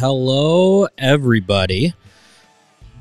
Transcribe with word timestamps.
Hello, 0.00 0.88
everybody. 0.96 1.92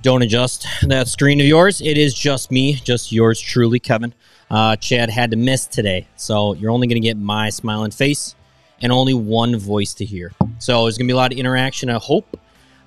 Don't 0.01 0.21
adjust 0.21 0.67
that 0.81 1.07
screen 1.07 1.39
of 1.39 1.45
yours. 1.45 1.79
It 1.79 1.97
is 1.97 2.13
just 2.13 2.51
me, 2.51 2.73
just 2.73 3.13
yours 3.13 3.39
truly, 3.39 3.79
Kevin. 3.79 4.13
Uh, 4.51 4.75
Chad 4.75 5.09
had 5.09 5.31
to 5.31 5.37
miss 5.37 5.65
today, 5.65 6.09
so 6.17 6.55
you're 6.55 6.71
only 6.71 6.87
going 6.87 7.01
to 7.01 7.07
get 7.07 7.15
my 7.15 7.51
smiling 7.51 7.91
face 7.91 8.35
and 8.81 8.91
only 8.91 9.13
one 9.13 9.57
voice 9.57 9.93
to 9.93 10.03
hear. 10.03 10.33
So 10.57 10.83
there's 10.83 10.97
going 10.97 11.07
to 11.07 11.13
be 11.13 11.13
a 11.13 11.15
lot 11.15 11.31
of 11.31 11.39
interaction, 11.39 11.89
I 11.89 11.99
hope, 11.99 12.37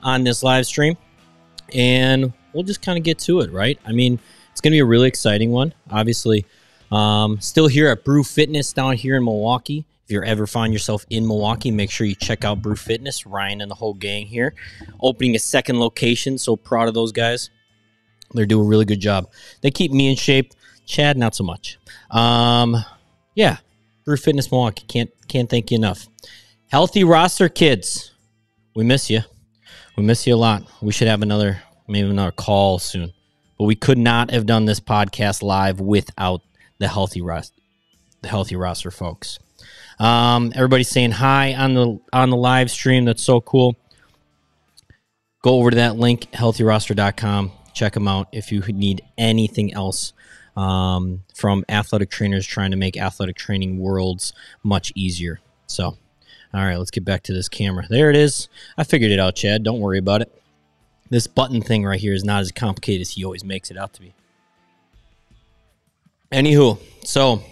on 0.03 0.25
this 0.25 0.43
live 0.43 0.67
stream. 0.67 0.99
And 1.73 2.35
we'll 2.53 2.65
just 2.65 2.83
kind 2.83 2.99
of 2.99 3.05
get 3.05 3.19
to 3.21 3.41
it, 3.41 3.51
right? 3.51 3.79
I 3.87 3.93
mean, 3.93 4.21
it's 4.51 4.61
going 4.61 4.73
to 4.73 4.75
be 4.75 4.81
a 4.81 4.85
really 4.85 5.09
exciting 5.09 5.53
one. 5.53 5.73
Obviously, 5.91 6.45
um, 6.91 7.41
still 7.41 7.67
here 7.67 7.89
at 7.89 8.05
Brew 8.05 8.25
Fitness 8.25 8.75
down 8.75 8.95
here 8.95 9.17
in 9.17 9.25
Milwaukee. 9.25 9.87
If 10.13 10.17
you 10.17 10.25
ever 10.25 10.47
find 10.47 10.75
yourself 10.75 11.07
in 11.09 11.27
Milwaukee, 11.27 11.71
make 11.71 11.91
sure 11.91 12.07
you 12.07 12.15
check 12.15 12.45
out 12.45 12.61
Brew 12.61 12.77
Fitness. 12.77 13.25
Ryan 13.25 13.63
and 13.63 13.71
the 13.71 13.75
whole 13.75 13.95
gang 13.95 14.27
here, 14.27 14.53
opening 15.01 15.35
a 15.35 15.39
second 15.39 15.81
location. 15.81 16.37
So 16.37 16.55
proud 16.55 16.87
of 16.87 16.93
those 16.93 17.13
guys. 17.13 17.49
They're 18.33 18.45
doing 18.45 18.67
a 18.67 18.69
really 18.69 18.85
good 18.85 19.01
job. 19.01 19.31
They 19.63 19.71
keep 19.71 19.91
me 19.91 20.11
in 20.11 20.17
shape. 20.17 20.53
Chad, 20.85 21.17
not 21.17 21.35
so 21.35 21.45
much. 21.45 21.79
Um, 22.11 22.77
yeah, 23.35 23.57
Brew 24.05 24.19
Fitness 24.19 24.53
Milwaukee. 24.53 24.85
Can't 24.87 25.09
can't 25.29 25.49
thank 25.49 25.71
you 25.71 25.79
enough. 25.79 26.07
Healthy 26.67 27.05
roster 27.05 27.49
kids. 27.49 28.13
We 28.77 28.85
miss 28.85 29.09
you. 29.09 29.23
We 29.97 30.03
miss 30.03 30.27
you 30.27 30.35
a 30.35 30.37
lot. 30.37 30.63
We 30.83 30.93
should 30.93 31.09
have 31.09 31.23
another 31.23 31.63
maybe 31.89 32.11
another 32.11 32.33
call 32.33 32.79
soon. 32.79 33.15
But 33.57 33.65
we 33.65 33.77
could 33.77 33.97
not 33.97 34.31
have 34.31 34.45
done 34.45 34.67
this 34.67 34.79
podcast 34.79 35.43
live 35.43 35.81
without 35.81 36.43
the 36.77 36.89
healthy 36.89 37.23
roster 37.23 37.57
the 38.21 38.29
healthy 38.29 38.57
roster 38.57 38.91
folks. 38.91 39.39
Um, 39.99 40.53
everybody's 40.55 40.89
saying 40.89 41.13
hi 41.13 41.55
on 41.55 41.75
the 41.75 42.01
on 42.13 42.31
the 42.31 42.37
live 42.37 42.71
stream. 42.71 43.05
That's 43.05 43.23
so 43.23 43.41
cool. 43.41 43.77
Go 45.43 45.59
over 45.59 45.71
to 45.71 45.77
that 45.77 45.97
link, 45.97 46.31
healthyroster.com. 46.33 47.53
Check 47.75 47.95
them 47.95 48.07
out 48.07 48.29
if 48.33 48.53
you 48.53 48.61
need 48.61 49.03
anything 49.19 49.75
else 49.75 50.13
um, 50.57 51.25
from 51.35 51.65
athletic 51.69 52.11
trainers 52.11 52.47
trying 52.47 52.71
to 52.71 52.77
make 52.77 52.97
athletic 52.97 53.37
training 53.37 53.79
worlds 53.79 54.33
much 54.63 54.93
easier. 54.95 55.41
So, 55.67 55.85
all 55.87 55.97
right, 56.53 56.77
let's 56.77 56.91
get 56.91 57.05
back 57.05 57.23
to 57.25 57.33
this 57.33 57.49
camera. 57.49 57.87
There 57.89 58.11
it 58.11 58.17
is. 58.17 58.49
I 58.77 58.85
figured 58.85 59.11
it 59.11 59.19
out, 59.19 59.35
Chad. 59.35 59.63
Don't 59.63 59.81
worry 59.81 59.99
about 59.99 60.23
it. 60.23 60.33
This 61.11 61.27
button 61.27 61.61
thing 61.61 61.85
right 61.85 62.01
here 62.01 62.15
is 62.15 62.25
not 62.25 62.41
as 62.41 62.53
complicated 62.53 63.03
as 63.03 63.11
he 63.11 63.25
always 63.25 63.45
makes 63.45 63.71
it 63.71 63.77
out 63.77 63.93
to 63.95 64.01
be. 64.01 64.15
Anywho, 66.31 66.79
so 67.05 67.43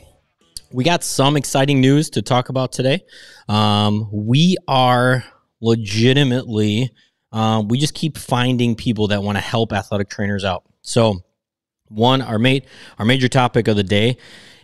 we 0.73 0.85
got 0.85 1.03
some 1.03 1.37
exciting 1.37 1.81
news 1.81 2.11
to 2.11 2.23
talk 2.23 2.49
about 2.49 2.73
today. 2.73 3.05
Um, 3.49 4.09
we 4.13 4.57
are 4.69 5.25
legitimately, 5.61 6.91
um, 7.33 7.69
we 7.69 7.79
just 7.79 7.95
keep 7.95 8.17
finding 8.17 8.77
people 8.77 9.09
that 9.09 9.23
want 9.23 9.37
to 9.37 9.43
help 9.43 9.73
athletic 9.73 10.09
trainers 10.09 10.45
out. 10.45 10.65
So, 10.83 11.21
one, 11.89 12.23
our 12.23 12.39
mate, 12.39 12.67
our 12.99 13.05
major 13.05 13.29
topic 13.29 13.67
of 13.67 13.77
the 13.77 13.83
day. 13.83 14.17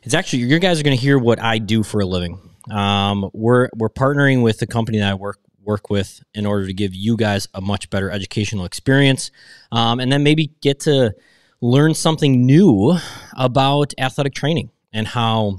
It's 0.05 0.15
actually 0.15 0.41
you 0.41 0.59
guys 0.61 0.78
are 0.78 0.84
going 0.84 0.97
to 0.97 1.03
hear 1.03 1.19
what 1.19 1.41
I 1.41 1.59
do 1.59 1.83
for 1.83 2.00
a 2.00 2.06
living. 2.06 2.39
Um, 2.71 3.28
we're 3.33 3.69
we're 3.75 3.89
partnering 3.89 4.45
with 4.45 4.59
the 4.59 4.66
company 4.66 4.99
that 4.99 5.11
I 5.11 5.15
work 5.15 5.41
work 5.61 5.91
with 5.91 6.22
in 6.33 6.47
order 6.47 6.66
to 6.66 6.72
give 6.72 6.95
you 6.95 7.16
guys 7.16 7.49
a 7.53 7.61
much 7.61 7.91
better 7.91 8.09
educational 8.09 8.65
experience, 8.65 9.33
um, 9.72 9.99
and 9.99 10.12
then 10.12 10.22
maybe 10.22 10.53
get 10.61 10.78
to 10.81 11.12
learn 11.61 11.95
something 11.95 12.47
new 12.47 12.97
about 13.37 13.93
athletic 13.99 14.34
training 14.34 14.71
and 14.93 15.09
how 15.09 15.59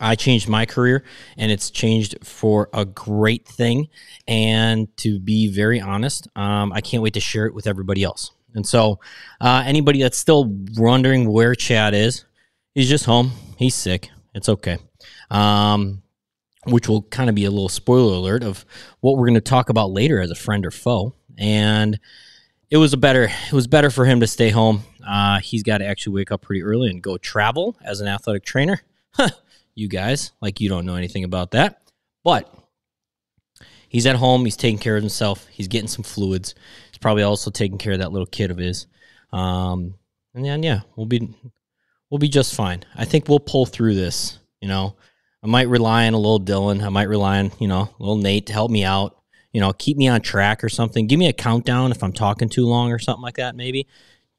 I 0.00 0.14
changed 0.14 0.48
my 0.48 0.66
career 0.66 1.04
and 1.36 1.50
it's 1.50 1.70
changed 1.70 2.16
for 2.22 2.68
a 2.72 2.84
great 2.84 3.46
thing. 3.46 3.88
And 4.26 4.94
to 4.98 5.18
be 5.18 5.48
very 5.48 5.80
honest, 5.80 6.28
um, 6.36 6.72
I 6.72 6.80
can't 6.80 7.02
wait 7.02 7.14
to 7.14 7.20
share 7.20 7.46
it 7.46 7.54
with 7.54 7.66
everybody 7.66 8.02
else. 8.02 8.32
And 8.54 8.66
so, 8.66 9.00
uh, 9.40 9.62
anybody 9.66 10.02
that's 10.02 10.16
still 10.16 10.46
wondering 10.76 11.30
where 11.30 11.54
Chad 11.54 11.94
is, 11.94 12.24
he's 12.74 12.88
just 12.88 13.04
home. 13.04 13.32
He's 13.58 13.74
sick. 13.74 14.10
It's 14.34 14.48
okay. 14.48 14.78
Um, 15.30 16.02
which 16.64 16.88
will 16.88 17.02
kind 17.02 17.28
of 17.28 17.34
be 17.36 17.44
a 17.44 17.50
little 17.50 17.68
spoiler 17.68 18.14
alert 18.14 18.42
of 18.42 18.64
what 19.00 19.16
we're 19.16 19.26
going 19.26 19.34
to 19.34 19.40
talk 19.40 19.68
about 19.68 19.90
later 19.90 20.20
as 20.20 20.30
a 20.30 20.34
friend 20.34 20.66
or 20.66 20.70
foe. 20.70 21.14
And 21.38 22.00
it 22.70 22.78
was 22.78 22.92
a 22.92 22.96
better 22.96 23.24
it 23.24 23.52
was 23.52 23.66
better 23.66 23.90
for 23.90 24.04
him 24.04 24.20
to 24.20 24.26
stay 24.26 24.50
home. 24.50 24.82
Uh, 25.06 25.38
he's 25.38 25.62
got 25.62 25.78
to 25.78 25.86
actually 25.86 26.14
wake 26.14 26.32
up 26.32 26.42
pretty 26.42 26.62
early 26.62 26.88
and 26.90 27.02
go 27.02 27.16
travel 27.18 27.76
as 27.84 28.00
an 28.00 28.08
athletic 28.08 28.44
trainer. 28.44 28.80
you 29.76 29.88
guys, 29.88 30.32
like 30.40 30.60
you 30.60 30.68
don't 30.68 30.86
know 30.86 30.96
anything 30.96 31.22
about 31.22 31.52
that. 31.52 31.80
But 32.24 32.52
he's 33.88 34.06
at 34.06 34.16
home. 34.16 34.44
He's 34.44 34.56
taking 34.56 34.78
care 34.78 34.96
of 34.96 35.02
himself. 35.02 35.46
He's 35.46 35.68
getting 35.68 35.86
some 35.86 36.02
fluids. 36.02 36.56
He's 36.90 36.98
probably 36.98 37.22
also 37.22 37.52
taking 37.52 37.78
care 37.78 37.92
of 37.92 38.00
that 38.00 38.10
little 38.10 38.26
kid 38.26 38.50
of 38.50 38.56
his. 38.56 38.88
Um, 39.32 39.94
and 40.34 40.44
then 40.44 40.62
yeah, 40.62 40.80
we'll 40.96 41.06
be 41.06 41.32
we'll 42.10 42.18
be 42.18 42.28
just 42.28 42.54
fine. 42.54 42.84
I 42.96 43.04
think 43.04 43.28
we'll 43.28 43.38
pull 43.38 43.66
through 43.66 43.94
this. 43.94 44.38
You 44.60 44.68
know, 44.68 44.96
I 45.42 45.46
might 45.46 45.68
rely 45.68 46.06
on 46.06 46.14
a 46.14 46.18
little 46.18 46.40
Dylan. 46.40 46.82
I 46.82 46.88
might 46.88 47.08
rely 47.08 47.38
on 47.38 47.52
you 47.60 47.68
know 47.68 47.82
a 47.82 48.02
little 48.02 48.16
Nate 48.16 48.46
to 48.46 48.52
help 48.52 48.70
me 48.70 48.82
out. 48.82 49.16
You 49.52 49.60
know, 49.60 49.72
keep 49.72 49.96
me 49.96 50.08
on 50.08 50.20
track 50.20 50.64
or 50.64 50.68
something. 50.68 51.06
Give 51.06 51.18
me 51.18 51.28
a 51.28 51.32
countdown 51.32 51.90
if 51.90 52.02
I'm 52.02 52.12
talking 52.12 52.48
too 52.48 52.66
long 52.66 52.92
or 52.92 52.98
something 52.98 53.22
like 53.22 53.36
that. 53.36 53.56
Maybe 53.56 53.86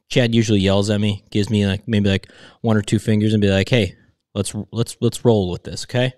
Chad 0.09 0.35
usually 0.35 0.59
yells 0.59 0.89
at 0.89 1.01
me, 1.01 1.23
gives 1.31 1.49
me 1.49 1.65
like 1.65 1.87
maybe 1.87 2.09
like 2.09 2.29
one 2.61 2.77
or 2.77 2.81
two 2.81 2.99
fingers, 2.99 3.33
and 3.33 3.41
be 3.41 3.49
like, 3.49 3.69
"Hey, 3.69 3.95
let's 4.37 4.55
let's 4.71 4.95
let's 5.01 5.25
roll 5.25 5.51
with 5.51 5.63
this." 5.63 5.85
Okay. 5.85 6.13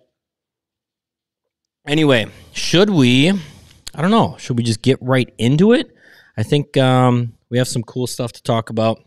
Anyway, 1.87 2.27
should 2.53 2.89
we? 2.89 3.31
I 3.31 4.01
don't 4.01 4.11
know. 4.11 4.35
Should 4.37 4.57
we 4.57 4.63
just 4.63 4.81
get 4.81 4.99
right 5.01 5.33
into 5.37 5.73
it? 5.73 5.95
I 6.37 6.43
think 6.43 6.77
um, 6.77 7.33
we 7.49 7.57
have 7.57 7.67
some 7.67 7.83
cool 7.83 8.05
stuff 8.05 8.31
to 8.33 8.43
talk 8.43 8.69
about. 8.69 8.99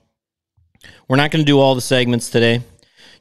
We're 1.09 1.17
not 1.17 1.31
going 1.31 1.45
to 1.45 1.47
do 1.47 1.61
all 1.61 1.75
the 1.75 1.81
segments 1.81 2.29
today, 2.29 2.63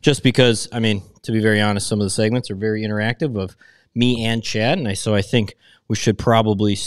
just 0.01 0.23
because. 0.23 0.67
I 0.71 0.79
mean, 0.79 1.03
to 1.23 1.31
be 1.31 1.39
very 1.39 1.61
honest, 1.61 1.87
some 1.87 1.99
of 1.99 2.05
the 2.05 2.09
segments 2.09 2.49
are 2.49 2.55
very 2.55 2.81
interactive 2.81 3.39
of 3.39 3.55
me 3.93 4.25
and 4.25 4.43
Chad, 4.43 4.79
and 4.79 4.87
I, 4.87 4.93
so 4.93 5.13
I 5.13 5.21
think 5.21 5.55
we 5.87 5.95
should 5.95 6.17
probably 6.17 6.77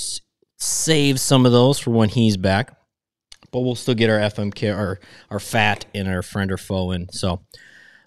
save 0.56 1.20
some 1.20 1.46
of 1.46 1.52
those 1.52 1.78
for 1.78 1.90
when 1.90 2.08
he's 2.08 2.36
back. 2.36 2.76
But 3.52 3.60
we'll 3.60 3.76
still 3.76 3.94
get 3.94 4.10
our 4.10 4.18
FMK, 4.18 4.76
our 4.76 4.98
our 5.30 5.38
fat, 5.38 5.86
and 5.94 6.08
our 6.08 6.22
friend 6.22 6.50
or 6.50 6.56
foe 6.56 6.90
in. 6.90 7.08
So, 7.10 7.42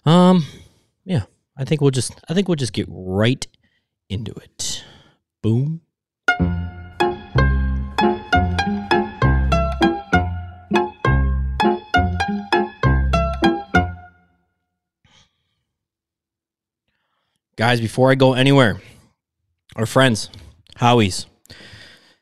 um, 0.04 0.44
yeah, 1.08 1.22
I 1.56 1.64
think 1.64 1.80
we'll 1.80 1.90
just 1.90 2.12
I 2.28 2.34
think 2.34 2.48
we'll 2.48 2.56
just 2.56 2.74
get 2.74 2.86
right 2.90 3.46
into 4.10 4.32
it. 4.32 4.84
Boom. 5.42 5.80
Guys, 17.56 17.80
before 17.80 18.10
I 18.10 18.14
go 18.14 18.34
anywhere, 18.34 18.80
our 19.74 19.86
friends, 19.86 20.28
Howie's, 20.76 21.26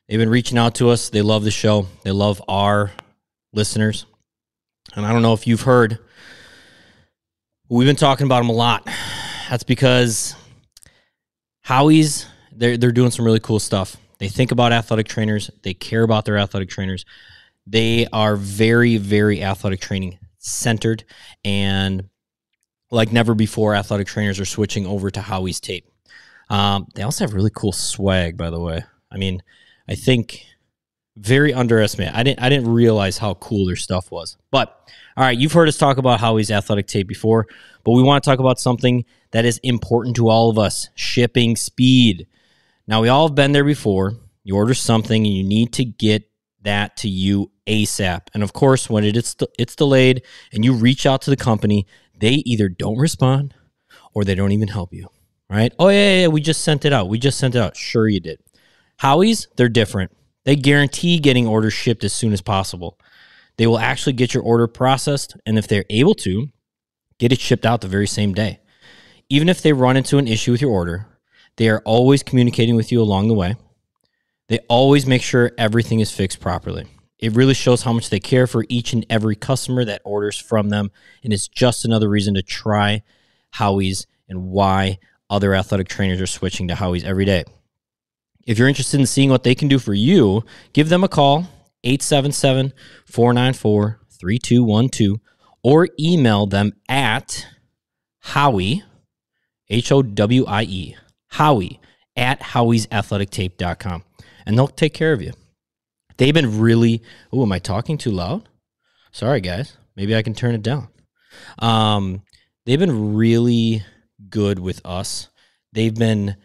they've 0.09 0.19
been 0.19 0.31
reaching 0.31 0.56
out 0.56 0.77
to 0.77 0.91
us. 0.91 1.11
They 1.11 1.23
love 1.23 1.43
the 1.43 1.50
show. 1.50 1.88
They 2.05 2.12
love 2.12 2.41
our 2.49 2.93
listeners. 3.53 4.06
And 4.94 5.05
I 5.05 5.12
don't 5.12 5.23
know 5.23 5.35
if 5.35 5.47
you've 5.47 5.62
heard, 5.62 5.99
we've 7.69 7.87
been 7.87 7.97
talking 7.97 8.27
about 8.27 8.41
them 8.41 8.49
a 8.49 8.53
lot. 8.53 8.87
That's 9.51 9.65
because 9.65 10.35
Howie's, 11.63 12.27
they're, 12.53 12.77
they're 12.77 12.93
doing 12.93 13.11
some 13.11 13.25
really 13.25 13.41
cool 13.41 13.59
stuff. 13.59 13.97
They 14.19 14.29
think 14.29 14.53
about 14.53 14.73
athletic 14.73 15.09
trainers, 15.09 15.51
they 15.63 15.75
care 15.75 16.03
about 16.03 16.25
their 16.25 16.39
athletic 16.39 16.69
trainers. 16.71 17.05
They 17.67 18.07
are 18.13 18.37
very, 18.37 18.97
very 18.97 19.43
athletic 19.43 19.81
training 19.81 20.19
centered. 20.39 21.05
And 21.45 22.09
like 22.91 23.13
never 23.13 23.35
before, 23.35 23.75
athletic 23.75 24.07
trainers 24.07 24.39
are 24.39 24.45
switching 24.45 24.87
over 24.87 25.11
to 25.11 25.21
Howie's 25.21 25.61
tape. 25.61 25.89
Um, 26.49 26.87
they 26.95 27.03
also 27.03 27.25
have 27.25 27.35
really 27.35 27.51
cool 27.55 27.73
swag, 27.73 28.37
by 28.37 28.51
the 28.51 28.61
way. 28.61 28.85
I 29.11 29.17
mean, 29.17 29.43
I 29.89 29.97
think 29.97 30.47
very 31.17 31.53
underestimated. 31.53 32.15
I 32.15 32.23
didn't 32.23 32.41
I 32.43 32.49
didn't 32.49 32.73
realize 32.73 33.19
how 33.19 33.35
cool 33.35 33.67
their 33.67 33.77
stuff 33.77 34.11
was. 34.11 34.37
But 34.51 34.69
all 35.17 35.25
right, 35.25 35.37
you've 35.37 35.53
heard 35.53 35.69
us 35.69 35.79
talk 35.79 35.97
about 35.97 36.21
Howie's 36.21 36.51
athletic 36.51 36.87
tape 36.87 37.09
before, 37.09 37.47
but 37.85 37.93
we 37.93 38.03
want 38.03 38.23
to 38.23 38.31
talk 38.31 38.39
about 38.39 38.61
something 38.61 39.05
that 39.31 39.45
is 39.45 39.59
important 39.63 40.17
to 40.17 40.29
all 40.29 40.51
of 40.51 40.59
us: 40.59 40.89
shipping 40.95 41.57
speed. 41.57 42.27
Now 42.87 43.03
we 43.03 43.09
all 43.09 43.29
have 43.29 43.35
been 43.35 43.53
there 43.53 43.65
before. 43.65 44.15
You 44.45 44.57
order 44.57 44.75
something 44.75 45.27
and 45.27 45.35
you 45.35 45.43
need 45.43 45.73
to 45.75 45.85
get 45.85 46.31
that 46.63 46.97
to 46.99 47.09
you 47.09 47.51
ASAP. 47.67 48.29
And 48.35 48.43
of 48.43 48.53
course, 48.53 48.89
when 48.91 49.05
it 49.05 49.17
is 49.17 49.35
it's 49.59 49.75
delayed 49.75 50.23
and 50.53 50.65
you 50.65 50.75
reach 50.75 51.07
out 51.07 51.23
to 51.23 51.31
the 51.31 51.37
company, 51.37 51.87
they 52.19 52.43
either 52.47 52.69
don't 52.69 52.99
respond 52.99 53.55
or 54.15 54.25
they 54.25 54.35
don't 54.35 54.53
even 54.53 54.69
help 54.69 54.93
you. 54.93 55.09
Right? 55.49 55.73
Oh 55.79 55.89
yeah, 55.89 55.95
yeah, 55.95 56.21
yeah, 56.23 56.27
we 56.29 56.41
just 56.41 56.62
sent 56.62 56.85
it 56.85 56.93
out. 56.93 57.09
We 57.09 57.19
just 57.19 57.39
sent 57.39 57.55
it 57.55 57.59
out. 57.59 57.77
Sure 57.77 58.09
you 58.09 58.21
did. 58.21 58.41
Howie's, 58.99 59.49
they're 59.57 59.69
different. 59.69 60.11
They 60.47 60.55
guarantee 60.55 61.19
getting 61.19 61.47
orders 61.47 61.75
shipped 61.75 62.05
as 62.05 62.13
soon 62.13 62.33
as 62.33 62.41
possible. 62.41 62.99
They 63.57 63.67
will 63.67 63.81
actually 63.81 64.13
get 64.13 64.33
your 64.33 64.45
order 64.45 64.69
processed, 64.69 65.37
and 65.45 65.59
if 65.59 65.67
they're 65.67 65.85
able 65.91 66.15
to, 66.15 66.51
get 67.19 67.33
it 67.33 67.41
shipped 67.41 67.67
out 67.67 67.81
the 67.81 67.89
very 67.89 68.07
same 68.07 68.33
day. 68.33 68.61
Even 69.29 69.49
if 69.49 69.61
they 69.61 69.73
run 69.73 69.97
into 69.97 70.19
an 70.19 70.29
issue 70.29 70.53
with 70.53 70.63
your 70.63 70.71
order, 70.71 71.09
they 71.57 71.69
are 71.69 71.83
always 71.85 72.23
communicating 72.23 72.77
with 72.77 72.93
you 72.93 73.03
along 73.03 73.27
the 73.27 73.35
way. 73.35 73.57
They 74.47 74.61
always 74.69 75.05
make 75.05 75.23
sure 75.23 75.51
everything 75.59 75.99
is 75.99 76.13
fixed 76.13 76.39
properly. 76.39 76.87
It 77.19 77.35
really 77.35 77.55
shows 77.55 77.83
how 77.83 77.93
much 77.93 78.11
they 78.11 78.21
care 78.21 78.47
for 78.47 78.65
each 78.69 78.93
and 78.93 79.05
every 79.11 79.35
customer 79.35 79.85
that 79.85 80.03
orders 80.05 80.39
from 80.39 80.69
them. 80.69 80.93
And 81.25 81.33
it's 81.33 81.49
just 81.49 81.85
another 81.85 82.09
reason 82.09 82.35
to 82.35 82.43
try 82.43 83.03
Howie's 83.51 84.07
and 84.29 84.45
why 84.51 85.01
other 85.29 85.55
athletic 85.55 85.89
trainers 85.89 86.21
are 86.21 86.27
switching 86.29 86.69
to 86.69 86.77
Howie's 86.77 87.03
every 87.03 87.25
day. 87.25 87.47
If 88.47 88.59
you're 88.59 88.69
interested 88.69 89.01
in 89.01 89.07
seeing 89.07 89.29
what 89.29 89.43
they 89.43 89.55
can 89.55 89.67
do 89.67 89.79
for 89.79 89.93
you, 89.93 90.45
give 90.73 90.89
them 90.89 91.03
a 91.03 91.09
call, 91.09 91.49
877 91.83 92.73
494 93.05 94.01
3212, 94.21 95.21
or 95.63 95.89
email 95.99 96.47
them 96.47 96.73
at 96.89 97.47
Howie, 98.21 98.85
H 99.69 99.91
O 99.91 100.03
W 100.03 100.45
I 100.47 100.63
E, 100.63 100.97
Howie 101.29 101.81
at 102.17 102.41
howiesathletictape.com. 102.41 104.05
And 104.47 104.57
they'll 104.57 104.69
take 104.69 104.95
care 104.95 105.13
of 105.13 105.21
you. 105.21 105.33
They've 106.17 106.33
been 106.33 106.61
really. 106.61 107.03
Oh, 107.33 107.43
am 107.43 107.53
I 107.53 107.59
talking 107.59 107.99
too 107.99 108.13
loud? 108.13 108.49
Sorry, 109.11 109.41
guys. 109.41 109.77
Maybe 109.97 110.15
I 110.15 110.23
can 110.23 110.35
turn 110.35 110.55
it 110.55 110.63
down. 110.63 110.89
Um, 111.59 112.23
they've 112.65 112.79
been 112.79 113.15
really 113.15 113.85
good 114.29 114.59
with 114.59 114.81
us. 114.85 115.29
They've 115.73 115.95
been 115.95 116.37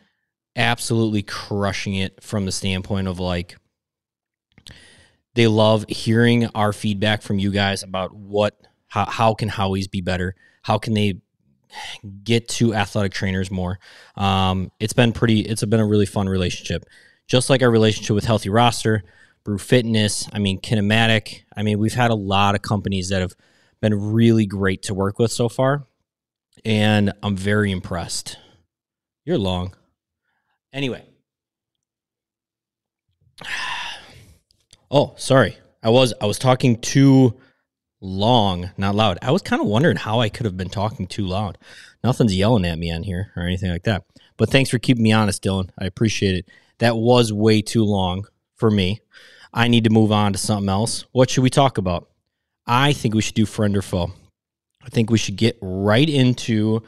absolutely 0.56 1.24
crushing 1.24 1.96
it 1.96 2.22
from 2.24 2.46
the 2.46 2.52
standpoint 2.52 3.08
of 3.08 3.20
like 3.20 3.56
they 5.34 5.48
love 5.48 5.86
hearing 5.88 6.48
our 6.48 6.74
feedback 6.74 7.22
from 7.22 7.40
you 7.40 7.52
guys 7.52 7.84
about 7.84 8.14
what 8.14 8.60
how, 8.88 9.06
how 9.06 9.34
can 9.34 9.48
Howie's 9.48 9.88
be 9.88 10.02
better? 10.02 10.36
How 10.64 10.78
can 10.78 10.94
they 10.94 11.22
get 12.24 12.50
to 12.50 12.74
athletic 12.74 13.14
trainers 13.14 13.50
more? 13.50 13.80
Um, 14.18 14.72
it's 14.80 14.94
been 14.94 15.14
pretty. 15.14 15.42
It's 15.42 15.64
been 15.64 15.80
a 15.80 15.88
really 15.88 16.06
fun 16.06 16.28
relationship, 16.28 16.86
just 17.28 17.50
like 17.50 17.64
our 17.64 17.72
relationship 17.72 18.14
with 18.14 18.26
Healthy 18.26 18.50
Roster, 18.50 19.04
Brew 19.46 19.58
Fitness. 19.58 20.28
I 20.34 20.40
mean, 20.40 20.60
Kinematic. 20.60 21.44
I 21.56 21.64
mean, 21.64 21.80
we've 21.80 21.94
had 21.94 22.12
a 22.12 22.16
lot 22.16 22.54
of 22.54 22.62
companies 22.62 23.10
that 23.10 23.22
have 23.22 23.34
been 23.80 23.94
really 24.12 24.46
great 24.46 24.84
to 24.84 24.94
work 24.94 25.18
with 25.18 25.32
so 25.32 25.48
far, 25.48 25.86
and 26.66 27.14
I'm 27.24 27.38
very 27.38 27.72
impressed. 27.72 28.38
You're 29.24 29.38
long. 29.38 29.74
Anyway. 30.74 31.06
Oh, 34.94 35.14
sorry. 35.16 35.58
I 35.82 35.90
was 35.90 36.14
I 36.20 36.26
was 36.26 36.38
talking 36.38 36.78
too 36.82 37.40
long, 38.02 38.72
not 38.78 38.94
loud. 38.94 39.20
I 39.22 39.32
was 39.32 39.42
kind 39.42 39.62
of 39.62 39.68
wondering 39.70 39.96
how 39.96 40.20
I 40.20 40.28
could 40.28 40.46
have 40.46 40.58
been 40.58 40.70
talking 40.70 41.08
too 41.08 41.26
loud. 41.26 41.58
Nothing's 42.04 42.36
yelling 42.36 42.66
at 42.66 42.78
me 42.78 42.92
on 42.92 43.04
here 43.04 43.32
or 43.38 43.44
anything 43.44 43.72
like 43.72 43.84
that. 43.84 44.04
But 44.36 44.50
thanks 44.50 44.70
for 44.70 44.80
keeping 44.80 45.04
me 45.04 45.14
honest, 45.14 45.44
Dylan. 45.44 45.70
I 45.80 45.86
appreciate 45.86 46.36
it. 46.36 46.46
That 46.80 46.98
was 46.98 47.32
way 47.32 47.62
too 47.62 47.86
long 47.86 48.26
for 48.56 48.70
me. 48.70 49.00
I 49.54 49.68
need 49.68 49.84
to 49.86 49.90
move 49.90 50.12
on 50.12 50.34
to 50.34 50.40
something 50.40 50.70
else. 50.70 51.06
What 51.12 51.30
should 51.30 51.44
we 51.44 51.50
talk 51.50 51.78
about? 51.78 52.10
I 52.66 52.92
think 52.94 53.14
we 53.14 53.22
should 53.22 53.36
do 53.36 53.46
friend 53.46 53.78
or 53.78 53.82
foe. 53.82 54.12
I 54.84 54.90
think 54.90 55.10
we 55.10 55.18
should 55.18 55.36
get 55.36 55.58
right 55.62 56.10
into 56.10 56.84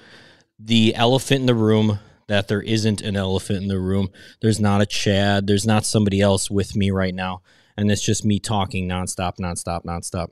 the 0.59 0.95
elephant 0.95 1.41
in 1.41 1.45
the 1.45 1.55
room 1.55 1.99
that 2.27 2.47
there 2.47 2.61
isn't 2.61 3.01
an 3.01 3.15
elephant 3.15 3.61
in 3.61 3.67
the 3.67 3.79
room. 3.79 4.09
There's 4.41 4.59
not 4.59 4.81
a 4.81 4.85
Chad. 4.85 5.47
There's 5.47 5.65
not 5.65 5.85
somebody 5.85 6.21
else 6.21 6.49
with 6.49 6.75
me 6.75 6.91
right 6.91 7.13
now. 7.13 7.41
And 7.77 7.91
it's 7.91 8.03
just 8.03 8.25
me 8.25 8.39
talking 8.39 8.87
nonstop, 8.87 9.37
nonstop, 9.37 9.83
nonstop. 9.83 10.29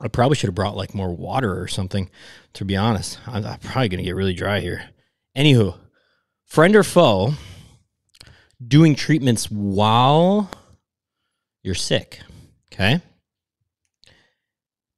I 0.00 0.08
probably 0.08 0.36
should 0.36 0.48
have 0.48 0.54
brought 0.54 0.76
like 0.76 0.94
more 0.94 1.14
water 1.14 1.60
or 1.60 1.68
something, 1.68 2.10
to 2.54 2.64
be 2.64 2.76
honest. 2.76 3.18
I'm, 3.26 3.44
I'm 3.44 3.58
probably 3.60 3.88
going 3.88 3.98
to 3.98 4.04
get 4.04 4.16
really 4.16 4.34
dry 4.34 4.60
here. 4.60 4.90
Anywho, 5.36 5.78
friend 6.44 6.74
or 6.74 6.82
foe, 6.82 7.34
doing 8.66 8.94
treatments 8.94 9.50
while 9.50 10.50
you're 11.62 11.74
sick. 11.74 12.20
Okay. 12.72 13.00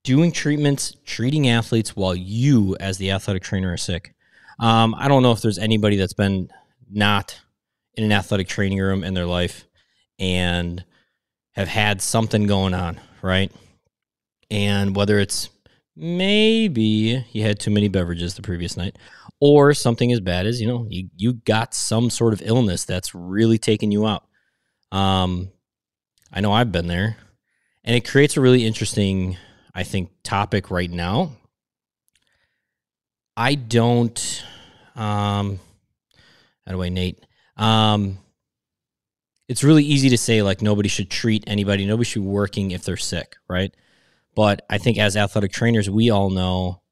Doing 0.03 0.33
treatments, 0.33 0.97
treating 1.05 1.49
athletes 1.49 1.97
while 1.97 2.15
you, 2.15 2.77
as 2.79 2.99
the 2.99 3.11
athletic 3.11 3.43
trainer, 3.43 3.73
are 3.73 3.77
sick. 3.77 4.15
Um, 4.59 4.95
I 4.97 5.09
don't 5.09 5.23
know 5.23 5.33
if 5.33 5.43
there's 5.43 5.59
anybody 5.59 5.97
that's 5.97 6.15
been 6.15 6.49
not 6.91 7.39
in 7.95 8.05
an 8.05 8.13
athletic 8.13 8.49
training 8.49 8.79
room 8.79 9.05
in 9.05 9.15
their 9.15 9.27
life 9.27 9.65
and 10.19 10.85
have 11.53 11.69
had 11.69 12.01
something 12.01 12.47
going 12.47 12.75
on, 12.75 13.01
right? 13.23 13.53
And 14.51 14.95
whether 14.95 15.19
it's 15.19 15.51
maybe 15.97 17.25
you 17.33 17.43
had 17.43 17.59
too 17.59 17.71
many 17.71 17.89
beverages 17.89 18.35
the 18.35 18.43
previous 18.43 18.77
night 18.77 18.97
or 19.41 19.75
something 19.75 20.13
as 20.13 20.21
bad 20.21 20.47
as, 20.47 20.61
you 20.61 20.67
know, 20.67 20.87
you, 20.89 21.09
you 21.17 21.33
got 21.35 21.75
some 21.75 22.11
sort 22.11 22.33
of 22.33 22.43
illness 22.43 22.85
that's 22.85 23.15
really 23.15 23.59
taking 23.59 23.91
you 23.91 24.07
out. 24.07 24.25
Um, 24.93 25.51
I 26.33 26.41
know 26.41 26.53
I've 26.53 26.73
been 26.73 26.87
there. 26.87 27.17
And 27.85 27.95
it 27.95 28.09
creates 28.09 28.37
a 28.37 28.41
really 28.41 28.67
interesting, 28.67 29.37
I 29.75 29.85
think, 29.85 30.11
topic 30.23 30.71
right 30.71 30.91
now. 30.91 31.33
I 33.37 33.55
don't 33.55 34.45
um 34.95 35.61
how 36.67 36.73
do 36.73 36.83
I 36.83 36.89
Nate? 36.89 37.25
Um 37.57 38.19
it's 39.49 39.63
really 39.63 39.85
easy 39.85 40.09
to 40.09 40.19
say 40.19 40.43
like 40.43 40.63
nobody 40.63 40.89
should 40.89 41.11
treat 41.11 41.45
anybody, 41.47 41.87
nobody 41.87 42.05
should 42.05 42.23
be 42.23 42.29
working 42.29 42.73
if 42.73 42.85
they're 42.85 42.97
sick, 42.97 43.37
right? 43.49 43.73
But 44.35 44.65
I 44.69 44.79
think 44.79 44.99
as 44.99 45.17
athletic 45.17 45.53
trainers, 45.53 45.89
we 45.89 46.11
all 46.11 46.31
know 46.31 46.83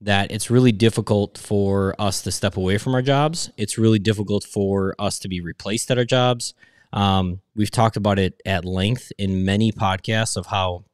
that 0.00 0.32
it's 0.32 0.50
really 0.50 0.72
difficult 0.72 1.38
for 1.38 1.94
us 1.98 2.22
to 2.22 2.32
step 2.32 2.56
away 2.56 2.78
from 2.78 2.94
our 2.94 3.02
jobs. 3.02 3.50
It's 3.56 3.78
really 3.78 3.98
difficult 3.98 4.44
for 4.44 4.94
us 4.98 5.18
to 5.20 5.28
be 5.28 5.40
replaced 5.40 5.90
at 5.90 5.98
our 5.98 6.04
jobs. 6.04 6.54
Um, 6.92 7.40
we've 7.54 7.70
talked 7.70 7.96
about 7.96 8.18
it 8.18 8.40
at 8.44 8.64
length 8.64 9.12
in 9.18 9.44
many 9.44 9.72
podcasts 9.72 10.36
of 10.36 10.46
how 10.46 10.84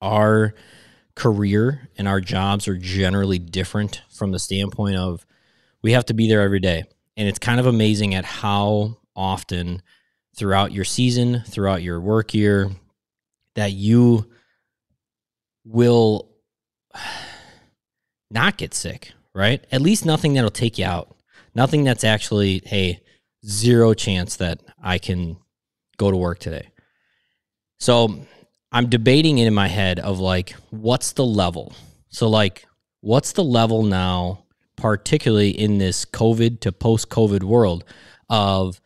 our 0.00 0.54
career 1.14 1.88
and 1.96 2.08
our 2.08 2.20
jobs 2.20 2.66
are 2.66 2.76
generally 2.76 3.38
different 3.38 4.02
from 4.10 4.32
the 4.32 4.38
standpoint 4.38 4.96
of 4.96 5.24
we 5.82 5.92
have 5.92 6.06
to 6.06 6.14
be 6.14 6.28
there 6.28 6.40
every 6.40 6.60
day. 6.60 6.84
And 7.16 7.28
it's 7.28 7.38
kind 7.38 7.60
of 7.60 7.66
amazing 7.66 8.14
at 8.14 8.24
how 8.24 8.98
often 9.14 9.82
throughout 10.36 10.72
your 10.72 10.84
season, 10.84 11.42
throughout 11.46 11.82
your 11.82 12.00
work 12.00 12.34
year, 12.34 12.70
that 13.54 13.72
you 13.72 14.28
will 15.64 16.28
not 18.30 18.56
get 18.56 18.74
sick, 18.74 19.12
right? 19.34 19.64
At 19.70 19.82
least 19.82 20.04
nothing 20.04 20.34
that'll 20.34 20.50
take 20.50 20.78
you 20.78 20.86
out. 20.86 21.16
Nothing 21.54 21.84
that's 21.84 22.02
actually, 22.02 22.62
hey, 22.64 23.00
zero 23.46 23.94
chance 23.94 24.36
that 24.36 24.60
I 24.82 24.98
can 24.98 25.36
go 25.96 26.10
to 26.10 26.16
work 26.16 26.40
today. 26.40 26.70
So 27.78 28.26
I'm 28.74 28.88
debating 28.88 29.38
it 29.38 29.46
in 29.46 29.54
my 29.54 29.68
head 29.68 30.00
of 30.00 30.18
like, 30.18 30.50
what's 30.70 31.12
the 31.12 31.24
level? 31.24 31.72
So, 32.08 32.28
like, 32.28 32.66
what's 33.02 33.30
the 33.30 33.44
level 33.44 33.84
now, 33.84 34.46
particularly 34.74 35.50
in 35.50 35.78
this 35.78 36.04
COVID 36.04 36.58
to 36.60 36.72
post 36.72 37.08
COVID 37.08 37.44
world 37.44 37.84
of 38.28 38.80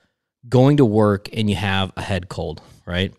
going 0.46 0.76
to 0.76 0.84
work 0.84 1.30
and 1.32 1.48
you 1.48 1.56
have 1.56 1.90
a 1.96 2.02
head 2.02 2.28
cold, 2.28 2.60
right? 2.84 3.14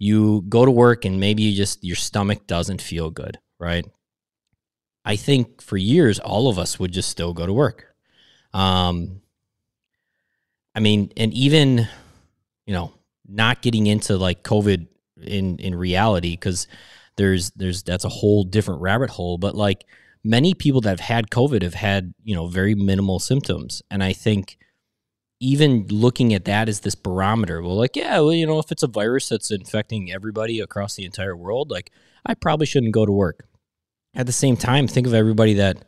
You 0.00 0.42
go 0.48 0.64
to 0.64 0.72
work 0.72 1.04
and 1.04 1.20
maybe 1.20 1.44
you 1.44 1.56
just, 1.56 1.84
your 1.84 1.94
stomach 1.94 2.48
doesn't 2.48 2.82
feel 2.82 3.10
good, 3.10 3.38
right? 3.60 3.86
I 5.04 5.14
think 5.14 5.62
for 5.62 5.76
years, 5.76 6.18
all 6.18 6.48
of 6.48 6.58
us 6.58 6.80
would 6.80 6.90
just 6.90 7.10
still 7.10 7.32
go 7.32 7.46
to 7.46 7.52
work. 7.52 7.94
Um, 8.52 9.22
I 10.74 10.80
mean, 10.80 11.12
and 11.16 11.32
even, 11.32 11.86
you 12.66 12.74
know, 12.74 12.92
not 13.28 13.62
getting 13.62 13.86
into 13.86 14.16
like 14.16 14.42
COVID 14.42 14.88
in 15.22 15.58
in 15.58 15.74
reality 15.74 16.32
because 16.32 16.66
there's 17.16 17.50
there's 17.52 17.82
that's 17.82 18.04
a 18.04 18.08
whole 18.10 18.44
different 18.44 18.80
rabbit 18.80 19.10
hole. 19.10 19.38
But 19.38 19.54
like 19.54 19.84
many 20.24 20.54
people 20.54 20.80
that 20.82 20.90
have 20.90 21.00
had 21.00 21.30
COVID 21.30 21.62
have 21.62 21.74
had 21.74 22.14
you 22.22 22.34
know 22.34 22.46
very 22.46 22.74
minimal 22.74 23.18
symptoms, 23.18 23.82
and 23.90 24.02
I 24.02 24.12
think 24.12 24.58
even 25.40 25.86
looking 25.88 26.34
at 26.34 26.46
that 26.46 26.68
as 26.68 26.80
this 26.80 26.94
barometer, 26.94 27.62
well, 27.62 27.76
like 27.76 27.96
yeah, 27.96 28.20
well, 28.20 28.32
you 28.32 28.46
know, 28.46 28.58
if 28.58 28.72
it's 28.72 28.82
a 28.82 28.88
virus 28.88 29.28
that's 29.28 29.50
infecting 29.50 30.10
everybody 30.10 30.60
across 30.60 30.94
the 30.94 31.04
entire 31.04 31.36
world, 31.36 31.70
like 31.70 31.90
I 32.26 32.34
probably 32.34 32.66
shouldn't 32.66 32.94
go 32.94 33.06
to 33.06 33.12
work. 33.12 33.44
At 34.14 34.26
the 34.26 34.32
same 34.32 34.56
time, 34.56 34.88
think 34.88 35.06
of 35.06 35.14
everybody 35.14 35.54
that 35.54 35.84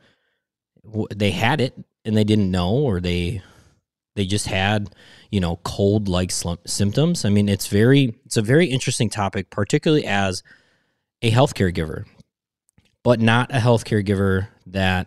they 1.15 1.31
had 1.31 1.61
it 1.61 1.75
and 2.05 2.17
they 2.17 2.25
didn't 2.25 2.51
know, 2.51 2.71
or 2.71 3.01
they 3.01 3.43
they 4.17 4.26
just 4.26 4.47
had 4.47 4.90
you 5.31 5.40
know 5.40 5.57
cold 5.64 6.09
like 6.09 6.33
symptoms. 6.67 7.25
I 7.25 7.31
mean 7.31 7.49
it's 7.49 7.67
very 7.67 8.19
it's 8.25 8.37
a 8.37 8.43
very 8.43 8.67
interesting 8.67 9.11
topic 9.11 9.50
particularly 9.50 10.07
as 10.07 10.43
a 11.23 11.31
healthcare 11.31 11.73
giver 11.73 12.07
but 13.02 13.21
not 13.21 13.50
a 13.50 13.59
healthcare 13.59 14.05
giver 14.05 14.49
that 14.67 15.07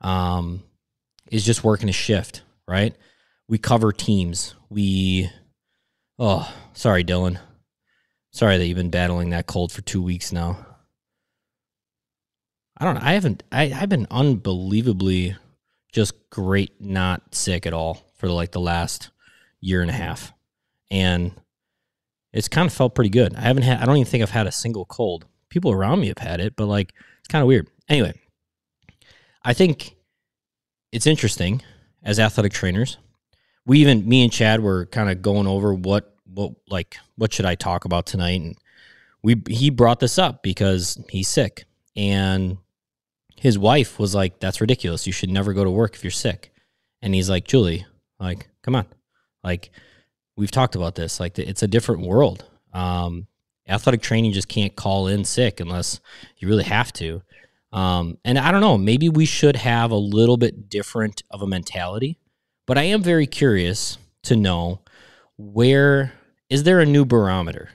um, 0.00 0.62
is 1.30 1.44
just 1.44 1.64
working 1.64 1.88
a 1.88 1.92
shift 1.92 2.42
right? 2.72 2.96
We 3.48 3.58
cover 3.58 3.92
teams. 3.92 4.54
We 4.70 5.30
oh 6.18 6.52
sorry 6.72 7.04
dylan. 7.04 7.38
Sorry 8.32 8.56
that 8.56 8.66
you've 8.66 8.78
been 8.78 8.90
battling 8.90 9.30
that 9.30 9.46
cold 9.46 9.72
for 9.72 9.82
two 9.82 10.02
weeks 10.02 10.32
now. 10.32 10.66
I 12.78 12.84
don't 12.84 12.94
know. 12.94 13.02
I 13.04 13.12
haven't 13.12 13.42
I, 13.52 13.72
i've 13.74 13.88
been 13.88 14.06
unbelievably 14.10 15.36
just 15.92 16.14
great 16.30 16.80
not 16.80 17.34
sick 17.34 17.66
at 17.66 17.74
all 17.74 18.02
for 18.22 18.28
like 18.28 18.52
the 18.52 18.60
last 18.60 19.10
year 19.60 19.82
and 19.82 19.90
a 19.90 19.94
half. 19.94 20.32
And 20.92 21.32
it's 22.32 22.46
kind 22.46 22.68
of 22.68 22.72
felt 22.72 22.94
pretty 22.94 23.10
good. 23.10 23.34
I 23.34 23.40
haven't 23.40 23.64
had, 23.64 23.80
I 23.80 23.84
don't 23.84 23.96
even 23.96 24.08
think 24.08 24.22
I've 24.22 24.30
had 24.30 24.46
a 24.46 24.52
single 24.52 24.84
cold. 24.84 25.26
People 25.48 25.72
around 25.72 25.98
me 25.98 26.06
have 26.06 26.18
had 26.18 26.38
it, 26.38 26.54
but 26.54 26.66
like 26.66 26.94
it's 27.18 27.26
kind 27.26 27.42
of 27.42 27.48
weird. 27.48 27.68
Anyway, 27.88 28.14
I 29.42 29.54
think 29.54 29.96
it's 30.92 31.08
interesting 31.08 31.62
as 32.04 32.20
athletic 32.20 32.52
trainers. 32.52 32.96
We 33.66 33.80
even, 33.80 34.08
me 34.08 34.22
and 34.22 34.32
Chad 34.32 34.62
were 34.62 34.86
kind 34.86 35.10
of 35.10 35.20
going 35.20 35.48
over 35.48 35.74
what, 35.74 36.14
what, 36.32 36.52
like, 36.68 36.98
what 37.16 37.32
should 37.32 37.44
I 37.44 37.56
talk 37.56 37.84
about 37.84 38.06
tonight? 38.06 38.40
And 38.40 38.56
we, 39.20 39.42
he 39.48 39.68
brought 39.68 39.98
this 39.98 40.16
up 40.16 40.44
because 40.44 41.02
he's 41.08 41.28
sick 41.28 41.64
and 41.96 42.58
his 43.34 43.58
wife 43.58 43.98
was 43.98 44.14
like, 44.14 44.38
that's 44.38 44.60
ridiculous. 44.60 45.08
You 45.08 45.12
should 45.12 45.30
never 45.30 45.52
go 45.52 45.64
to 45.64 45.70
work 45.72 45.96
if 45.96 46.04
you're 46.04 46.12
sick. 46.12 46.52
And 47.02 47.16
he's 47.16 47.28
like, 47.28 47.44
Julie, 47.44 47.84
like, 48.22 48.48
come 48.62 48.74
on. 48.74 48.86
Like, 49.44 49.70
we've 50.36 50.50
talked 50.50 50.74
about 50.74 50.94
this. 50.94 51.20
Like, 51.20 51.38
it's 51.38 51.62
a 51.62 51.68
different 51.68 52.02
world. 52.02 52.44
Um, 52.72 53.26
athletic 53.68 54.02
training 54.02 54.32
just 54.32 54.48
can't 54.48 54.74
call 54.76 55.08
in 55.08 55.24
sick 55.24 55.60
unless 55.60 56.00
you 56.38 56.48
really 56.48 56.64
have 56.64 56.92
to. 56.94 57.22
Um, 57.72 58.18
and 58.24 58.38
I 58.38 58.52
don't 58.52 58.60
know, 58.60 58.76
maybe 58.76 59.08
we 59.08 59.24
should 59.24 59.56
have 59.56 59.90
a 59.90 59.96
little 59.96 60.36
bit 60.36 60.68
different 60.68 61.22
of 61.30 61.42
a 61.42 61.46
mentality, 61.46 62.18
but 62.66 62.76
I 62.76 62.82
am 62.82 63.02
very 63.02 63.26
curious 63.26 63.98
to 64.24 64.36
know 64.36 64.80
where 65.38 66.12
is 66.50 66.64
there 66.64 66.80
a 66.80 66.86
new 66.86 67.06
barometer? 67.06 67.70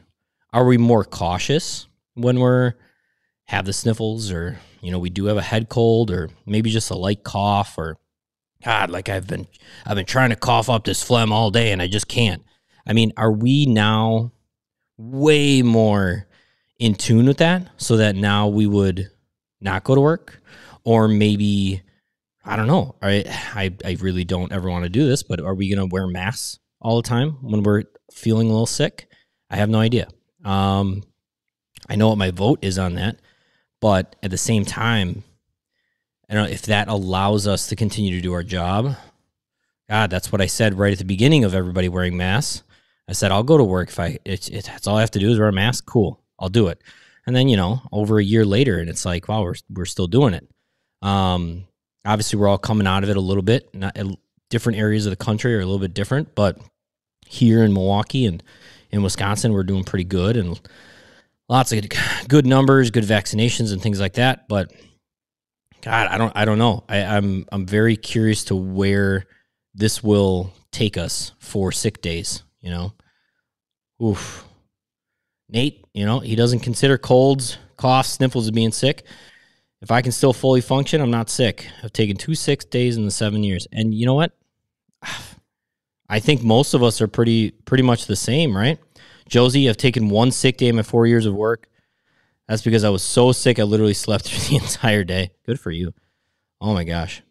Are 0.54 0.66
we 0.66 0.78
more 0.78 1.04
cautious 1.04 1.88
when 2.14 2.40
we're 2.40 2.74
have 3.46 3.66
the 3.66 3.74
sniffles 3.74 4.32
or 4.32 4.60
you 4.82 4.92
know 4.92 5.00
we 5.00 5.10
do 5.10 5.26
have 5.26 5.38
a 5.38 5.42
head 5.42 5.70
cold 5.70 6.12
or 6.12 6.30
maybe 6.46 6.70
just 6.70 6.92
a 6.92 6.96
light 6.96 7.24
cough 7.24 7.78
or 7.78 7.98
god 8.64 8.90
like 8.90 9.10
I've 9.10 9.28
been 9.28 9.48
I've 9.86 9.96
been 9.96 10.06
trying 10.06 10.30
to 10.30 10.36
cough 10.36 10.70
up 10.70 10.84
this 10.84 11.04
phlegm 11.04 11.32
all 11.32 11.52
day 11.52 11.72
and 11.72 11.82
I 11.82 11.88
just 11.88 12.08
can't. 12.08 12.44
I 12.86 12.94
mean, 12.94 13.12
are 13.18 13.32
we 13.32 13.66
now 13.66 14.32
way 14.98 15.62
more 15.62 16.28
in 16.80 16.96
tune 16.96 17.26
with 17.26 17.38
that 17.38 17.68
so 17.78 17.98
that 17.98 18.16
now 18.16 18.48
we 18.48 18.68
would 18.68 19.10
not 19.62 19.84
go 19.84 19.96
to 19.96 20.02
work 20.02 20.42
or 20.84 21.08
maybe 21.08 21.82
I 22.46 22.56
don't 22.56 22.68
know. 22.68 22.96
I 23.02 23.24
I, 23.54 23.74
I 23.84 23.98
really 24.00 24.24
don't 24.24 24.52
ever 24.52 24.70
want 24.70 24.84
to 24.84 24.90
do 24.90 25.06
this, 25.06 25.22
but 25.24 25.42
are 25.42 25.54
we 25.54 25.74
going 25.74 25.88
to 25.88 25.94
wear 25.94 26.08
masks 26.08 26.60
all 26.80 27.02
the 27.02 27.08
time 27.08 27.32
when 27.42 27.64
we're 27.64 27.84
feeling 28.12 28.48
a 28.48 28.52
little 28.52 28.66
sick? 28.66 29.10
I 29.50 29.58
have 29.58 29.70
no 29.70 29.80
idea. 29.80 30.08
Um, 30.46 31.04
I 31.90 31.96
know 31.96 32.10
what 32.10 32.18
my 32.18 32.32
vote 32.32 32.60
is 32.62 32.80
on 32.80 32.96
that, 32.96 33.20
but 33.82 34.16
at 34.24 34.32
the 34.32 34.38
same 34.38 34.66
time, 34.66 35.24
Know 36.30 36.44
if 36.44 36.64
that 36.64 36.88
allows 36.88 37.48
us 37.48 37.68
to 37.68 37.76
continue 37.76 38.16
to 38.16 38.22
do 38.22 38.34
our 38.34 38.44
job. 38.44 38.96
God, 39.90 40.10
that's 40.10 40.32
what 40.32 40.42
I 40.42 40.48
said 40.48 40.78
right 40.78 40.92
at 40.92 41.00
the 41.00 41.06
beginning 41.06 41.46
of 41.46 41.56
everybody 41.56 41.88
wearing 41.88 42.18
masks. 42.18 42.64
I 43.08 43.14
said 43.14 43.32
I'll 43.32 43.44
go 43.44 43.58
to 43.58 43.64
work 43.64 43.90
if 43.90 44.00
I. 44.00 44.20
It's, 44.26 44.50
it, 44.50 44.66
that's 44.66 44.88
all 44.88 44.98
I 44.98 45.02
have 45.02 45.12
to 45.12 45.20
do 45.20 45.32
is 45.32 45.40
wear 45.40 45.48
a 45.48 45.54
mask. 45.54 45.86
Cool, 45.86 46.22
I'll 46.38 46.50
do 46.50 46.68
it. 46.68 46.82
And 47.26 47.36
then, 47.36 47.48
you 47.48 47.58
know, 47.58 47.82
over 47.92 48.20
a 48.20 48.24
year 48.24 48.46
later, 48.46 48.80
and 48.80 48.90
it's 48.90 49.06
like, 49.06 49.28
wow, 49.28 49.44
we're, 49.44 49.56
we're 49.70 49.86
still 49.86 50.08
doing 50.08 50.34
it. 50.34 50.48
Um, 51.02 51.66
obviously, 52.06 52.40
we're 52.40 52.48
all 52.48 52.58
coming 52.58 52.88
out 52.88 53.04
of 53.04 53.10
it 53.10 53.18
a 53.18 53.22
little 53.22 53.44
bit. 53.44 53.74
Not, 53.74 53.98
different 54.50 54.80
areas 54.80 55.06
of 55.06 55.10
the 55.10 55.18
country 55.18 55.54
are 55.56 55.60
a 55.60 55.66
little 55.66 55.80
bit 55.80 55.94
different, 55.94 56.36
but 56.36 56.58
here 57.26 57.64
in 57.64 57.74
Milwaukee 57.74 58.26
and 58.26 58.42
in 58.92 59.04
Wisconsin, 59.04 59.52
we're 59.52 59.64
doing 59.64 59.84
pretty 59.84 60.06
good 60.06 60.38
and 60.38 60.60
lots 61.50 61.74
of 61.74 61.84
good 62.28 62.46
numbers, 62.46 62.92
good 62.92 63.04
vaccinations, 63.04 63.74
and 63.74 63.82
things 63.82 64.00
like 64.00 64.14
that. 64.14 64.48
But 64.48 64.72
God, 65.88 66.08
I 66.08 66.18
don't, 66.18 66.34
I 66.36 66.44
don't 66.44 66.58
know. 66.58 66.84
I, 66.90 66.98
I'm, 66.98 67.46
I'm 67.50 67.66
very 67.66 67.96
curious 67.96 68.44
to 68.46 68.56
where 68.58 69.26
this 69.74 70.04
will 70.04 70.52
take 70.72 70.98
us 70.98 71.32
for 71.40 71.72
sick 71.72 72.02
days. 72.02 72.44
You 72.60 72.72
know, 72.72 72.94
oof. 74.04 74.44
Nate, 75.48 75.86
you 75.94 76.06
know, 76.06 76.20
he 76.20 76.36
doesn't 76.36 76.60
consider 76.60 76.98
colds, 76.98 77.58
coughs, 77.78 78.10
sniffles 78.10 78.48
as 78.48 78.52
being 78.52 78.74
sick. 78.74 79.06
If 79.82 79.90
I 79.90 80.02
can 80.02 80.12
still 80.12 80.34
fully 80.34 80.60
function, 80.60 81.00
I'm 81.00 81.10
not 81.10 81.30
sick. 81.30 81.66
I've 81.82 81.94
taken 81.94 82.18
two 82.18 82.36
sick 82.36 82.70
days 82.70 82.98
in 82.98 83.06
the 83.06 83.12
seven 83.12 83.42
years. 83.42 83.66
And 83.72 83.94
you 83.94 84.06
know 84.06 84.16
what? 84.16 84.34
I 86.10 86.20
think 86.20 86.44
most 86.44 86.74
of 86.74 86.84
us 86.84 87.02
are 87.02 87.08
pretty 87.08 87.52
pretty 87.52 87.84
much 87.84 88.08
the 88.08 88.16
same, 88.18 88.56
right? 88.56 88.78
Josie, 89.30 89.70
I've 89.70 89.78
taken 89.78 90.10
one 90.10 90.32
sick 90.32 90.58
day 90.58 90.68
in 90.68 90.76
my 90.76 90.84
four 90.84 91.08
years 91.08 91.26
of 91.26 91.34
work. 91.34 91.70
That's 92.48 92.62
because 92.62 92.84
I 92.84 92.90
was 92.90 93.04
so 93.04 93.32
sick 93.32 93.60
I 93.60 93.64
literally 93.64 93.94
slept 93.94 94.26
through 94.30 94.58
the 94.58 94.64
entire 94.64 95.04
day. 95.04 95.32
Good 95.46 95.60
for 95.60 95.72
you. 95.72 95.94
Oh 96.62 96.74
my 96.74 96.84
gosh. 96.84 97.22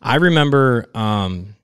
I 0.00 0.16
remember 0.16 0.88
um 0.94 1.54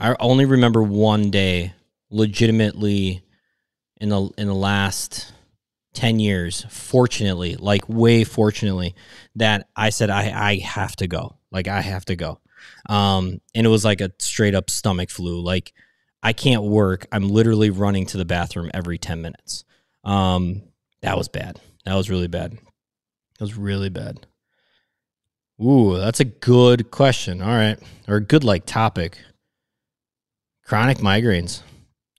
I 0.00 0.14
only 0.20 0.44
remember 0.44 0.82
one 0.82 1.30
day 1.30 1.74
legitimately 2.10 3.22
in 4.00 4.08
the 4.08 4.30
in 4.38 4.46
the 4.46 4.54
last 4.54 5.32
10 5.94 6.20
years 6.20 6.64
fortunately 6.70 7.56
like 7.56 7.88
way 7.88 8.22
fortunately 8.22 8.94
that 9.34 9.68
i 9.74 9.90
said 9.90 10.10
i 10.10 10.30
i 10.50 10.56
have 10.58 10.94
to 10.94 11.08
go 11.08 11.36
like 11.50 11.66
i 11.66 11.80
have 11.80 12.04
to 12.04 12.14
go 12.14 12.38
um 12.88 13.40
and 13.54 13.66
it 13.66 13.70
was 13.70 13.84
like 13.84 14.00
a 14.00 14.12
straight 14.18 14.54
up 14.54 14.70
stomach 14.70 15.10
flu 15.10 15.40
like 15.40 15.72
i 16.22 16.32
can't 16.32 16.62
work 16.62 17.06
i'm 17.10 17.28
literally 17.28 17.70
running 17.70 18.06
to 18.06 18.16
the 18.16 18.24
bathroom 18.24 18.70
every 18.72 18.96
10 18.96 19.20
minutes 19.20 19.64
um 20.04 20.62
that 21.02 21.16
was 21.16 21.28
bad 21.28 21.60
that 21.84 21.94
was 21.94 22.10
really 22.10 22.28
bad 22.28 22.52
that 22.52 23.40
was 23.40 23.54
really 23.54 23.88
bad 23.88 24.26
ooh 25.62 25.96
that's 25.96 26.20
a 26.20 26.24
good 26.24 26.90
question 26.90 27.42
all 27.42 27.48
right 27.48 27.78
or 28.06 28.16
a 28.16 28.24
good 28.24 28.44
like 28.44 28.64
topic 28.64 29.18
chronic 30.64 30.98
migraines 30.98 31.62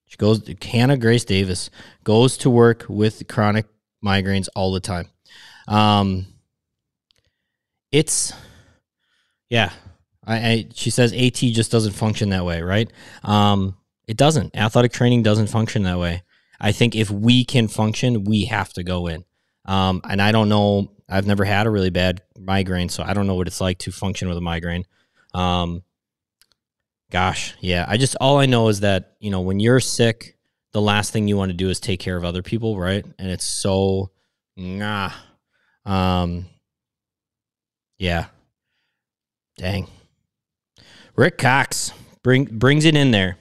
she 0.09 0.17
goes, 0.17 0.41
Hannah 0.63 0.97
Grace 0.97 1.23
Davis 1.23 1.69
goes 2.03 2.35
to 2.37 2.49
work 2.49 2.85
with 2.89 3.27
chronic 3.27 3.67
migraines 4.03 4.49
all 4.55 4.71
the 4.71 4.79
time. 4.79 5.07
Um, 5.67 6.25
it's, 7.91 8.33
yeah. 9.51 9.71
I, 10.25 10.35
I, 10.37 10.67
she 10.73 10.89
says 10.89 11.13
AT 11.13 11.35
just 11.35 11.71
doesn't 11.71 11.91
function 11.91 12.29
that 12.29 12.43
way, 12.43 12.63
right? 12.63 12.91
Um, 13.23 13.77
it 14.07 14.17
doesn't. 14.17 14.55
Athletic 14.55 14.93
training 14.93 15.21
doesn't 15.21 15.47
function 15.47 15.83
that 15.83 15.99
way. 15.99 16.23
I 16.59 16.71
think 16.71 16.95
if 16.95 17.09
we 17.09 17.45
can 17.45 17.67
function, 17.67 18.23
we 18.23 18.45
have 18.45 18.73
to 18.73 18.83
go 18.83 19.07
in. 19.07 19.25
Um, 19.65 20.01
and 20.09 20.21
I 20.21 20.31
don't 20.31 20.49
know. 20.49 20.91
I've 21.07 21.27
never 21.27 21.45
had 21.45 21.67
a 21.67 21.69
really 21.69 21.89
bad 21.89 22.21
migraine, 22.37 22.89
so 22.89 23.03
I 23.03 23.13
don't 23.13 23.27
know 23.27 23.35
what 23.35 23.47
it's 23.47 23.61
like 23.61 23.79
to 23.79 23.91
function 23.91 24.27
with 24.27 24.37
a 24.37 24.41
migraine. 24.41 24.85
Um, 25.33 25.83
Gosh, 27.11 27.55
yeah. 27.59 27.85
I 27.87 27.97
just 27.97 28.15
all 28.21 28.37
I 28.37 28.45
know 28.45 28.67
is 28.67 28.81
that, 28.81 29.15
you 29.19 29.31
know, 29.31 29.41
when 29.41 29.59
you're 29.59 29.79
sick, 29.79 30.37
the 30.73 30.81
last 30.81 31.11
thing 31.11 31.27
you 31.27 31.37
want 31.37 31.49
to 31.49 31.57
do 31.57 31.69
is 31.69 31.79
take 31.79 31.99
care 31.99 32.15
of 32.15 32.23
other 32.23 32.43
people, 32.43 32.77
right? 32.79 33.03
And 33.17 33.31
it's 33.31 33.45
so 33.45 34.11
nah. 34.55 35.11
Um 35.85 36.45
yeah. 37.97 38.27
Dang. 39.57 39.87
Rick 41.15 41.39
Cox 41.39 41.91
bring 42.21 42.45
brings 42.45 42.85
it 42.85 42.95
in 42.95 43.09
there. 43.09 43.37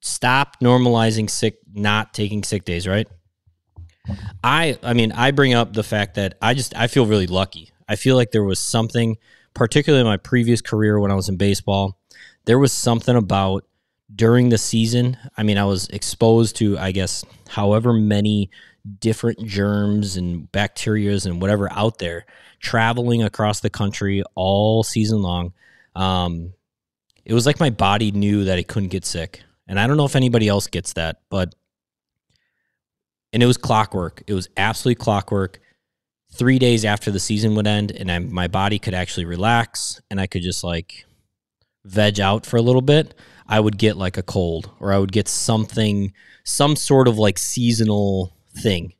Stop 0.00 0.58
normalizing 0.60 1.30
sick 1.30 1.58
not 1.74 2.14
taking 2.14 2.42
sick 2.42 2.64
days, 2.64 2.86
right? 2.86 3.08
I 4.42 4.78
I 4.82 4.94
mean, 4.94 5.12
I 5.12 5.30
bring 5.30 5.54
up 5.54 5.72
the 5.72 5.82
fact 5.82 6.14
that 6.14 6.36
I 6.40 6.54
just 6.54 6.76
I 6.76 6.86
feel 6.86 7.06
really 7.06 7.26
lucky. 7.26 7.70
I 7.88 7.96
feel 7.96 8.16
like 8.16 8.30
there 8.30 8.44
was 8.44 8.58
something 8.58 9.16
particularly 9.52 10.00
in 10.00 10.06
my 10.06 10.16
previous 10.16 10.60
career 10.60 10.98
when 10.98 11.10
I 11.10 11.14
was 11.14 11.28
in 11.28 11.36
baseball 11.36 11.98
there 12.44 12.58
was 12.58 12.72
something 12.72 13.16
about 13.16 13.64
during 14.14 14.48
the 14.48 14.58
season. 14.58 15.16
I 15.36 15.42
mean, 15.42 15.58
I 15.58 15.64
was 15.64 15.88
exposed 15.88 16.56
to, 16.56 16.78
I 16.78 16.92
guess, 16.92 17.24
however 17.48 17.92
many 17.92 18.50
different 19.00 19.44
germs 19.44 20.16
and 20.16 20.50
bacterias 20.52 21.24
and 21.24 21.40
whatever 21.40 21.72
out 21.72 21.98
there 21.98 22.26
traveling 22.60 23.22
across 23.22 23.60
the 23.60 23.70
country 23.70 24.22
all 24.34 24.82
season 24.82 25.22
long. 25.22 25.52
Um, 25.96 26.52
it 27.24 27.32
was 27.32 27.46
like 27.46 27.60
my 27.60 27.70
body 27.70 28.12
knew 28.12 28.44
that 28.44 28.58
it 28.58 28.68
couldn't 28.68 28.90
get 28.90 29.04
sick. 29.04 29.42
And 29.66 29.80
I 29.80 29.86
don't 29.86 29.96
know 29.96 30.04
if 30.04 30.16
anybody 30.16 30.48
else 30.48 30.66
gets 30.66 30.92
that, 30.94 31.22
but 31.30 31.54
and 33.34 33.42
it 33.42 33.46
was 33.46 33.58
clockwork. 33.58 34.22
It 34.28 34.32
was 34.32 34.48
absolutely 34.56 35.02
clockwork. 35.02 35.58
Three 36.32 36.58
days 36.58 36.84
after 36.84 37.10
the 37.10 37.20
season 37.20 37.56
would 37.56 37.66
end, 37.66 37.90
and 37.90 38.10
I, 38.10 38.20
my 38.20 38.46
body 38.46 38.78
could 38.78 38.94
actually 38.94 39.24
relax, 39.24 40.00
and 40.08 40.20
I 40.20 40.28
could 40.28 40.42
just 40.42 40.62
like 40.62 41.04
veg 41.84 42.20
out 42.20 42.46
for 42.46 42.56
a 42.56 42.62
little 42.62 42.80
bit, 42.80 43.14
I 43.46 43.60
would 43.60 43.76
get 43.76 43.96
like 43.96 44.16
a 44.16 44.22
cold 44.22 44.70
or 44.80 44.92
I 44.92 44.98
would 44.98 45.12
get 45.12 45.28
something, 45.28 46.12
some 46.44 46.76
sort 46.76 47.08
of 47.08 47.18
like 47.18 47.36
seasonal 47.36 48.34
thing 48.56 48.94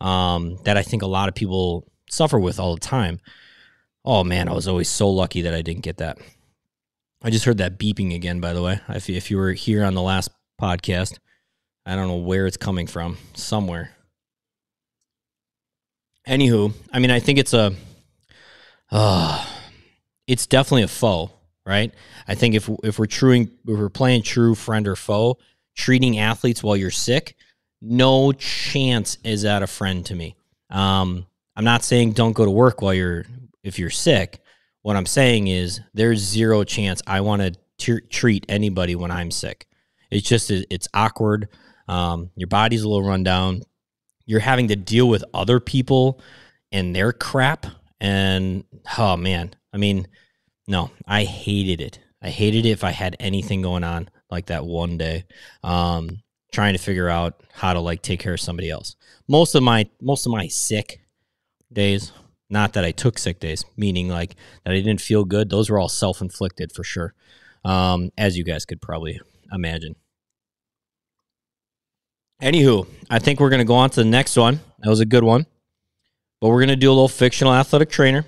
um, 0.00 0.58
that 0.64 0.76
I 0.76 0.82
think 0.82 1.02
a 1.02 1.06
lot 1.08 1.28
of 1.28 1.34
people 1.34 1.86
suffer 2.08 2.38
with 2.38 2.58
all 2.58 2.74
the 2.74 2.80
time. 2.80 3.20
Oh 4.04 4.24
man, 4.24 4.48
I 4.48 4.52
was 4.52 4.68
always 4.68 4.88
so 4.88 5.10
lucky 5.10 5.42
that 5.42 5.54
I 5.54 5.62
didn't 5.62 5.82
get 5.82 5.98
that. 5.98 6.18
I 7.22 7.30
just 7.30 7.44
heard 7.44 7.58
that 7.58 7.78
beeping 7.78 8.14
again, 8.14 8.40
by 8.40 8.52
the 8.52 8.62
way. 8.62 8.80
If, 8.88 9.10
if 9.10 9.30
you 9.30 9.36
were 9.36 9.52
here 9.52 9.84
on 9.84 9.94
the 9.94 10.00
last 10.00 10.30
podcast, 10.60 11.18
I 11.86 11.96
don't 11.96 12.08
know 12.08 12.16
where 12.16 12.46
it's 12.46 12.56
coming 12.56 12.86
from, 12.86 13.16
somewhere. 13.34 13.90
Anywho, 16.28 16.72
I 16.92 16.98
mean, 16.98 17.10
I 17.10 17.20
think 17.20 17.38
it's 17.38 17.54
a, 17.54 17.74
uh, 18.90 19.46
it's 20.26 20.46
definitely 20.46 20.82
a 20.82 20.88
foe 20.88 21.30
right? 21.70 21.94
I 22.26 22.34
think 22.34 22.54
if 22.54 22.68
if 22.82 22.98
we're 22.98 23.06
truing 23.06 23.50
if 23.66 23.78
we're 23.78 23.88
playing 23.88 24.22
true 24.22 24.54
friend 24.54 24.86
or 24.88 24.96
foe, 24.96 25.38
treating 25.76 26.18
athletes 26.18 26.62
while 26.62 26.76
you're 26.76 26.90
sick, 26.90 27.36
no 27.80 28.32
chance 28.32 29.18
is 29.24 29.42
that 29.42 29.62
a 29.62 29.66
friend 29.66 30.04
to 30.06 30.14
me. 30.14 30.36
Um, 30.70 31.26
I'm 31.56 31.64
not 31.64 31.84
saying 31.84 32.12
don't 32.12 32.32
go 32.32 32.44
to 32.44 32.50
work 32.50 32.82
while 32.82 32.94
you're 32.94 33.24
if 33.62 33.78
you're 33.78 33.90
sick. 33.90 34.40
What 34.82 34.96
I'm 34.96 35.06
saying 35.06 35.48
is 35.48 35.80
there's 35.94 36.18
zero 36.18 36.64
chance 36.64 37.02
I 37.06 37.20
want 37.20 37.56
to 37.78 38.00
treat 38.08 38.46
anybody 38.48 38.96
when 38.96 39.10
I'm 39.10 39.30
sick. 39.30 39.66
It's 40.10 40.28
just 40.28 40.50
it's 40.50 40.88
awkward. 40.92 41.48
Um, 41.90 42.30
your 42.36 42.46
body's 42.46 42.82
a 42.82 42.88
little 42.88 43.06
run 43.06 43.24
down. 43.24 43.62
You're 44.24 44.38
having 44.38 44.68
to 44.68 44.76
deal 44.76 45.08
with 45.08 45.24
other 45.34 45.58
people 45.58 46.20
and 46.70 46.94
their 46.94 47.12
crap. 47.12 47.66
And 48.00 48.62
oh 48.96 49.16
man, 49.16 49.54
I 49.72 49.76
mean, 49.76 50.06
no, 50.68 50.92
I 51.04 51.24
hated 51.24 51.80
it. 51.80 51.98
I 52.22 52.30
hated 52.30 52.64
it 52.64 52.70
if 52.70 52.84
I 52.84 52.92
had 52.92 53.16
anything 53.18 53.60
going 53.60 53.82
on 53.82 54.08
like 54.30 54.46
that 54.46 54.64
one 54.64 54.98
day. 54.98 55.24
Um, 55.64 56.22
trying 56.52 56.74
to 56.74 56.78
figure 56.78 57.08
out 57.08 57.42
how 57.52 57.72
to 57.72 57.80
like 57.80 58.02
take 58.02 58.20
care 58.20 58.34
of 58.34 58.40
somebody 58.40 58.70
else. 58.70 58.94
Most 59.26 59.56
of 59.56 59.64
my 59.64 59.88
most 60.00 60.26
of 60.26 60.32
my 60.32 60.46
sick 60.46 61.00
days, 61.72 62.12
not 62.48 62.74
that 62.74 62.84
I 62.84 62.92
took 62.92 63.18
sick 63.18 63.40
days, 63.40 63.64
meaning 63.76 64.08
like 64.08 64.36
that 64.64 64.72
I 64.72 64.80
didn't 64.80 65.00
feel 65.00 65.24
good. 65.24 65.50
Those 65.50 65.68
were 65.68 65.78
all 65.80 65.88
self 65.88 66.20
inflicted 66.20 66.70
for 66.70 66.84
sure, 66.84 67.14
um, 67.64 68.10
as 68.16 68.38
you 68.38 68.44
guys 68.44 68.64
could 68.64 68.80
probably 68.80 69.20
imagine. 69.52 69.96
Anywho, 72.42 72.86
I 73.10 73.18
think 73.18 73.38
we're 73.38 73.50
gonna 73.50 73.64
go 73.64 73.74
on 73.74 73.90
to 73.90 74.02
the 74.02 74.08
next 74.08 74.36
one. 74.36 74.60
That 74.78 74.88
was 74.88 75.00
a 75.00 75.06
good 75.06 75.24
one, 75.24 75.46
but 76.40 76.48
we're 76.48 76.60
gonna 76.60 76.76
do 76.76 76.88
a 76.88 76.94
little 76.94 77.08
fictional 77.08 77.52
athletic 77.52 77.90
trainer. 77.90 78.24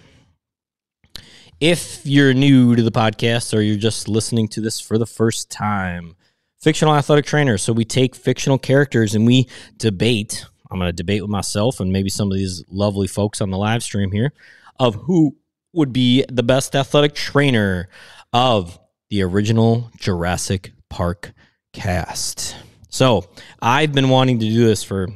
If 1.61 2.05
you're 2.05 2.35
new 2.35 2.75
to 2.75 2.83
the 2.83 2.91
podcast 2.91 3.57
or 3.57 3.63
you're 3.63 3.77
just 3.77 4.09
listening 4.09 4.49
to 4.49 4.61
this 4.61 4.81
for 4.81 4.99
the 4.99 5.07
first 5.07 5.51
time, 5.51 6.17
fictional 6.63 6.95
athletic 6.95 7.25
trainer. 7.25 7.59
So 7.59 7.73
we 7.73 7.85
take 7.85 8.15
fictional 8.15 8.59
characters 8.59 9.15
and 9.15 9.27
we 9.27 9.49
debate. 9.77 10.45
I'm 10.71 10.79
going 10.79 10.89
to 10.89 10.93
debate 10.93 11.23
with 11.23 11.31
myself 11.31 11.81
and 11.81 11.93
maybe 11.93 12.09
some 12.09 12.31
of 12.31 12.37
these 12.37 12.65
lovely 12.69 13.07
folks 13.07 13.41
on 13.41 13.51
the 13.51 13.59
live 13.59 13.83
stream 13.83 14.11
here 14.11 14.33
of 14.79 14.95
who 14.95 15.37
would 15.73 15.93
be 15.93 16.25
the 16.29 16.43
best 16.43 16.75
athletic 16.75 17.15
trainer 17.15 17.89
of 18.33 18.79
the 19.11 19.23
original 19.23 19.91
Jurassic 19.99 20.73
Park 20.89 21.33
cast. 21.73 22.57
So 22.93 23.25
I've 23.61 23.93
been 23.93 24.11
wanting 24.11 24.39
to 24.39 24.47
do 24.47 24.67
this 24.67 24.85
for 24.85 25.09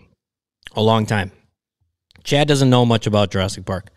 a 0.74 0.82
long 0.82 1.06
time. 1.06 1.30
Chad 2.24 2.48
doesn't 2.48 2.70
know 2.70 2.84
much 2.84 3.06
about 3.06 3.30
Jurassic 3.30 3.64
Park. 3.64 3.90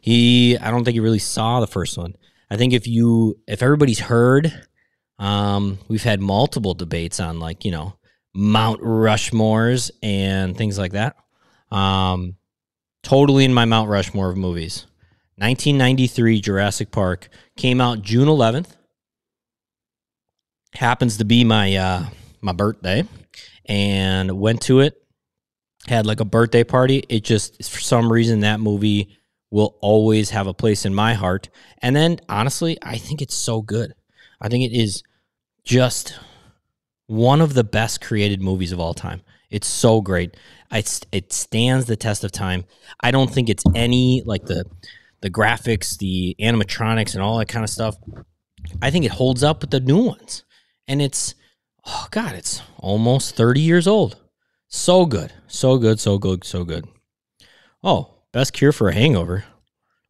He, 0.00 0.58
I 0.58 0.72
don't 0.72 0.82
think 0.82 0.94
he 0.94 1.00
really 1.00 1.20
saw 1.20 1.60
the 1.60 1.66
first 1.68 1.96
one. 1.96 2.16
I 2.50 2.56
think 2.56 2.72
if 2.72 2.88
you, 2.88 3.38
if 3.46 3.62
everybody's 3.62 4.00
heard 4.00 4.52
um, 5.18 5.78
we've 5.88 6.02
had 6.02 6.20
multiple 6.20 6.74
debates 6.74 7.20
on 7.20 7.40
like, 7.40 7.64
you 7.64 7.70
know, 7.70 7.94
Mount 8.34 8.80
Rushmores 8.80 9.90
and 10.02 10.56
things 10.56 10.78
like 10.78 10.92
that. 10.92 11.16
Um, 11.70 12.36
totally 13.02 13.44
in 13.44 13.52
my 13.52 13.64
Mount 13.64 13.90
Rushmore 13.90 14.30
of 14.30 14.36
movies. 14.36 14.86
1993 15.36 16.40
Jurassic 16.40 16.90
Park 16.90 17.28
came 17.56 17.80
out 17.80 18.02
June 18.02 18.28
11th. 18.28 18.76
Happens 20.74 21.16
to 21.18 21.24
be 21.24 21.44
my 21.44 21.76
uh, 21.76 22.06
my 22.40 22.52
birthday, 22.52 23.04
and 23.66 24.38
went 24.38 24.62
to 24.62 24.80
it. 24.80 25.02
Had 25.86 26.06
like 26.06 26.20
a 26.20 26.24
birthday 26.24 26.64
party. 26.64 27.04
It 27.08 27.24
just 27.24 27.70
for 27.70 27.80
some 27.80 28.12
reason 28.12 28.40
that 28.40 28.60
movie 28.60 29.16
will 29.50 29.76
always 29.80 30.30
have 30.30 30.46
a 30.46 30.52
place 30.54 30.84
in 30.84 30.94
my 30.94 31.14
heart. 31.14 31.48
And 31.80 31.96
then 31.96 32.20
honestly, 32.28 32.76
I 32.82 32.98
think 32.98 33.22
it's 33.22 33.34
so 33.34 33.62
good. 33.62 33.94
I 34.40 34.48
think 34.48 34.64
it 34.64 34.76
is 34.76 35.02
just 35.64 36.18
one 37.06 37.40
of 37.40 37.54
the 37.54 37.64
best 37.64 38.00
created 38.00 38.42
movies 38.42 38.72
of 38.72 38.80
all 38.80 38.92
time. 38.92 39.22
It's 39.50 39.66
so 39.66 40.02
great. 40.02 40.36
It's, 40.70 41.00
it 41.10 41.32
stands 41.32 41.86
the 41.86 41.96
test 41.96 42.22
of 42.22 42.32
time. 42.32 42.66
I 43.00 43.10
don't 43.10 43.32
think 43.32 43.48
it's 43.48 43.64
any 43.74 44.22
like 44.26 44.44
the 44.44 44.64
the 45.20 45.30
graphics, 45.30 45.98
the 45.98 46.36
animatronics, 46.40 47.14
and 47.14 47.22
all 47.22 47.38
that 47.38 47.48
kind 47.48 47.64
of 47.64 47.70
stuff. 47.70 47.96
I 48.80 48.90
think 48.90 49.04
it 49.04 49.10
holds 49.10 49.42
up 49.42 49.62
with 49.62 49.70
the 49.70 49.80
new 49.80 50.04
ones. 50.04 50.44
And 50.86 51.02
it's 51.02 51.34
oh 51.86 52.06
god, 52.10 52.34
it's 52.34 52.62
almost 52.78 53.36
30 53.36 53.60
years 53.60 53.86
old. 53.86 54.16
So 54.68 55.06
good. 55.06 55.32
So 55.46 55.78
good, 55.78 55.98
so 55.98 56.18
good, 56.18 56.44
so 56.44 56.64
good. 56.64 56.86
Oh, 57.82 58.14
best 58.32 58.52
cure 58.52 58.72
for 58.72 58.88
a 58.88 58.94
hangover. 58.94 59.44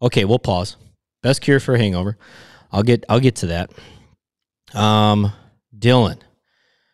Okay, 0.03 0.25
we'll 0.25 0.39
pause. 0.39 0.77
Best 1.23 1.41
cure 1.41 1.61
for 1.61 1.75
a 1.75 1.79
hangover. 1.79 2.17
I'll 2.71 2.83
get 2.83 3.05
I'll 3.09 3.21
get 3.21 3.37
to 3.37 3.47
that. 3.47 3.71
Um 4.75 5.33
Dylan. 5.77 6.19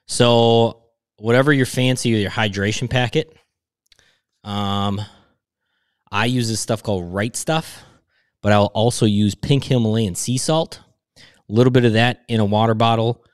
So 0.07 0.83
whatever 1.17 1.53
your 1.53 1.67
fancy 1.67 2.11
your 2.11 2.31
hydration 2.31 2.89
packet, 2.89 3.35
um, 4.45 5.01
I 6.13 6.27
use 6.27 6.49
this 6.49 6.61
stuff 6.61 6.83
called 6.83 7.13
Right 7.13 7.35
Stuff, 7.35 7.83
but 8.43 8.53
I'll 8.53 8.67
also 8.67 9.07
use 9.07 9.35
pink 9.35 9.65
Himalayan 9.65 10.15
sea 10.15 10.39
salt, 10.39 10.81
a 11.17 11.23
little 11.53 11.71
bit 11.71 11.85
of 11.85 11.95
that 11.95 12.23
in 12.29 12.41
a 12.41 12.45
water 12.45 12.75
bottle. 12.75 13.25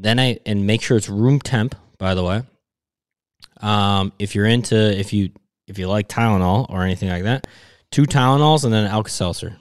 Then 0.00 0.20
I 0.20 0.38
and 0.46 0.66
make 0.66 0.80
sure 0.80 0.96
it's 0.96 1.08
room 1.08 1.40
temp. 1.40 1.74
By 1.98 2.14
the 2.14 2.22
way, 2.22 2.42
um, 3.60 4.12
if 4.18 4.34
you're 4.34 4.46
into 4.46 4.76
if 4.76 5.12
you 5.12 5.30
if 5.66 5.78
you 5.78 5.88
like 5.88 6.08
Tylenol 6.08 6.70
or 6.70 6.84
anything 6.84 7.08
like 7.08 7.24
that, 7.24 7.46
two 7.90 8.04
Tylenols 8.04 8.64
and 8.64 8.72
then 8.72 8.84
an 8.84 8.90
Alka 8.90 9.10
Seltzer. 9.10 9.56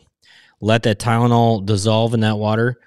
Let 0.61 0.83
that 0.83 0.99
Tylenol 0.99 1.65
dissolve 1.65 2.13
in 2.13 2.21
that 2.21 2.37
water, 2.37 2.79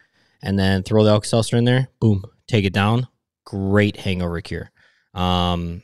and 0.42 0.58
then 0.58 0.82
throw 0.82 1.04
the 1.04 1.10
Alka 1.10 1.26
Seltzer 1.26 1.56
in 1.56 1.64
there. 1.64 1.88
Boom, 2.00 2.24
take 2.46 2.64
it 2.64 2.72
down. 2.72 3.08
Great 3.44 3.96
hangover 3.96 4.40
cure. 4.40 4.70
Um, 5.12 5.82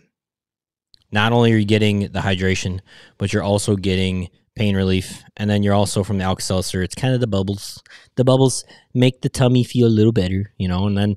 not 1.11 1.33
only 1.33 1.53
are 1.53 1.57
you 1.57 1.65
getting 1.65 2.01
the 2.01 2.21
hydration, 2.21 2.81
but 3.19 3.33
you're 3.33 3.43
also 3.43 3.77
getting 3.77 4.29
pain 4.57 4.75
relief. 4.75 5.23
And 5.37 5.49
then 5.49 5.63
you're 5.63 5.75
also 5.75 6.03
from 6.03 6.19
the 6.19 6.25
Alka 6.25 6.43
Seltzer, 6.43 6.83
it's 6.83 6.95
kind 6.95 7.15
of 7.15 7.21
the 7.21 7.27
bubbles. 7.27 7.83
The 8.17 8.25
bubbles 8.25 8.65
make 8.95 9.21
the 9.21 9.29
tummy 9.29 9.63
feel 9.65 9.87
a 9.87 9.89
little 9.89 10.13
better, 10.13 10.53
you 10.57 10.67
know, 10.67 10.87
and 10.87 10.97
then 10.97 11.17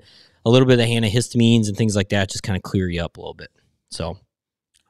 a 0.49 0.51
little 0.51 0.67
bit 0.67 0.79
of 0.79 0.88
the 0.88 0.93
antihistamines 0.95 1.67
and 1.67 1.77
things 1.77 1.95
like 1.95 2.09
that 2.09 2.31
just 2.31 2.43
kind 2.43 2.57
of 2.57 2.63
clear 2.63 2.89
you 2.89 3.03
up 3.03 3.17
a 3.17 3.21
little 3.21 3.35
bit. 3.35 3.51
So 3.91 4.17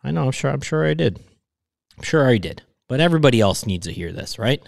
I 0.04 0.12
know, 0.12 0.26
I'm 0.26 0.32
sure, 0.32 0.50
I'm 0.50 0.62
sure 0.62 0.86
I 0.86 0.94
did. 0.94 1.20
I'm 1.98 2.04
sure 2.04 2.28
I 2.28 2.38
did. 2.38 2.62
But 2.88 3.02
everybody 3.02 3.42
else 3.42 3.66
needs 3.66 3.86
to 3.86 3.94
hear 3.94 4.14
this, 4.14 4.40
right? 4.40 4.62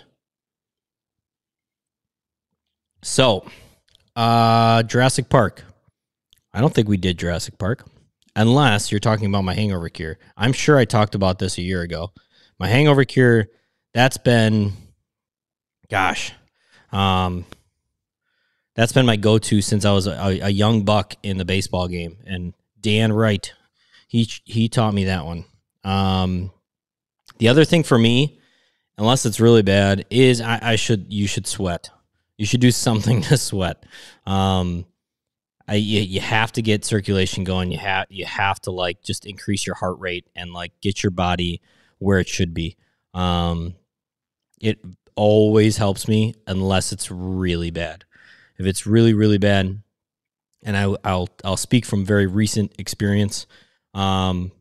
So, 3.03 3.45
uh, 4.15 4.83
Jurassic 4.83 5.29
Park. 5.29 5.63
I 6.53 6.59
don't 6.59 6.73
think 6.73 6.89
we 6.89 6.97
did 6.97 7.17
Jurassic 7.17 7.57
Park, 7.57 7.87
unless 8.35 8.91
you're 8.91 8.99
talking 8.99 9.27
about 9.27 9.45
my 9.45 9.53
hangover 9.53 9.87
cure. 9.87 10.19
I'm 10.35 10.51
sure 10.51 10.77
I 10.77 10.83
talked 10.83 11.15
about 11.15 11.39
this 11.39 11.57
a 11.57 11.61
year 11.61 11.81
ago. 11.81 12.11
My 12.59 12.67
hangover 12.67 13.05
cure, 13.05 13.47
that's 13.93 14.17
been, 14.17 14.73
gosh, 15.89 16.33
um, 16.91 17.45
that's 18.75 18.93
been 18.93 19.05
my 19.05 19.17
go-to 19.17 19.61
since 19.61 19.85
I 19.85 19.91
was 19.91 20.07
a, 20.07 20.39
a 20.41 20.49
young 20.49 20.83
buck 20.83 21.15
in 21.23 21.37
the 21.37 21.45
baseball 21.45 21.87
game. 21.87 22.17
And 22.25 22.53
Dan 22.79 23.11
Wright, 23.11 23.53
he 24.07 24.27
he 24.45 24.69
taught 24.69 24.93
me 24.93 25.05
that 25.05 25.25
one. 25.25 25.45
Um, 25.83 26.51
the 27.37 27.47
other 27.47 27.65
thing 27.65 27.83
for 27.83 27.97
me, 27.97 28.39
unless 28.97 29.25
it's 29.25 29.39
really 29.39 29.61
bad, 29.61 30.05
is 30.09 30.41
I, 30.41 30.59
I 30.61 30.75
should 30.75 31.11
you 31.11 31.27
should 31.27 31.47
sweat. 31.47 31.89
You 32.37 32.45
should 32.45 32.61
do 32.61 32.71
something 32.71 33.21
to 33.23 33.37
sweat. 33.37 33.83
Um, 34.25 34.85
I, 35.67 35.75
you, 35.75 36.01
you 36.01 36.19
have 36.19 36.51
to 36.53 36.61
get 36.61 36.85
circulation 36.85 37.43
going. 37.43 37.71
You 37.71 37.77
have 37.77 38.07
you 38.09 38.25
have 38.25 38.59
to 38.61 38.71
like 38.71 39.01
just 39.01 39.25
increase 39.25 39.65
your 39.65 39.75
heart 39.75 39.99
rate 39.99 40.27
and 40.35 40.53
like 40.53 40.71
get 40.81 41.03
your 41.03 41.11
body 41.11 41.61
where 41.99 42.19
it 42.19 42.27
should 42.27 42.53
be. 42.53 42.77
Um, 43.13 43.75
it 44.59 44.79
always 45.15 45.77
helps 45.77 46.07
me 46.07 46.35
unless 46.47 46.91
it's 46.91 47.11
really 47.11 47.71
bad. 47.71 48.05
If 48.61 48.67
it's 48.67 48.85
really 48.85 49.15
really 49.15 49.39
bad, 49.39 49.81
and 50.63 50.77
I, 50.77 50.85
will 50.85 51.29
I'll 51.43 51.57
speak 51.57 51.83
from 51.83 52.05
very 52.05 52.27
recent 52.27 52.75
experience. 52.77 53.47
Um, 53.95 54.51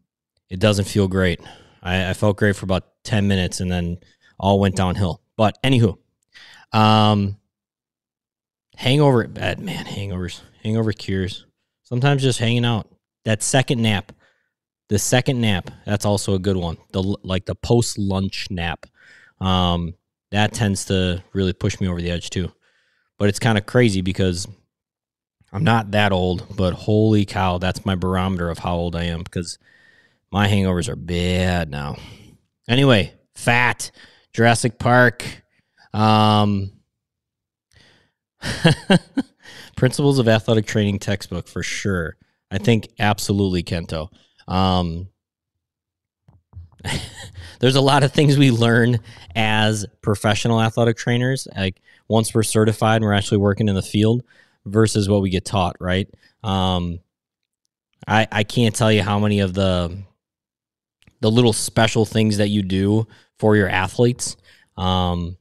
it 0.48 0.58
doesn't 0.58 0.86
feel 0.86 1.06
great. 1.06 1.38
I, 1.82 2.08
I, 2.08 2.14
felt 2.14 2.38
great 2.38 2.56
for 2.56 2.64
about 2.64 2.84
ten 3.04 3.28
minutes, 3.28 3.60
and 3.60 3.70
then 3.70 3.98
all 4.38 4.58
went 4.58 4.74
downhill. 4.74 5.20
But 5.36 5.62
anywho, 5.62 5.98
um, 6.72 7.36
hangover 8.74 9.28
bad 9.28 9.60
man 9.60 9.84
hangovers 9.84 10.40
hangover 10.62 10.92
cures. 10.92 11.44
Sometimes 11.82 12.22
just 12.22 12.38
hanging 12.38 12.64
out. 12.64 12.88
That 13.26 13.42
second 13.42 13.82
nap, 13.82 14.12
the 14.88 14.98
second 14.98 15.42
nap, 15.42 15.70
that's 15.84 16.06
also 16.06 16.32
a 16.32 16.38
good 16.38 16.56
one. 16.56 16.78
The 16.92 17.02
like 17.22 17.44
the 17.44 17.54
post 17.54 17.98
lunch 17.98 18.46
nap, 18.50 18.86
um, 19.42 19.92
that 20.30 20.54
tends 20.54 20.86
to 20.86 21.22
really 21.34 21.52
push 21.52 21.78
me 21.80 21.88
over 21.88 22.00
the 22.00 22.10
edge 22.10 22.30
too. 22.30 22.50
But 23.20 23.28
it's 23.28 23.38
kind 23.38 23.59
of 23.59 23.66
crazy 23.66 24.00
because 24.00 24.48
I'm 25.52 25.62
not 25.62 25.90
that 25.90 26.11
old, 26.11 26.56
but 26.56 26.72
holy 26.72 27.26
cow, 27.26 27.59
that's 27.59 27.85
my 27.85 27.94
barometer 27.94 28.48
of 28.48 28.59
how 28.59 28.76
old 28.76 28.96
I 28.96 29.04
am 29.04 29.22
because 29.22 29.59
my 30.33 30.48
hangovers 30.48 30.88
are 30.88 30.96
bad 30.96 31.70
now. 31.70 31.96
Anyway, 32.66 33.12
fat, 33.35 33.90
Jurassic 34.33 34.78
Park, 34.78 35.42
um, 35.92 36.72
Principles 39.76 40.18
of 40.18 40.26
Athletic 40.26 40.64
Training 40.64 40.98
textbook 40.98 41.46
for 41.46 41.62
sure. 41.62 42.16
I 42.50 42.56
think 42.56 42.88
absolutely 42.98 43.62
Kento. 43.62 44.09
Um, 44.48 45.09
there's 47.61 47.76
a 47.76 47.83
lot 47.83 48.02
of 48.02 48.14
things 48.14 48.38
we 48.38 48.50
learn 48.50 49.00
as 49.35 49.85
professional 50.00 50.62
athletic 50.62 50.96
trainers. 50.96 51.46
Like 51.54 51.83
once 52.10 52.34
we're 52.34 52.42
certified 52.42 52.96
and 52.96 53.04
we're 53.04 53.14
actually 53.14 53.38
working 53.38 53.68
in 53.68 53.76
the 53.76 53.82
field 53.82 54.22
versus 54.66 55.08
what 55.08 55.22
we 55.22 55.30
get 55.30 55.44
taught, 55.44 55.76
right? 55.80 56.08
Um, 56.42 56.98
I 58.06 58.26
I 58.30 58.42
can't 58.42 58.74
tell 58.74 58.90
you 58.90 59.02
how 59.02 59.18
many 59.18 59.40
of 59.40 59.54
the 59.54 59.96
the 61.20 61.30
little 61.30 61.52
special 61.52 62.04
things 62.04 62.38
that 62.38 62.48
you 62.48 62.62
do 62.62 63.06
for 63.38 63.56
your 63.56 63.68
athletes. 63.68 64.36
Um, 64.76 65.36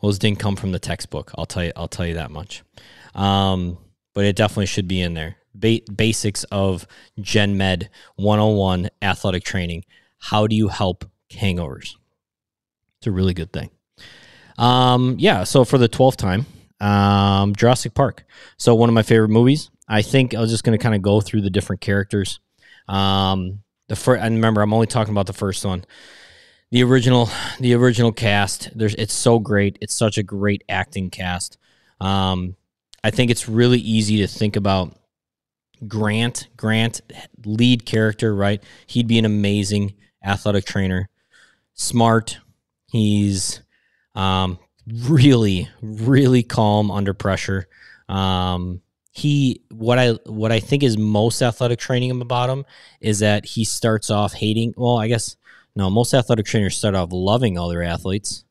those 0.00 0.18
didn't 0.18 0.38
come 0.38 0.56
from 0.56 0.72
the 0.72 0.78
textbook. 0.78 1.32
I'll 1.36 1.46
tell 1.46 1.64
you. 1.64 1.72
I'll 1.74 1.88
tell 1.88 2.06
you 2.06 2.14
that 2.14 2.30
much. 2.30 2.62
Um, 3.14 3.76
but 4.14 4.24
it 4.24 4.36
definitely 4.36 4.66
should 4.66 4.88
be 4.88 5.00
in 5.00 5.14
there. 5.14 5.36
Ba- 5.54 5.80
basics 5.94 6.44
of 6.44 6.86
Gen 7.20 7.56
Med 7.56 7.90
101 8.14 8.90
athletic 9.02 9.42
training. 9.42 9.84
How 10.18 10.46
do 10.46 10.54
you 10.54 10.68
help 10.68 11.04
hangovers? 11.30 11.96
It's 12.98 13.06
a 13.06 13.10
really 13.10 13.34
good 13.34 13.52
thing. 13.52 13.70
Um, 14.60 15.16
yeah. 15.18 15.44
So 15.44 15.64
for 15.64 15.78
the 15.78 15.88
twelfth 15.88 16.18
time, 16.18 16.46
um, 16.80 17.54
Jurassic 17.56 17.94
Park. 17.94 18.24
So 18.58 18.74
one 18.74 18.88
of 18.88 18.94
my 18.94 19.02
favorite 19.02 19.30
movies. 19.30 19.70
I 19.88 20.02
think 20.02 20.34
I 20.34 20.40
was 20.40 20.50
just 20.50 20.62
going 20.62 20.78
to 20.78 20.82
kind 20.82 20.94
of 20.94 21.02
go 21.02 21.20
through 21.20 21.40
the 21.40 21.50
different 21.50 21.80
characters. 21.80 22.38
Um, 22.86 23.62
the 23.88 23.96
first, 23.96 24.22
and 24.22 24.36
remember, 24.36 24.62
I'm 24.62 24.72
only 24.72 24.86
talking 24.86 25.12
about 25.12 25.26
the 25.26 25.32
first 25.32 25.64
one. 25.64 25.84
The 26.70 26.84
original, 26.84 27.28
the 27.58 27.74
original 27.74 28.12
cast. 28.12 28.70
There's, 28.72 28.94
it's 28.94 29.12
so 29.12 29.40
great. 29.40 29.78
It's 29.80 29.94
such 29.94 30.16
a 30.16 30.22
great 30.22 30.62
acting 30.68 31.10
cast. 31.10 31.58
Um, 32.00 32.54
I 33.02 33.10
think 33.10 33.32
it's 33.32 33.48
really 33.48 33.80
easy 33.80 34.18
to 34.18 34.28
think 34.28 34.54
about 34.54 34.96
Grant. 35.88 36.46
Grant, 36.56 37.00
lead 37.44 37.84
character, 37.84 38.32
right? 38.32 38.62
He'd 38.86 39.08
be 39.08 39.18
an 39.18 39.24
amazing 39.24 39.94
athletic 40.24 40.66
trainer. 40.66 41.08
Smart. 41.74 42.38
He's 42.86 43.62
um, 44.14 44.58
really, 44.86 45.68
really 45.82 46.42
calm 46.42 46.90
under 46.90 47.14
pressure. 47.14 47.68
Um, 48.08 48.82
he 49.12 49.62
what 49.70 49.98
I 49.98 50.12
what 50.26 50.52
I 50.52 50.60
think 50.60 50.82
is 50.82 50.96
most 50.96 51.42
athletic 51.42 51.78
training 51.78 52.20
about 52.20 52.48
him 52.48 52.64
is 53.00 53.18
that 53.20 53.44
he 53.44 53.64
starts 53.64 54.10
off 54.10 54.32
hating. 54.32 54.74
Well, 54.76 54.98
I 54.98 55.08
guess 55.08 55.36
no, 55.74 55.90
most 55.90 56.14
athletic 56.14 56.46
trainers 56.46 56.76
start 56.76 56.94
off 56.94 57.10
loving 57.12 57.58
all 57.58 57.68
their 57.68 57.82
athletes. 57.82 58.44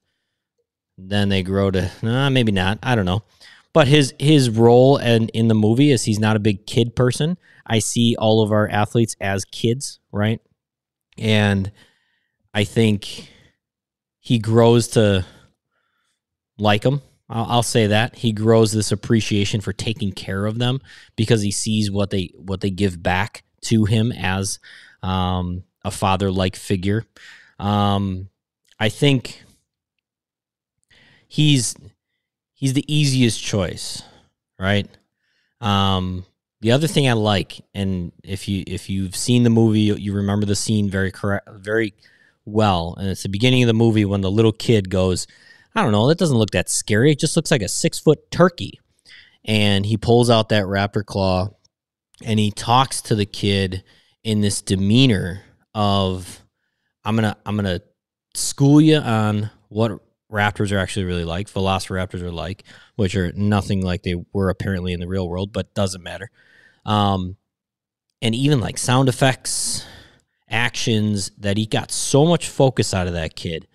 Then 0.97 1.29
they 1.29 1.43
grow 1.43 1.71
to 1.71 1.91
nah, 2.01 2.29
maybe 2.29 2.51
not. 2.51 2.79
I 2.83 2.95
don't 2.95 3.05
know. 3.05 3.23
But 3.71 3.87
his 3.87 4.13
his 4.19 4.49
role 4.49 4.97
and 4.97 5.29
in 5.31 5.47
the 5.47 5.55
movie 5.55 5.91
is 5.91 6.03
he's 6.03 6.19
not 6.19 6.35
a 6.35 6.39
big 6.39 6.65
kid 6.65 6.95
person. 6.95 7.37
I 7.65 7.79
see 7.79 8.15
all 8.17 8.41
of 8.41 8.51
our 8.51 8.67
athletes 8.67 9.15
as 9.21 9.45
kids, 9.45 9.99
right? 10.11 10.41
And 11.17 11.71
I 12.53 12.63
think 12.63 13.29
he 14.19 14.39
grows 14.39 14.89
to 14.89 15.25
like 16.59 16.83
them 16.83 17.01
I'll, 17.29 17.45
I'll 17.45 17.63
say 17.63 17.87
that 17.87 18.15
he 18.15 18.31
grows 18.31 18.71
this 18.71 18.91
appreciation 18.91 19.61
for 19.61 19.71
taking 19.71 20.11
care 20.11 20.45
of 20.45 20.57
them 20.57 20.81
because 21.15 21.41
he 21.41 21.51
sees 21.51 21.91
what 21.91 22.09
they 22.09 22.31
what 22.35 22.61
they 22.61 22.69
give 22.71 23.01
back 23.01 23.43
to 23.61 23.85
him 23.85 24.11
as 24.11 24.59
um, 25.03 25.63
a 25.83 25.91
father 25.91 26.31
like 26.31 26.55
figure. 26.55 27.05
Um, 27.59 28.29
I 28.79 28.89
think 28.89 29.43
he's 31.27 31.75
he's 32.53 32.73
the 32.73 32.93
easiest 32.93 33.41
choice, 33.41 34.01
right? 34.57 34.87
Um, 35.61 36.25
the 36.61 36.71
other 36.71 36.87
thing 36.87 37.07
I 37.07 37.13
like, 37.13 37.61
and 37.73 38.11
if 38.23 38.47
you 38.47 38.63
if 38.65 38.89
you've 38.89 39.15
seen 39.15 39.43
the 39.43 39.49
movie, 39.49 39.81
you 39.81 40.13
remember 40.13 40.45
the 40.45 40.55
scene 40.55 40.89
very 40.89 41.11
correct, 41.11 41.47
very 41.51 41.93
well. 42.45 42.95
And 42.97 43.09
it's 43.09 43.23
the 43.23 43.29
beginning 43.29 43.63
of 43.63 43.67
the 43.67 43.73
movie 43.73 44.05
when 44.05 44.21
the 44.21 44.31
little 44.31 44.51
kid 44.51 44.89
goes, 44.89 45.27
I 45.75 45.83
don't 45.83 45.91
know, 45.91 46.07
that 46.07 46.17
doesn't 46.17 46.37
look 46.37 46.51
that 46.51 46.69
scary. 46.69 47.11
It 47.11 47.19
just 47.19 47.35
looks 47.35 47.51
like 47.51 47.61
a 47.61 47.67
six 47.67 47.99
foot 47.99 48.31
turkey. 48.31 48.79
And 49.45 49.85
he 49.85 49.97
pulls 49.97 50.29
out 50.29 50.49
that 50.49 50.65
raptor 50.65 51.05
claw 51.05 51.49
and 52.23 52.39
he 52.39 52.51
talks 52.51 53.01
to 53.03 53.15
the 53.15 53.25
kid 53.25 53.83
in 54.23 54.41
this 54.41 54.61
demeanor 54.61 55.43
of 55.73 56.43
I'm 57.05 57.15
gonna 57.15 57.37
I'm 57.45 57.55
gonna 57.55 57.81
school 58.33 58.81
you 58.81 58.97
on 58.97 59.49
what 59.69 59.99
raptors 60.31 60.71
are 60.71 60.77
actually 60.77 61.05
really 61.05 61.23
like, 61.23 61.47
velociraptors 61.47 62.21
are 62.21 62.31
like, 62.31 62.63
which 62.95 63.15
are 63.15 63.31
nothing 63.33 63.81
like 63.81 64.03
they 64.03 64.15
were 64.33 64.49
apparently 64.49 64.93
in 64.93 64.99
the 64.99 65.07
real 65.07 65.27
world, 65.27 65.53
but 65.53 65.73
doesn't 65.73 66.03
matter. 66.03 66.29
Um, 66.85 67.37
and 68.21 68.35
even 68.35 68.59
like 68.59 68.77
sound 68.77 69.09
effects, 69.09 69.85
actions 70.49 71.31
that 71.37 71.57
he 71.57 71.65
got 71.65 71.91
so 71.91 72.25
much 72.25 72.47
focus 72.47 72.93
out 72.93 73.07
of 73.07 73.13
that 73.13 73.35
kid 73.35 73.67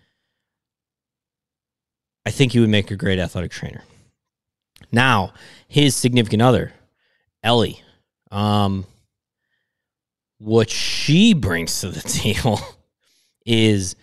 I 2.26 2.30
think 2.30 2.52
he 2.52 2.60
would 2.60 2.70
make 2.70 2.90
a 2.90 2.96
great 2.96 3.18
athletic 3.18 3.50
trainer. 3.50 3.82
Now, 4.90 5.32
his 5.68 5.94
significant 5.94 6.42
other, 6.42 6.72
Ellie, 7.42 7.82
um, 8.30 8.86
what 10.38 10.70
she 10.70 11.34
brings 11.34 11.80
to 11.80 11.90
the 11.90 12.00
table 12.08 12.60
is 13.44 13.96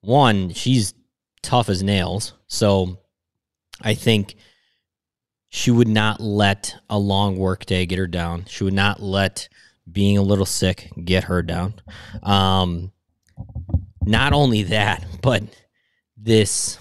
one, 0.00 0.50
she's 0.50 0.94
tough 1.42 1.68
as 1.68 1.82
nails. 1.82 2.34
So 2.46 2.98
I 3.80 3.94
think 3.94 4.36
she 5.50 5.70
would 5.70 5.88
not 5.88 6.20
let 6.20 6.74
a 6.90 6.98
long 6.98 7.36
work 7.38 7.64
day 7.64 7.86
get 7.86 7.98
her 7.98 8.06
down. 8.06 8.44
She 8.46 8.64
would 8.64 8.74
not 8.74 9.00
let 9.00 9.48
being 9.90 10.18
a 10.18 10.22
little 10.22 10.46
sick 10.46 10.90
get 11.04 11.24
her 11.24 11.42
down. 11.42 11.74
Um, 12.22 12.92
not 14.02 14.32
only 14.32 14.64
that, 14.64 15.04
but 15.22 15.42
this 16.16 16.78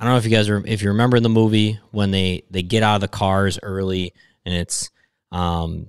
I 0.00 0.04
don't 0.04 0.14
know 0.14 0.18
if 0.18 0.24
you 0.24 0.30
guys 0.30 0.48
are 0.48 0.66
if 0.66 0.82
you 0.82 0.88
remember 0.88 1.18
in 1.18 1.22
the 1.22 1.28
movie 1.28 1.78
when 1.90 2.10
they 2.10 2.42
they 2.50 2.62
get 2.62 2.82
out 2.82 2.94
of 2.94 3.00
the 3.02 3.08
cars 3.08 3.58
early 3.62 4.14
and 4.46 4.54
it's 4.54 4.90
um 5.30 5.88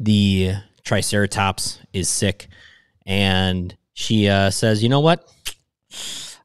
the 0.00 0.54
triceratops 0.84 1.80
is 1.92 2.08
sick 2.08 2.48
and 3.06 3.76
she 3.92 4.28
uh, 4.28 4.50
says, 4.50 4.82
"You 4.82 4.88
know 4.88 5.00
what? 5.00 5.30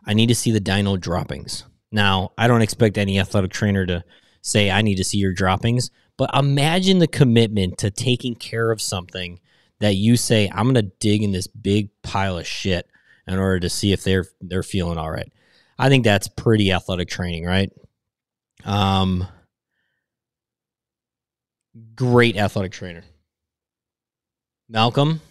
I 0.05 0.13
need 0.13 0.27
to 0.27 0.35
see 0.35 0.51
the 0.51 0.59
dino 0.59 0.97
droppings." 0.97 1.63
Now, 1.91 2.31
I 2.37 2.47
don't 2.47 2.61
expect 2.61 2.97
any 2.97 3.19
athletic 3.19 3.51
trainer 3.51 3.85
to 3.87 4.03
say, 4.41 4.69
"I 4.69 4.81
need 4.81 4.95
to 4.95 5.03
see 5.03 5.17
your 5.17 5.33
droppings," 5.33 5.89
but 6.17 6.29
imagine 6.33 6.99
the 6.99 7.07
commitment 7.07 7.77
to 7.79 7.89
taking 7.89 8.35
care 8.35 8.71
of 8.71 8.81
something 8.81 9.39
that 9.79 9.95
you 9.95 10.15
say, 10.15 10.49
"I'm 10.53 10.65
going 10.71 10.75
to 10.75 10.91
dig 10.99 11.23
in 11.23 11.31
this 11.31 11.47
big 11.47 11.89
pile 12.03 12.37
of 12.37 12.45
shit 12.45 12.87
in 13.27 13.39
order 13.39 13.59
to 13.61 13.69
see 13.69 13.91
if 13.91 14.03
they're 14.03 14.25
they're 14.41 14.63
feeling 14.63 14.97
all 14.97 15.11
right." 15.11 15.31
I 15.79 15.87
think 15.87 16.03
that's 16.03 16.27
pretty 16.27 16.73
athletic 16.73 17.07
training, 17.07 17.45
right? 17.45 17.71
Um, 18.65 19.25
great 21.95 22.35
athletic 22.35 22.73
trainer. 22.73 23.03
Malcolm, 24.67 25.21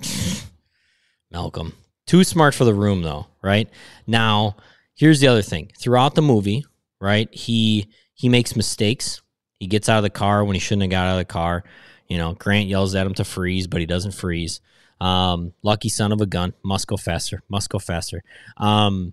Malcolm, 1.30 1.74
too 2.06 2.24
smart 2.24 2.54
for 2.54 2.64
the 2.64 2.74
room 2.74 3.02
though, 3.02 3.26
right? 3.42 3.68
Now, 4.06 4.56
here's 4.94 5.20
the 5.20 5.28
other 5.28 5.42
thing. 5.42 5.70
Throughout 5.78 6.14
the 6.14 6.22
movie, 6.22 6.64
right, 6.98 7.32
he 7.32 7.86
he 8.14 8.30
makes 8.30 8.56
mistakes. 8.56 9.20
He 9.60 9.66
gets 9.66 9.88
out 9.90 9.98
of 9.98 10.02
the 10.04 10.10
car 10.10 10.42
when 10.44 10.54
he 10.54 10.60
shouldn't 10.60 10.82
have 10.82 10.90
got 10.90 11.06
out 11.06 11.12
of 11.12 11.18
the 11.18 11.32
car. 11.32 11.64
You 12.08 12.18
know, 12.18 12.32
Grant 12.32 12.68
yells 12.68 12.94
at 12.94 13.06
him 13.06 13.14
to 13.14 13.24
freeze, 13.24 13.66
but 13.66 13.80
he 13.80 13.86
doesn't 13.86 14.12
freeze. 14.12 14.60
Um, 15.00 15.52
lucky 15.62 15.88
son 15.88 16.12
of 16.12 16.20
a 16.20 16.26
gun, 16.26 16.54
must 16.64 16.86
go 16.86 16.96
faster, 16.96 17.42
must 17.48 17.68
go 17.68 17.78
faster. 17.78 18.22
Um, 18.56 19.12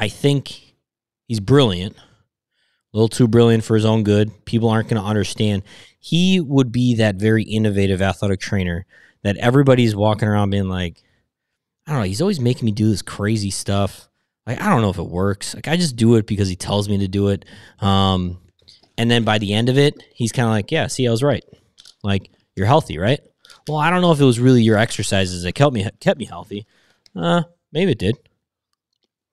I 0.00 0.08
think 0.08 0.74
he's 1.28 1.40
brilliant, 1.40 1.94
a 1.96 2.96
little 2.96 3.08
too 3.08 3.28
brilliant 3.28 3.64
for 3.64 3.74
his 3.74 3.84
own 3.84 4.02
good. 4.02 4.46
People 4.46 4.70
aren't 4.70 4.88
going 4.88 5.00
to 5.00 5.06
understand. 5.06 5.62
He 5.98 6.40
would 6.40 6.72
be 6.72 6.94
that 6.94 7.16
very 7.16 7.42
innovative 7.42 8.00
athletic 8.00 8.40
trainer 8.40 8.86
that 9.22 9.36
everybody's 9.36 9.94
walking 9.94 10.26
around 10.26 10.48
being 10.48 10.70
like, 10.70 11.02
I 11.86 11.92
don't 11.92 12.00
know, 12.00 12.06
he's 12.06 12.22
always 12.22 12.40
making 12.40 12.64
me 12.64 12.72
do 12.72 12.88
this 12.88 13.02
crazy 13.02 13.50
stuff. 13.50 14.08
Like, 14.46 14.58
I 14.62 14.70
don't 14.70 14.80
know 14.80 14.88
if 14.88 14.98
it 14.98 15.06
works. 15.06 15.54
Like, 15.54 15.68
I 15.68 15.76
just 15.76 15.96
do 15.96 16.14
it 16.14 16.26
because 16.26 16.48
he 16.48 16.56
tells 16.56 16.88
me 16.88 16.96
to 16.98 17.08
do 17.08 17.28
it. 17.28 17.44
Um, 17.80 18.38
and 18.96 19.10
then 19.10 19.22
by 19.22 19.36
the 19.36 19.52
end 19.52 19.68
of 19.68 19.76
it, 19.76 20.02
he's 20.14 20.32
kind 20.32 20.46
of 20.46 20.52
like, 20.52 20.72
yeah, 20.72 20.86
see, 20.86 21.06
I 21.06 21.10
was 21.10 21.22
right. 21.22 21.44
Like, 22.02 22.30
you're 22.56 22.66
healthy, 22.66 22.96
right? 22.96 23.20
Well, 23.68 23.76
I 23.76 23.90
don't 23.90 24.00
know 24.00 24.12
if 24.12 24.20
it 24.20 24.24
was 24.24 24.40
really 24.40 24.62
your 24.62 24.78
exercises 24.78 25.42
that 25.42 25.52
kept 25.52 25.74
me 25.74 25.86
kept 26.00 26.18
me 26.18 26.24
healthy. 26.24 26.66
Uh, 27.14 27.42
maybe 27.70 27.92
it 27.92 27.98
did. 27.98 28.16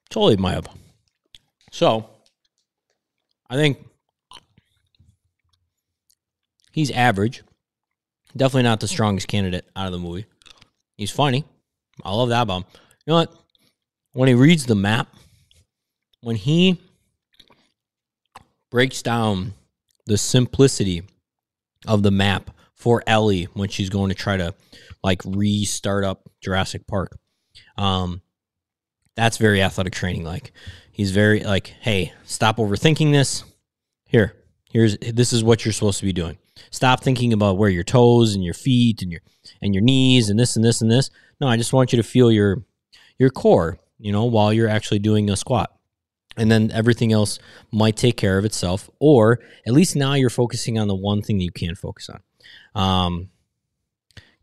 Totally 0.09 0.37
my 0.37 0.55
up. 0.55 0.69
So, 1.71 2.09
I 3.49 3.55
think 3.55 3.77
he's 6.71 6.91
average. 6.91 7.43
Definitely 8.35 8.63
not 8.63 8.79
the 8.79 8.87
strongest 8.87 9.27
candidate 9.27 9.65
out 9.75 9.87
of 9.87 9.91
the 9.91 9.99
movie. 9.99 10.25
He's 10.97 11.11
funny. 11.11 11.45
I 12.03 12.13
love 12.13 12.29
that 12.29 12.47
him. 12.49 12.65
You 13.05 13.11
know 13.11 13.15
what? 13.15 13.33
When 14.13 14.27
he 14.27 14.33
reads 14.33 14.65
the 14.65 14.75
map, 14.75 15.07
when 16.21 16.35
he 16.35 16.79
breaks 18.69 19.01
down 19.01 19.53
the 20.05 20.17
simplicity 20.17 21.03
of 21.85 22.03
the 22.03 22.11
map 22.11 22.51
for 22.73 23.03
Ellie 23.07 23.45
when 23.53 23.69
she's 23.69 23.89
going 23.89 24.09
to 24.09 24.15
try 24.15 24.37
to 24.37 24.53
like 25.03 25.21
restart 25.25 26.03
up 26.03 26.29
Jurassic 26.41 26.87
Park. 26.87 27.17
Um, 27.77 28.21
that's 29.17 29.37
very 29.37 29.61
athletic 29.61 29.93
training. 29.93 30.23
Like 30.23 30.53
he's 30.91 31.11
very 31.11 31.43
like, 31.43 31.67
hey, 31.81 32.13
stop 32.23 32.57
overthinking 32.57 33.11
this. 33.11 33.43
Here, 34.05 34.37
here's 34.71 34.97
this 34.99 35.33
is 35.33 35.43
what 35.43 35.65
you're 35.65 35.73
supposed 35.73 35.99
to 35.99 36.05
be 36.05 36.13
doing. 36.13 36.37
Stop 36.71 37.03
thinking 37.03 37.33
about 37.33 37.57
where 37.57 37.69
your 37.69 37.83
toes 37.83 38.35
and 38.35 38.43
your 38.43 38.53
feet 38.53 39.01
and 39.01 39.11
your 39.11 39.21
and 39.61 39.73
your 39.73 39.83
knees 39.83 40.29
and 40.29 40.39
this 40.39 40.55
and 40.55 40.63
this 40.63 40.81
and 40.81 40.89
this. 40.89 41.09
No, 41.41 41.47
I 41.47 41.57
just 41.57 41.73
want 41.73 41.91
you 41.91 41.97
to 41.97 42.03
feel 42.07 42.31
your 42.31 42.63
your 43.17 43.31
core, 43.31 43.79
you 43.99 44.13
know, 44.13 44.23
while 44.23 44.53
you're 44.53 44.69
actually 44.69 44.99
doing 44.99 45.29
a 45.29 45.35
squat. 45.35 45.73
And 46.37 46.51
then 46.51 46.69
everything 46.71 47.11
else 47.11 47.39
might 47.71 47.97
take 47.97 48.15
care 48.15 48.37
of 48.37 48.45
itself, 48.45 48.91
or 48.99 49.39
at 49.65 49.73
least 49.73 49.95
now 49.95 50.13
you're 50.13 50.29
focusing 50.29 50.77
on 50.77 50.87
the 50.87 50.95
one 50.95 51.23
thing 51.23 51.39
that 51.39 51.43
you 51.43 51.51
can 51.51 51.73
focus 51.73 52.09
on. 52.09 52.21
Um, 52.79 53.29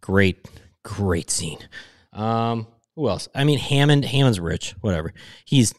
great, 0.00 0.44
great 0.82 1.30
scene. 1.30 1.60
Um, 2.12 2.66
who 2.96 3.08
else? 3.08 3.28
I 3.34 3.44
mean, 3.44 3.58
Hammond. 3.58 4.04
Hammond's 4.04 4.40
rich. 4.40 4.74
Whatever. 4.80 5.12
He's 5.44 5.74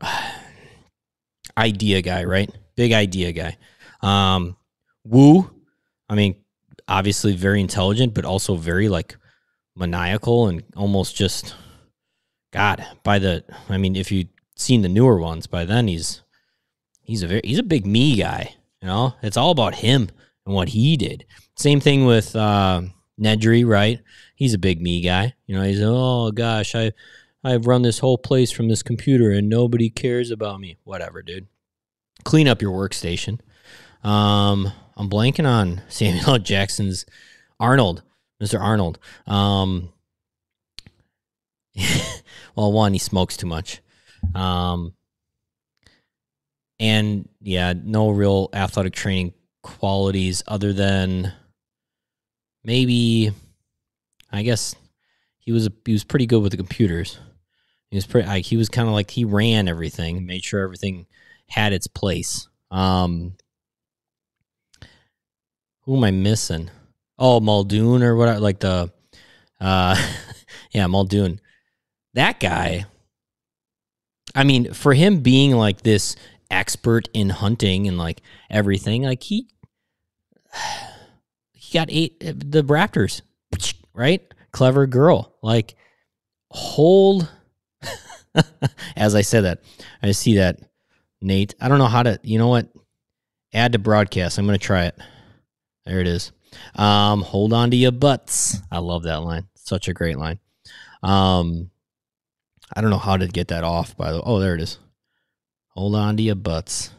idea 1.58 2.02
guy, 2.02 2.24
right? 2.24 2.50
Big 2.76 2.92
idea 2.92 3.32
guy. 3.32 3.56
Um, 4.00 4.56
Wu. 5.04 5.50
I 6.08 6.14
mean, 6.14 6.36
obviously 6.88 7.34
very 7.34 7.60
intelligent, 7.60 8.14
but 8.14 8.24
also 8.24 8.56
very 8.56 8.88
like 8.88 9.16
maniacal 9.76 10.48
and 10.48 10.62
almost 10.76 11.16
just 11.16 11.54
God. 12.52 12.84
By 13.02 13.18
the, 13.18 13.44
I 13.68 13.78
mean, 13.78 13.96
if 13.96 14.12
you've 14.12 14.28
seen 14.56 14.82
the 14.82 14.88
newer 14.88 15.18
ones, 15.18 15.46
by 15.46 15.64
then 15.64 15.88
he's 15.88 16.22
he's 17.02 17.22
a 17.22 17.26
very 17.26 17.40
he's 17.44 17.58
a 17.58 17.64
big 17.64 17.86
me 17.86 18.16
guy. 18.16 18.54
You 18.80 18.88
know, 18.88 19.14
it's 19.22 19.36
all 19.36 19.50
about 19.50 19.76
him 19.76 20.08
and 20.44 20.54
what 20.54 20.70
he 20.70 20.96
did. 20.96 21.24
Same 21.56 21.80
thing 21.80 22.04
with 22.04 22.34
uh, 22.34 22.82
Nedry, 23.22 23.66
right? 23.66 24.00
He's 24.34 24.54
a 24.54 24.58
big 24.58 24.80
me 24.80 25.00
guy. 25.00 25.34
You 25.46 25.56
know, 25.56 25.62
he's 25.62 25.80
oh 25.82 26.30
gosh, 26.32 26.74
I 26.74 26.92
I've 27.44 27.66
run 27.66 27.82
this 27.82 27.98
whole 27.98 28.18
place 28.18 28.50
from 28.50 28.68
this 28.68 28.82
computer 28.82 29.30
and 29.30 29.48
nobody 29.48 29.90
cares 29.90 30.30
about 30.30 30.60
me. 30.60 30.78
Whatever, 30.84 31.22
dude. 31.22 31.46
Clean 32.24 32.46
up 32.46 32.62
your 32.62 32.72
workstation. 32.72 33.40
Um, 34.04 34.72
I'm 34.96 35.08
blanking 35.10 35.46
on 35.46 35.82
Samuel 35.88 36.38
Jackson's 36.38 37.04
Arnold, 37.58 38.02
Mr. 38.42 38.60
Arnold. 38.60 38.98
Um, 39.26 39.92
well, 42.56 42.72
one, 42.72 42.92
he 42.92 42.98
smokes 42.98 43.36
too 43.36 43.46
much. 43.46 43.80
Um, 44.34 44.94
and 46.78 47.28
yeah, 47.40 47.74
no 47.76 48.10
real 48.10 48.50
athletic 48.52 48.92
training 48.92 49.34
qualities 49.62 50.42
other 50.46 50.72
than 50.72 51.32
maybe, 52.64 53.32
I 54.30 54.42
guess 54.42 54.74
he 55.38 55.52
was 55.52 55.68
he 55.84 55.92
was 55.92 56.04
pretty 56.04 56.26
good 56.26 56.42
with 56.42 56.52
the 56.52 56.56
computers. 56.56 57.18
He 57.90 57.96
was 57.96 58.06
pretty 58.06 58.26
like 58.28 58.44
he 58.44 58.56
was 58.56 58.68
kind 58.68 58.88
of 58.88 58.94
like 58.94 59.10
he 59.10 59.24
ran 59.24 59.68
everything, 59.68 60.24
made 60.24 60.44
sure 60.44 60.62
everything 60.62 61.06
had 61.48 61.72
its 61.72 61.86
place. 61.86 62.48
Um, 62.70 63.34
who 65.82 65.96
am 65.96 66.04
I 66.04 66.10
missing? 66.10 66.70
Oh, 67.18 67.40
Muldoon 67.40 68.02
or 68.02 68.16
what? 68.16 68.40
Like 68.40 68.60
the, 68.60 68.90
uh, 69.60 69.96
yeah, 70.72 70.86
Muldoon. 70.86 71.40
That 72.14 72.40
guy. 72.40 72.86
I 74.34 74.44
mean, 74.44 74.72
for 74.72 74.94
him 74.94 75.20
being 75.20 75.52
like 75.52 75.82
this 75.82 76.16
expert 76.50 77.08
in 77.12 77.28
hunting 77.28 77.86
and 77.86 77.98
like 77.98 78.22
everything, 78.48 79.02
like 79.02 79.22
he, 79.22 79.48
got 81.72 81.88
ate 81.90 82.20
the 82.20 82.62
Raptors, 82.62 83.22
right? 83.94 84.22
Clever 84.52 84.86
girl. 84.86 85.34
Like, 85.42 85.74
hold. 86.50 87.30
As 88.96 89.14
I 89.14 89.22
said 89.22 89.42
that, 89.42 89.62
I 90.02 90.12
see 90.12 90.36
that, 90.36 90.60
Nate. 91.20 91.54
I 91.60 91.68
don't 91.68 91.78
know 91.78 91.86
how 91.86 92.02
to. 92.02 92.18
You 92.22 92.38
know 92.38 92.48
what? 92.48 92.68
Add 93.52 93.72
to 93.72 93.78
broadcast. 93.78 94.38
I'm 94.38 94.46
going 94.46 94.58
to 94.58 94.64
try 94.64 94.86
it. 94.86 94.98
There 95.84 96.00
it 96.00 96.06
is. 96.06 96.32
Um, 96.74 97.22
hold 97.22 97.52
on 97.52 97.70
to 97.70 97.76
your 97.76 97.92
butts. 97.92 98.58
I 98.70 98.78
love 98.78 99.02
that 99.04 99.22
line. 99.22 99.48
Such 99.54 99.88
a 99.88 99.94
great 99.94 100.18
line. 100.18 100.38
Um, 101.02 101.70
I 102.74 102.80
don't 102.80 102.90
know 102.90 102.98
how 102.98 103.16
to 103.16 103.26
get 103.26 103.48
that 103.48 103.64
off. 103.64 103.96
By 103.96 104.12
the 104.12 104.22
oh, 104.22 104.38
there 104.38 104.54
it 104.54 104.60
is. 104.60 104.78
Hold 105.68 105.94
on 105.94 106.16
to 106.16 106.22
your 106.22 106.34
butts. 106.34 106.90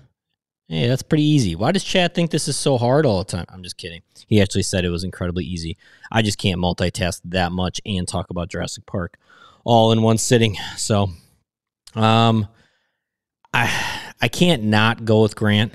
Hey, 0.69 0.87
that's 0.87 1.03
pretty 1.03 1.23
easy. 1.23 1.55
Why 1.55 1.71
does 1.71 1.83
Chad 1.83 2.15
think 2.15 2.31
this 2.31 2.47
is 2.47 2.55
so 2.55 2.77
hard 2.77 3.05
all 3.05 3.19
the 3.19 3.25
time? 3.25 3.45
I'm 3.49 3.63
just 3.63 3.77
kidding. 3.77 4.01
He 4.27 4.41
actually 4.41 4.63
said 4.63 4.85
it 4.85 4.89
was 4.89 5.03
incredibly 5.03 5.43
easy. 5.45 5.77
I 6.11 6.21
just 6.21 6.37
can't 6.37 6.59
multitask 6.59 7.19
that 7.25 7.51
much 7.51 7.81
and 7.85 8.07
talk 8.07 8.29
about 8.29 8.49
Jurassic 8.49 8.85
Park 8.85 9.17
all 9.63 9.91
in 9.91 10.01
one 10.01 10.17
sitting. 10.17 10.57
So, 10.77 11.09
um, 11.95 12.47
I 13.53 13.69
I 14.21 14.27
can't 14.27 14.63
not 14.63 15.05
go 15.05 15.21
with 15.21 15.35
Grant 15.35 15.73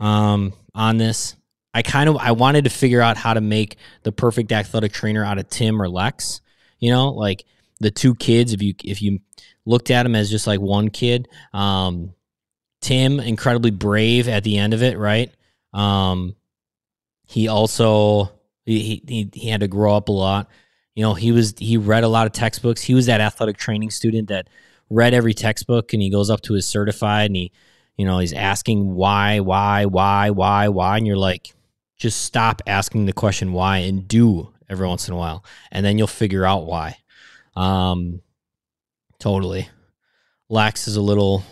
um 0.00 0.52
on 0.74 0.98
this. 0.98 1.34
I 1.74 1.82
kind 1.82 2.08
of 2.08 2.16
I 2.16 2.32
wanted 2.32 2.64
to 2.64 2.70
figure 2.70 3.00
out 3.00 3.16
how 3.16 3.34
to 3.34 3.40
make 3.40 3.76
the 4.04 4.12
perfect 4.12 4.52
athletic 4.52 4.92
trainer 4.92 5.24
out 5.24 5.38
of 5.38 5.48
Tim 5.48 5.80
or 5.82 5.88
Lex. 5.88 6.40
You 6.78 6.90
know, 6.90 7.10
like 7.10 7.44
the 7.80 7.90
two 7.90 8.14
kids. 8.14 8.52
If 8.52 8.62
you 8.62 8.74
if 8.84 9.02
you 9.02 9.20
looked 9.66 9.90
at 9.90 10.04
them 10.04 10.14
as 10.14 10.30
just 10.30 10.46
like 10.46 10.60
one 10.60 10.88
kid, 10.88 11.28
um, 11.52 12.14
Tim 12.80 13.20
incredibly 13.20 13.70
brave 13.70 14.28
at 14.28 14.44
the 14.44 14.58
end 14.58 14.74
of 14.74 14.82
it, 14.82 14.98
right? 14.98 15.32
Um, 15.72 16.36
he 17.26 17.48
also 17.48 18.32
he, 18.64 19.02
he 19.06 19.30
he 19.32 19.48
had 19.48 19.60
to 19.60 19.68
grow 19.68 19.94
up 19.94 20.08
a 20.08 20.12
lot. 20.12 20.48
You 20.94 21.02
know, 21.02 21.14
he 21.14 21.32
was 21.32 21.54
he 21.58 21.76
read 21.76 22.04
a 22.04 22.08
lot 22.08 22.26
of 22.26 22.32
textbooks. 22.32 22.82
He 22.82 22.94
was 22.94 23.06
that 23.06 23.20
athletic 23.20 23.56
training 23.56 23.90
student 23.90 24.28
that 24.28 24.48
read 24.90 25.14
every 25.14 25.34
textbook, 25.34 25.92
and 25.92 26.02
he 26.02 26.10
goes 26.10 26.30
up 26.30 26.40
to 26.42 26.54
his 26.54 26.66
certified, 26.66 27.26
and 27.26 27.36
he, 27.36 27.52
you 27.96 28.06
know, 28.06 28.18
he's 28.18 28.32
asking 28.32 28.94
why, 28.94 29.40
why, 29.40 29.84
why, 29.86 30.30
why, 30.30 30.68
why, 30.68 30.96
and 30.96 31.06
you're 31.06 31.16
like, 31.16 31.54
just 31.96 32.22
stop 32.22 32.62
asking 32.66 33.06
the 33.06 33.12
question 33.12 33.52
why 33.52 33.78
and 33.78 34.08
do 34.08 34.52
every 34.68 34.86
once 34.86 35.08
in 35.08 35.14
a 35.14 35.16
while, 35.16 35.44
and 35.70 35.84
then 35.84 35.98
you'll 35.98 36.06
figure 36.06 36.44
out 36.44 36.66
why. 36.66 36.96
Um, 37.56 38.22
totally. 39.18 39.68
Lex 40.48 40.88
is 40.88 40.96
a 40.96 41.02
little. 41.02 41.42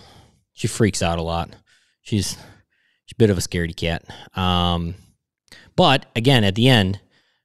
She 0.57 0.69
freaks 0.69 1.03
out 1.03 1.19
a 1.19 1.23
lot. 1.23 1.55
She's 2.01 2.31
she's 2.31 3.13
a 3.13 3.19
bit 3.19 3.29
of 3.29 3.37
a 3.37 3.43
scaredy 3.43 3.77
cat. 3.77 4.05
Um, 4.37 4.95
but 5.77 6.07
again, 6.17 6.45
at 6.45 6.55
the 6.55 6.69
end, 6.69 6.99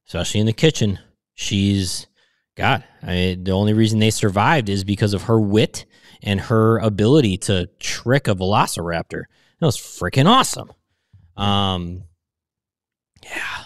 especially 0.08 0.39
in 0.39 0.45
the 0.45 0.54
kitchen, 0.54 0.97
she's 1.36 2.08
God. 2.56 2.86
I 3.04 3.08
mean, 3.08 3.43
the 3.43 3.52
only 3.52 3.74
reason 3.74 4.00
they 4.00 4.12
survived 4.12 4.69
is 4.69 4.86
because 4.86 5.13
of 5.13 5.24
her 5.24 5.39
wit 5.39 5.86
and 6.24 6.39
her 6.39 6.78
ability 6.80 7.38
to 7.39 7.67
trick 7.80 8.30
a 8.30 8.36
velociraptor. 8.36 9.24
That 9.60 9.65
was 9.65 9.78
freaking 9.78 10.26
awesome. 10.26 10.71
Um, 11.36 12.04
yeah, 13.24 13.63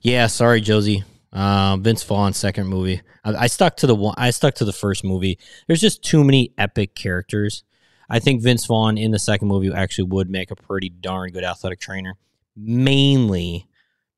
yeah. 0.00 0.26
Sorry, 0.26 0.62
Josie. 0.62 1.04
Uh, 1.34 1.76
Vince 1.76 2.02
Vaughn's 2.02 2.38
second 2.38 2.66
movie. 2.66 3.02
I, 3.24 3.34
I, 3.34 3.46
stuck 3.46 3.76
to 3.78 3.86
the 3.86 3.94
one. 3.94 4.14
I 4.16 4.30
stuck 4.30 4.54
to 4.56 4.64
the 4.64 4.72
first 4.72 5.04
movie. 5.04 5.38
There's 5.66 5.80
just 5.80 6.02
too 6.02 6.24
many 6.24 6.54
epic 6.56 6.94
characters. 6.94 7.62
I 8.10 8.18
think 8.18 8.42
Vince 8.42 8.66
Vaughn 8.66 8.98
in 8.98 9.12
the 9.12 9.18
second 9.18 9.48
movie 9.48 9.72
actually 9.72 10.08
would 10.08 10.28
make 10.28 10.50
a 10.50 10.56
pretty 10.56 10.88
darn 10.88 11.30
good 11.30 11.44
athletic 11.44 11.80
trainer, 11.80 12.16
mainly 12.56 13.66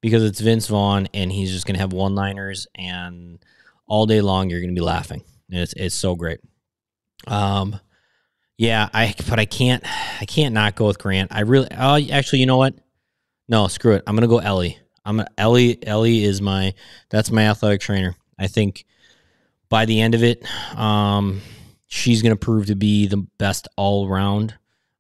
because 0.01 0.25
it's 0.25 0.41
Vince 0.41 0.67
Vaughn 0.67 1.09
and 1.13 1.31
he's 1.31 1.53
just 1.53 1.67
gonna 1.67 1.79
have 1.79 1.93
one-liners 1.93 2.67
and 2.75 3.39
all 3.87 4.07
day 4.07 4.21
long 4.21 4.49
you're 4.49 4.61
gonna 4.61 4.73
be 4.73 4.81
laughing. 4.81 5.23
It's 5.51 5.75
it's 5.75 5.95
so 5.95 6.15
great. 6.15 6.41
Um, 7.27 7.79
yeah, 8.57 8.89
I 8.93 9.15
but 9.29 9.39
I 9.39 9.45
can't 9.45 9.85
I 10.21 10.25
can't 10.25 10.55
not 10.55 10.75
go 10.75 10.87
with 10.87 10.99
Grant. 10.99 11.33
I 11.33 11.41
really. 11.41 11.69
Oh, 11.71 12.01
actually, 12.11 12.41
you 12.41 12.47
know 12.47 12.57
what? 12.57 12.75
No, 13.49 13.69
screw 13.69 13.95
it. 13.95 14.03
I'm 14.07 14.17
gonna 14.17 14.27
go 14.27 14.39
Ellie. 14.39 14.79
I'm 15.05 15.21
a, 15.21 15.27
Ellie. 15.37 15.85
Ellie 15.87 16.25
is 16.25 16.41
my 16.41 16.75
that's 17.11 17.31
my 17.31 17.49
athletic 17.49 17.81
trainer. 17.81 18.17
I 18.39 18.47
think 18.47 18.87
by 19.69 19.85
the 19.85 20.01
end 20.01 20.15
of 20.15 20.23
it, 20.23 20.45
um, 20.77 21.41
she's 21.93 22.23
going 22.23 22.35
to 22.35 22.37
prove 22.37 22.67
to 22.67 22.75
be 22.75 23.07
the 23.07 23.19
best 23.37 23.69
all 23.77 24.09
around. 24.09 24.55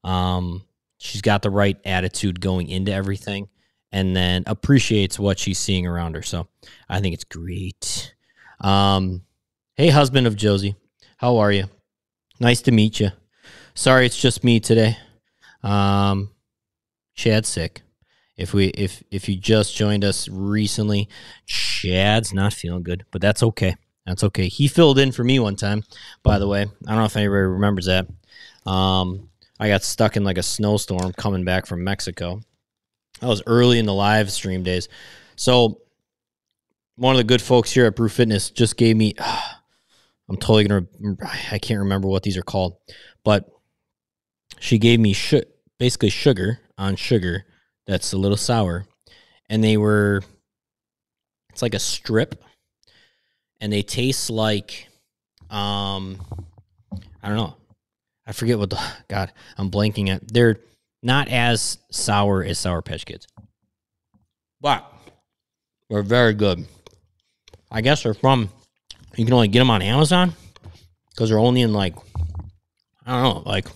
Um, 0.04 0.62
she's 0.98 1.22
got 1.22 1.40
the 1.40 1.48
right 1.48 1.78
attitude 1.86 2.38
going 2.38 2.68
into 2.68 2.92
everything, 2.92 3.48
and 3.90 4.14
then 4.14 4.44
appreciates 4.46 5.18
what 5.18 5.38
she's 5.38 5.58
seeing 5.58 5.86
around 5.86 6.16
her. 6.16 6.22
So 6.22 6.48
I 6.90 7.00
think 7.00 7.14
it's 7.14 7.24
great. 7.24 8.14
Um, 8.60 9.22
hey, 9.74 9.88
husband 9.88 10.26
of 10.26 10.36
Josie, 10.36 10.76
how 11.16 11.38
are 11.38 11.50
you? 11.50 11.64
Nice 12.40 12.60
to 12.62 12.72
meet 12.72 13.00
you. 13.00 13.08
Sorry, 13.74 14.04
it's 14.04 14.20
just 14.20 14.44
me 14.44 14.60
today. 14.60 14.98
Um, 15.62 16.30
Chad's 17.14 17.48
sick. 17.48 17.80
If 18.36 18.52
we 18.52 18.66
if 18.66 19.02
if 19.10 19.30
you 19.30 19.36
just 19.36 19.74
joined 19.74 20.04
us 20.04 20.28
recently, 20.28 21.08
Chad's 21.46 22.34
not 22.34 22.52
feeling 22.52 22.82
good, 22.82 23.06
but 23.10 23.22
that's 23.22 23.42
okay. 23.42 23.76
That's 24.06 24.24
okay. 24.24 24.48
He 24.48 24.68
filled 24.68 24.98
in 24.98 25.12
for 25.12 25.22
me 25.22 25.38
one 25.38 25.56
time, 25.56 25.84
by 26.22 26.38
the 26.38 26.48
way. 26.48 26.62
I 26.62 26.90
don't 26.90 26.98
know 26.98 27.04
if 27.04 27.16
anybody 27.16 27.42
remembers 27.42 27.86
that. 27.86 28.06
Um, 28.68 29.28
I 29.60 29.68
got 29.68 29.84
stuck 29.84 30.16
in 30.16 30.24
like 30.24 30.38
a 30.38 30.42
snowstorm 30.42 31.12
coming 31.12 31.44
back 31.44 31.66
from 31.66 31.84
Mexico. 31.84 32.40
That 33.20 33.28
was 33.28 33.42
early 33.46 33.78
in 33.78 33.86
the 33.86 33.94
live 33.94 34.32
stream 34.32 34.64
days. 34.64 34.88
So 35.36 35.82
one 36.96 37.14
of 37.14 37.18
the 37.18 37.24
good 37.24 37.42
folks 37.42 37.70
here 37.72 37.86
at 37.86 37.96
Brew 37.96 38.08
Fitness 38.08 38.50
just 38.50 38.76
gave 38.76 38.96
me. 38.96 39.14
I'm 40.28 40.36
totally 40.36 40.64
gonna. 40.64 40.86
I 41.50 41.58
can't 41.58 41.80
remember 41.80 42.08
what 42.08 42.22
these 42.22 42.36
are 42.36 42.42
called, 42.42 42.76
but 43.22 43.50
she 44.60 44.78
gave 44.78 44.98
me 44.98 45.12
sh- 45.12 45.34
basically 45.78 46.10
sugar 46.10 46.60
on 46.78 46.96
sugar 46.96 47.44
that's 47.86 48.12
a 48.12 48.16
little 48.16 48.36
sour, 48.36 48.86
and 49.50 49.62
they 49.62 49.76
were. 49.76 50.22
It's 51.50 51.60
like 51.60 51.74
a 51.74 51.78
strip, 51.78 52.42
and 53.62 53.72
they 53.72 53.82
taste 53.82 54.28
like, 54.28 54.88
um, 55.48 56.20
I 57.22 57.28
don't 57.28 57.36
know. 57.36 57.54
I 58.26 58.32
forget 58.32 58.58
what 58.58 58.70
the 58.70 58.80
God. 59.08 59.32
I'm 59.56 59.70
blanking 59.70 60.08
at. 60.08 60.30
They're 60.30 60.58
not 61.02 61.28
as 61.28 61.78
sour 61.90 62.44
as 62.44 62.58
Sour 62.58 62.82
Patch 62.82 63.06
Kids, 63.06 63.26
but 64.60 64.84
they're 65.88 66.02
very 66.02 66.34
good. 66.34 66.66
I 67.70 67.80
guess 67.80 68.02
they're 68.02 68.14
from. 68.14 68.50
You 69.16 69.24
can 69.24 69.32
only 69.32 69.48
get 69.48 69.60
them 69.60 69.70
on 69.70 69.80
Amazon 69.80 70.34
because 71.10 71.28
they're 71.28 71.38
only 71.38 71.62
in 71.62 71.72
like 71.72 71.94
I 73.06 73.22
don't 73.22 73.44
know, 73.44 73.50
like 73.50 73.66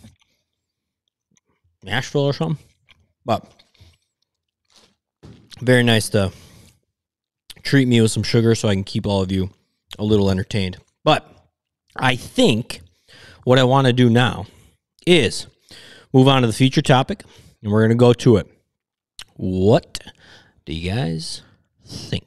Nashville 1.84 2.22
or 2.22 2.32
something. 2.32 2.64
But 3.24 3.44
very 5.60 5.84
nice 5.84 6.08
to 6.10 6.32
treat 7.62 7.86
me 7.86 8.00
with 8.00 8.10
some 8.10 8.22
sugar 8.24 8.54
so 8.56 8.68
I 8.68 8.74
can 8.74 8.84
keep 8.84 9.06
all 9.06 9.22
of 9.22 9.30
you 9.30 9.50
a 9.98 10.04
little 10.04 10.30
entertained. 10.30 10.78
But 11.04 11.26
I 11.96 12.16
think 12.16 12.80
what 13.44 13.58
I 13.58 13.64
want 13.64 13.86
to 13.86 13.92
do 13.92 14.10
now 14.10 14.46
is 15.06 15.46
move 16.12 16.28
on 16.28 16.42
to 16.42 16.46
the 16.46 16.52
feature 16.52 16.82
topic, 16.82 17.22
and 17.62 17.72
we're 17.72 17.80
going 17.80 17.90
to 17.90 17.96
go 17.96 18.12
to 18.12 18.36
it. 18.36 18.46
What 19.36 20.00
do 20.64 20.72
you 20.72 20.90
guys 20.90 21.42
think? 21.86 22.24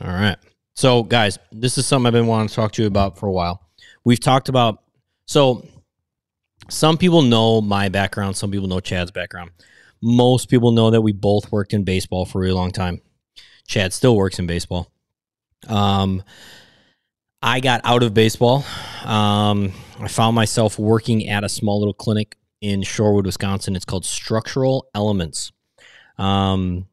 All 0.00 0.06
right. 0.06 0.36
So, 0.76 1.02
guys, 1.02 1.38
this 1.52 1.76
is 1.76 1.86
something 1.86 2.06
I've 2.06 2.12
been 2.12 2.26
wanting 2.26 2.48
to 2.48 2.54
talk 2.54 2.72
to 2.72 2.82
you 2.82 2.88
about 2.88 3.18
for 3.18 3.26
a 3.26 3.32
while. 3.32 3.60
We've 4.04 4.20
talked 4.20 4.48
about, 4.48 4.82
so 5.26 5.66
some 6.70 6.96
people 6.96 7.22
know 7.22 7.60
my 7.60 7.88
background, 7.88 8.36
some 8.36 8.50
people 8.50 8.68
know 8.68 8.80
Chad's 8.80 9.10
background. 9.10 9.50
Most 10.00 10.48
people 10.48 10.72
know 10.72 10.90
that 10.90 11.02
we 11.02 11.12
both 11.12 11.52
worked 11.52 11.74
in 11.74 11.84
baseball 11.84 12.24
for 12.24 12.38
a 12.38 12.42
really 12.42 12.54
long 12.54 12.70
time. 12.70 13.02
Chad 13.66 13.92
still 13.92 14.16
works 14.16 14.38
in 14.38 14.46
baseball. 14.46 14.90
Um, 15.68 16.22
I 17.42 17.60
got 17.60 17.80
out 17.84 18.02
of 18.02 18.14
baseball. 18.14 18.64
Um, 19.04 19.72
I 19.98 20.08
found 20.08 20.34
myself 20.34 20.78
working 20.78 21.28
at 21.28 21.44
a 21.44 21.48
small 21.48 21.78
little 21.78 21.94
clinic 21.94 22.36
in 22.60 22.80
Shorewood, 22.80 23.24
Wisconsin. 23.24 23.76
It's 23.76 23.84
called 23.84 24.04
Structural 24.04 24.88
Elements. 24.94 25.52
Um, 26.18 26.86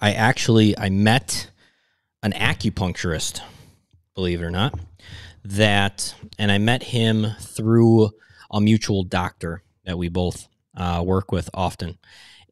I 0.00 0.12
actually 0.12 0.76
I 0.78 0.90
met 0.90 1.50
an 2.22 2.32
acupuncturist, 2.32 3.40
believe 4.14 4.40
it 4.40 4.44
or 4.44 4.50
not, 4.50 4.78
that, 5.44 6.14
and 6.38 6.50
I 6.50 6.58
met 6.58 6.82
him 6.82 7.26
through 7.40 8.10
a 8.50 8.60
mutual 8.60 9.04
doctor 9.04 9.62
that 9.84 9.98
we 9.98 10.08
both 10.08 10.48
uh, 10.76 11.02
work 11.04 11.32
with 11.32 11.48
often. 11.54 11.98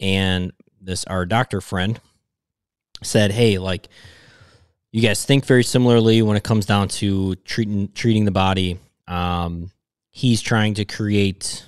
And 0.00 0.52
this, 0.80 1.04
our 1.04 1.26
doctor 1.26 1.60
friend 1.60 2.00
said, 3.02 3.32
Hey, 3.32 3.58
like, 3.58 3.88
you 4.90 5.00
guys 5.00 5.24
think 5.24 5.46
very 5.46 5.64
similarly 5.64 6.20
when 6.22 6.36
it 6.36 6.42
comes 6.42 6.66
down 6.66 6.88
to 6.88 7.34
treating 7.36 7.88
treating 7.92 8.26
the 8.26 8.30
body. 8.30 8.78
Um, 9.08 9.70
he's 10.10 10.42
trying 10.42 10.74
to 10.74 10.84
create 10.84 11.66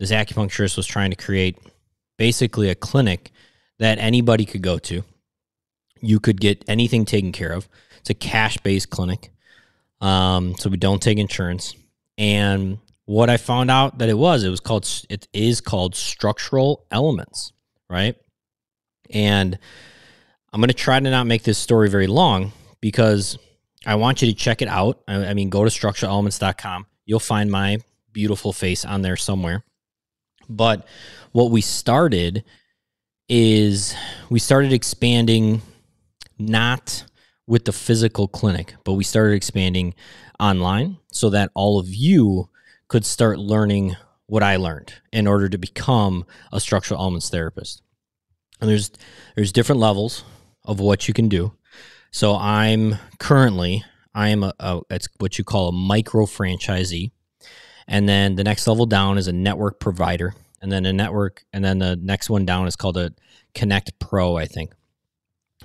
this 0.00 0.10
acupuncturist 0.10 0.76
was 0.76 0.86
trying 0.86 1.10
to 1.10 1.16
create 1.16 1.56
basically 2.18 2.68
a 2.68 2.74
clinic 2.74 3.30
that 3.78 3.98
anybody 3.98 4.44
could 4.44 4.62
go 4.62 4.78
to 4.78 5.04
you 6.02 6.20
could 6.20 6.40
get 6.40 6.64
anything 6.68 7.04
taken 7.04 7.32
care 7.32 7.52
of. 7.52 7.68
It's 8.00 8.10
a 8.10 8.14
cash 8.14 8.58
based 8.58 8.90
clinic. 8.90 9.30
Um, 10.00 10.56
so 10.58 10.68
we 10.68 10.76
don't 10.76 11.00
take 11.00 11.18
insurance. 11.18 11.74
And 12.18 12.78
what 13.12 13.28
I 13.28 13.36
found 13.36 13.70
out 13.70 13.98
that 13.98 14.08
it 14.08 14.16
was, 14.16 14.42
it 14.42 14.48
was 14.48 14.60
called, 14.60 14.88
it 15.10 15.28
is 15.34 15.60
called 15.60 15.94
structural 15.94 16.86
elements, 16.90 17.52
right? 17.90 18.16
And 19.10 19.58
I'm 20.50 20.60
going 20.60 20.68
to 20.68 20.74
try 20.74 20.98
to 20.98 21.10
not 21.10 21.26
make 21.26 21.42
this 21.42 21.58
story 21.58 21.90
very 21.90 22.06
long 22.06 22.52
because 22.80 23.36
I 23.84 23.96
want 23.96 24.22
you 24.22 24.28
to 24.28 24.34
check 24.34 24.62
it 24.62 24.68
out. 24.68 25.02
I, 25.06 25.26
I 25.26 25.34
mean, 25.34 25.50
go 25.50 25.62
to 25.62 25.70
structuralelements.com. 25.70 26.86
You'll 27.04 27.20
find 27.20 27.50
my 27.50 27.80
beautiful 28.14 28.54
face 28.54 28.82
on 28.82 29.02
there 29.02 29.16
somewhere. 29.16 29.62
But 30.48 30.86
what 31.32 31.50
we 31.50 31.60
started 31.60 32.44
is 33.28 33.94
we 34.30 34.38
started 34.38 34.72
expanding 34.72 35.60
not 36.38 37.04
with 37.46 37.66
the 37.66 37.72
physical 37.72 38.26
clinic, 38.26 38.74
but 38.84 38.94
we 38.94 39.04
started 39.04 39.34
expanding 39.34 39.92
online 40.40 40.96
so 41.12 41.28
that 41.28 41.50
all 41.54 41.78
of 41.78 41.88
you 41.88 42.48
could 42.92 43.06
start 43.06 43.38
learning 43.38 43.96
what 44.26 44.42
I 44.42 44.56
learned 44.56 44.92
in 45.14 45.26
order 45.26 45.48
to 45.48 45.56
become 45.56 46.26
a 46.52 46.60
structural 46.60 47.00
elements 47.00 47.30
therapist. 47.30 47.80
And 48.60 48.68
there's 48.68 48.90
there's 49.34 49.50
different 49.50 49.80
levels 49.80 50.24
of 50.66 50.78
what 50.78 51.08
you 51.08 51.14
can 51.14 51.30
do. 51.30 51.54
So 52.10 52.36
I'm 52.36 52.96
currently 53.18 53.82
I 54.14 54.28
am 54.28 54.44
a, 54.44 54.52
a 54.60 54.82
it's 54.90 55.08
what 55.20 55.38
you 55.38 55.44
call 55.44 55.68
a 55.68 55.72
micro 55.72 56.26
franchisee. 56.26 57.12
And 57.88 58.06
then 58.06 58.34
the 58.34 58.44
next 58.44 58.66
level 58.66 58.84
down 58.84 59.16
is 59.16 59.26
a 59.26 59.32
network 59.32 59.80
provider. 59.80 60.34
And 60.60 60.70
then 60.70 60.84
a 60.84 60.92
network 60.92 61.44
and 61.54 61.64
then 61.64 61.78
the 61.78 61.96
next 61.96 62.28
one 62.28 62.44
down 62.44 62.66
is 62.66 62.76
called 62.76 62.98
a 62.98 63.12
Connect 63.54 63.98
Pro, 64.00 64.36
I 64.36 64.44
think. 64.44 64.74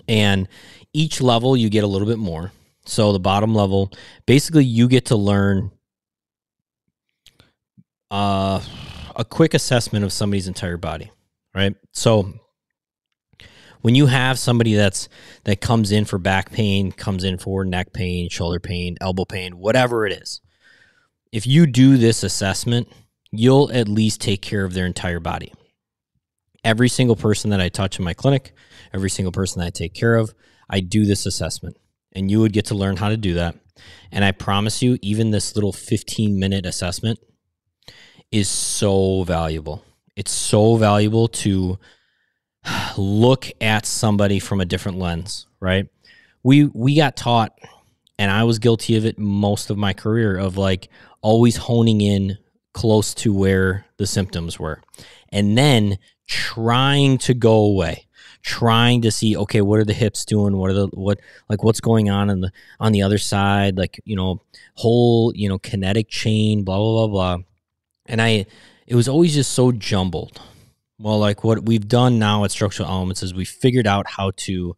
And 0.07 0.47
each 0.93 1.19
level 1.19 1.57
you 1.57 1.69
get 1.69 1.83
a 1.83 1.87
little 1.87 2.07
bit 2.07 2.19
more. 2.19 2.53
So 2.85 3.11
the 3.11 3.19
bottom 3.19 3.53
level, 3.53 3.91
basically 4.25 4.63
you 4.63 4.87
get 4.87 5.07
to 5.07 5.17
learn 5.17 5.71
uh, 8.11 8.61
a 9.15 9.25
quick 9.25 9.53
assessment 9.53 10.05
of 10.05 10.13
somebody's 10.13 10.47
entire 10.47 10.77
body, 10.77 11.11
right? 11.55 11.75
So 11.91 12.33
when 13.81 13.95
you 13.95 14.07
have 14.07 14.39
somebody 14.39 14.75
that's 14.75 15.09
that 15.43 15.61
comes 15.61 15.91
in 15.91 16.05
for 16.05 16.17
back 16.17 16.51
pain, 16.51 16.91
comes 16.91 17.23
in 17.23 17.37
for 17.37 17.65
neck 17.65 17.93
pain, 17.93 18.29
shoulder 18.29 18.59
pain, 18.59 18.97
elbow 19.01 19.25
pain, 19.25 19.57
whatever 19.57 20.05
it 20.05 20.13
is, 20.13 20.41
if 21.31 21.45
you 21.45 21.67
do 21.67 21.97
this 21.97 22.23
assessment, 22.23 22.87
you'll 23.31 23.71
at 23.71 23.87
least 23.87 24.21
take 24.21 24.41
care 24.41 24.63
of 24.63 24.73
their 24.73 24.85
entire 24.85 25.19
body 25.19 25.53
every 26.67 26.89
single 26.89 27.15
person 27.15 27.49
that 27.51 27.61
I 27.61 27.69
touch 27.69 27.97
in 27.97 28.03
my 28.03 28.13
clinic, 28.13 28.53
every 28.93 29.09
single 29.09 29.31
person 29.31 29.61
that 29.61 29.67
I 29.67 29.69
take 29.69 29.93
care 29.93 30.15
of, 30.15 30.33
I 30.69 30.81
do 30.81 31.05
this 31.05 31.25
assessment. 31.25 31.77
And 32.11 32.29
you 32.29 32.41
would 32.41 32.51
get 32.51 32.65
to 32.65 32.75
learn 32.75 32.97
how 32.97 33.07
to 33.07 33.17
do 33.17 33.35
that. 33.35 33.55
And 34.11 34.25
I 34.25 34.33
promise 34.33 34.81
you, 34.81 34.97
even 35.01 35.31
this 35.31 35.55
little 35.55 35.71
15 35.71 36.37
minute 36.37 36.65
assessment 36.65 37.19
is 38.31 38.49
so 38.49 39.23
valuable. 39.23 39.83
It's 40.15 40.31
so 40.31 40.75
valuable 40.75 41.27
to 41.29 41.77
look 42.97 43.51
at 43.61 43.85
somebody 43.85 44.39
from 44.39 44.61
a 44.61 44.65
different 44.65 44.99
lens, 44.99 45.47
right? 45.59 45.87
We 46.43 46.65
we 46.65 46.95
got 46.95 47.15
taught 47.15 47.57
and 48.19 48.31
I 48.31 48.43
was 48.43 48.59
guilty 48.59 48.95
of 48.95 49.05
it 49.05 49.19
most 49.19 49.69
of 49.69 49.77
my 49.77 49.93
career 49.93 50.37
of 50.37 50.57
like 50.57 50.89
always 51.21 51.57
honing 51.57 52.01
in 52.01 52.37
close 52.73 53.13
to 53.15 53.33
where 53.33 53.85
the 53.97 54.07
symptoms 54.07 54.59
were. 54.59 54.81
And 55.29 55.57
then 55.57 55.97
trying 56.27 57.17
to 57.19 57.33
go 57.33 57.55
away 57.55 58.07
trying 58.47 59.01
to 59.01 59.11
see 59.11 59.35
okay 59.35 59.59
what 59.59 59.77
are 59.77 59.83
the 59.83 59.93
hips 59.93 60.23
doing 60.23 60.55
what 60.55 60.69
are 60.69 60.73
the 60.73 60.87
what 60.93 61.19
like 61.49 61.63
what's 61.63 61.81
going 61.81 62.09
on 62.09 62.29
in 62.29 62.39
the 62.39 62.49
on 62.79 62.93
the 62.93 63.01
other 63.01 63.17
side 63.17 63.77
like 63.77 63.99
you 64.05 64.15
know 64.15 64.41
whole 64.75 65.33
you 65.35 65.49
know 65.49 65.59
kinetic 65.59 66.07
chain 66.07 66.63
blah 66.63 66.77
blah 66.77 67.07
blah 67.07 67.35
blah 67.35 67.43
and 68.07 68.21
i 68.21 68.45
it 68.85 68.95
was 68.95 69.07
always 69.07 69.33
just 69.33 69.51
so 69.51 69.71
jumbled 69.71 70.41
well 70.99 71.19
like 71.19 71.43
what 71.43 71.63
we've 71.63 71.87
done 71.87 72.19
now 72.19 72.43
at 72.43 72.51
structural 72.51 72.89
elements 72.89 73.23
is 73.23 73.33
we 73.33 73.45
figured 73.45 73.87
out 73.87 74.07
how 74.07 74.31
to 74.35 74.75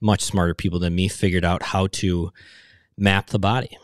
much 0.00 0.22
smarter 0.22 0.54
people 0.54 0.78
than 0.78 0.94
me 0.94 1.08
figured 1.08 1.44
out 1.44 1.62
how 1.62 1.86
to 1.86 2.30
map 2.96 3.28
the 3.28 3.38
body 3.38 3.78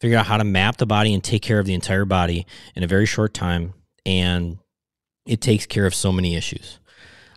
figure 0.00 0.18
out 0.18 0.26
how 0.26 0.36
to 0.36 0.44
map 0.44 0.78
the 0.78 0.86
body 0.86 1.14
and 1.14 1.22
take 1.22 1.42
care 1.42 1.60
of 1.60 1.66
the 1.66 1.74
entire 1.74 2.04
body 2.04 2.46
in 2.74 2.82
a 2.82 2.86
very 2.86 3.06
short 3.06 3.32
time 3.32 3.72
and 4.04 4.58
it 5.26 5.40
takes 5.40 5.66
care 5.66 5.86
of 5.86 5.94
so 5.94 6.12
many 6.12 6.34
issues. 6.34 6.78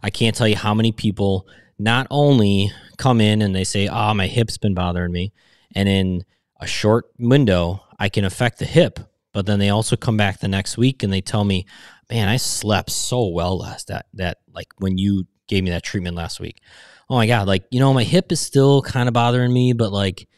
I 0.02 0.10
can't 0.10 0.36
tell 0.36 0.48
you 0.48 0.56
how 0.56 0.74
many 0.74 0.92
people 0.92 1.48
not 1.78 2.08
only 2.10 2.72
come 2.98 3.22
in 3.22 3.42
and 3.42 3.56
they 3.56 3.64
say, 3.64 3.88
"Ah, 3.88 4.12
oh, 4.12 4.14
my 4.14 4.28
hip's 4.28 4.58
been 4.58 4.74
bothering 4.74 5.12
me," 5.12 5.34
and 5.76 5.90
in 5.90 6.26
a 6.60 6.68
short 6.68 7.06
window, 7.20 7.84
I 8.00 8.10
can 8.10 8.26
affect 8.26 8.60
the 8.60 8.66
hip, 8.66 9.00
but 9.36 9.46
then 9.46 9.60
they 9.60 9.68
also 9.68 9.98
come 9.98 10.16
back 10.16 10.40
the 10.40 10.48
next 10.48 10.78
week 10.78 11.04
and 11.04 11.12
they 11.12 11.20
tell 11.20 11.44
me, 11.44 11.66
"Man, 12.10 12.30
I 12.30 12.38
slept 12.38 12.90
so 12.90 13.28
well 13.28 13.58
last 13.58 13.88
that 13.88 14.06
that 14.14 14.38
like 14.54 14.70
when 14.78 14.98
you 14.98 15.28
gave 15.48 15.66
me 15.66 15.72
that 15.72 15.84
treatment 15.84 16.16
last 16.16 16.40
week." 16.40 16.62
Oh 17.10 17.16
my 17.16 17.28
god, 17.28 17.46
like, 17.46 17.66
you 17.70 17.82
know, 17.82 17.94
my 17.94 18.06
hip 18.06 18.32
is 18.32 18.40
still 18.40 18.82
kind 18.82 19.10
of 19.10 19.14
bothering 19.14 19.52
me, 19.52 19.74
but 19.74 19.92
like 19.92 20.30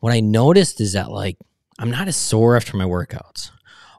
what 0.00 0.12
I 0.12 0.20
noticed 0.20 0.82
is 0.82 0.92
that 0.92 1.10
like 1.10 1.38
I'm 1.78 1.90
not 1.90 2.08
as 2.08 2.16
sore 2.16 2.54
after 2.54 2.76
my 2.76 2.84
workouts. 2.84 3.50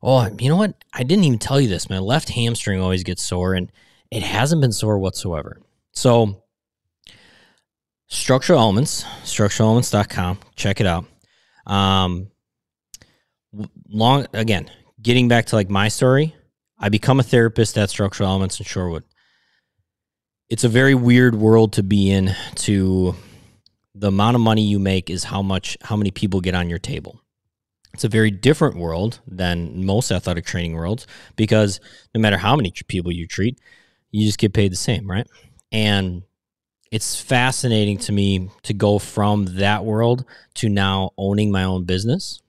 Oh, 0.03 0.29
you 0.39 0.49
know 0.49 0.57
what? 0.57 0.83
I 0.93 1.01
didn't 1.01 1.23
even 1.23 1.39
tell 1.39 1.59
you 1.59 1.67
this. 1.67 1.89
My 1.89 1.97
left 1.97 2.29
hamstring 2.29 2.79
always 2.79 3.03
gets 3.03 3.23
sore 3.23 3.55
and 3.55 3.71
it 4.11 4.21
hasn't 4.21 4.61
been 4.61 4.71
sore 4.71 4.99
whatsoever. 4.99 5.63
So, 5.93 6.43
structural 8.07 8.59
elements, 8.59 9.03
structuralelements.com, 9.23 10.41
check 10.55 10.79
it 10.79 10.85
out. 10.85 11.05
Um, 11.65 12.27
long 13.93 14.27
again, 14.33 14.69
getting 15.01 15.27
back 15.27 15.45
to 15.47 15.55
like 15.55 15.69
my 15.69 15.87
story, 15.87 16.35
I 16.77 16.89
become 16.89 17.19
a 17.19 17.23
therapist 17.23 17.77
at 17.77 17.89
Structural 17.89 18.29
Elements 18.29 18.59
in 18.59 18.65
Shorewood. 18.65 19.03
It's 20.49 20.63
a 20.63 20.69
very 20.69 20.95
weird 20.95 21.35
world 21.35 21.73
to 21.73 21.83
be 21.83 22.11
in 22.11 22.35
to 22.55 23.15
the 23.95 24.07
amount 24.07 24.35
of 24.35 24.41
money 24.41 24.63
you 24.63 24.79
make 24.79 25.09
is 25.09 25.23
how 25.23 25.41
much 25.41 25.77
how 25.81 25.95
many 25.95 26.11
people 26.11 26.41
get 26.41 26.55
on 26.55 26.69
your 26.69 26.79
table. 26.79 27.21
It's 27.93 28.03
a 28.03 28.09
very 28.09 28.31
different 28.31 28.75
world 28.75 29.19
than 29.27 29.85
most 29.85 30.11
athletic 30.11 30.45
training 30.45 30.73
worlds 30.73 31.05
because 31.35 31.79
no 32.13 32.19
matter 32.19 32.37
how 32.37 32.55
many 32.55 32.73
people 32.87 33.11
you 33.11 33.27
treat, 33.27 33.59
you 34.11 34.25
just 34.25 34.39
get 34.39 34.53
paid 34.53 34.71
the 34.71 34.77
same, 34.77 35.09
right? 35.09 35.27
And 35.71 36.23
it's 36.91 37.19
fascinating 37.19 37.99
to 37.99 38.11
me 38.11 38.49
to 38.63 38.73
go 38.73 38.97
from 38.97 39.45
that 39.57 39.85
world 39.85 40.25
to 40.55 40.69
now 40.69 41.11
owning 41.17 41.51
my 41.51 41.63
own 41.63 41.85
business 41.85 42.42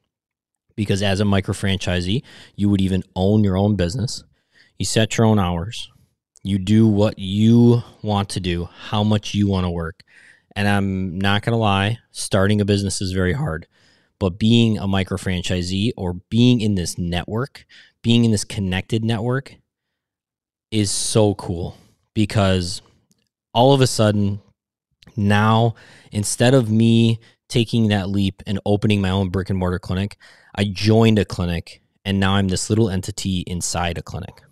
because 0.77 1.03
as 1.03 1.20
a 1.20 1.25
micro 1.25 1.55
franchisee, 1.55 2.22
you 2.57 2.68
would 2.68 2.81
even 2.81 3.03
own 3.14 3.45
your 3.45 3.57
own 3.57 3.77
business. 3.77 4.25
You 4.79 4.85
set 4.85 5.16
your 5.16 5.27
own 5.27 5.39
hours. 5.39 5.91
You 6.43 6.59
do 6.59 6.87
what 6.87 7.18
you 7.18 7.83
want 8.03 8.29
to 8.31 8.41
do, 8.41 8.68
how 8.89 9.03
much 9.03 9.35
you 9.35 9.49
want 9.49 9.64
to 9.64 9.70
work. 9.70 10.03
And 10.55 10.68
I'm 10.68 11.18
not 11.18 11.43
going 11.43 11.53
to 11.53 11.59
lie, 11.59 11.99
starting 12.11 12.61
a 12.61 12.64
business 12.64 13.01
is 13.01 13.12
very 13.12 13.33
hard. 13.33 13.66
But 14.18 14.39
being 14.39 14.79
a 14.79 14.87
micro 14.87 15.16
franchisee 15.16 15.93
or 15.97 16.14
being 16.31 16.61
in 16.61 16.75
this 16.75 16.99
network, 16.99 17.66
being 18.03 18.25
in 18.25 18.31
this 18.31 18.45
connected 18.45 19.05
network 19.05 19.57
is 20.70 20.91
so 20.91 21.35
cool 21.35 21.77
because 22.14 22.83
all 23.53 23.72
of 23.72 23.81
a 23.81 23.87
sudden, 23.87 24.41
now 25.16 25.75
instead 26.12 26.55
of 26.55 26.70
me 26.70 27.20
taking 27.49 27.89
that 27.89 28.09
leap 28.09 28.43
and 28.47 28.59
opening 28.65 29.01
my 29.01 29.11
own 29.11 29.29
brick 29.29 29.51
and 29.51 29.59
mortar 29.59 29.79
clinic, 29.79 30.17
I 30.55 30.65
joined 30.65 31.19
a 31.19 31.25
clinic 31.25 31.83
and 32.05 32.21
now 32.21 32.35
I'm 32.35 32.49
this 32.49 32.69
little 32.69 32.91
entity 32.91 33.41
inside 33.47 33.99
a 33.99 34.03
clinic. 34.03 34.43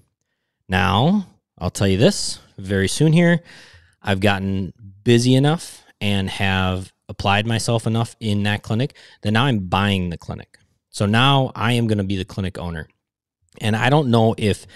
Now, 0.69 1.27
I'll 1.59 1.71
tell 1.71 1.89
you 1.89 1.99
this 1.99 2.39
very 2.59 2.89
soon 2.89 3.13
here. 3.13 3.43
I've 4.03 4.21
gotten 4.21 4.73
busy 5.05 5.35
enough 5.35 5.85
and 6.01 6.29
have 6.31 6.93
applied 7.09 7.47
myself 7.47 7.87
enough 7.87 8.17
in 8.21 8.43
that 8.45 8.63
clinic 8.63 8.97
that 9.23 9.33
now 9.33 9.45
I'm 9.45 9.67
buying 9.67 10.11
the 10.11 10.19
clinic. 10.19 10.59
So 10.91 11.07
now 11.07 11.53
I 11.55 11.73
am 11.73 11.87
going 11.87 11.99
to 11.99 12.05
be 12.05 12.17
the 12.17 12.25
clinic 12.25 12.59
owner. 12.59 12.89
And 13.61 13.77
I 13.77 13.91
don't 13.91 14.11
know 14.11 14.35
if 14.39 14.67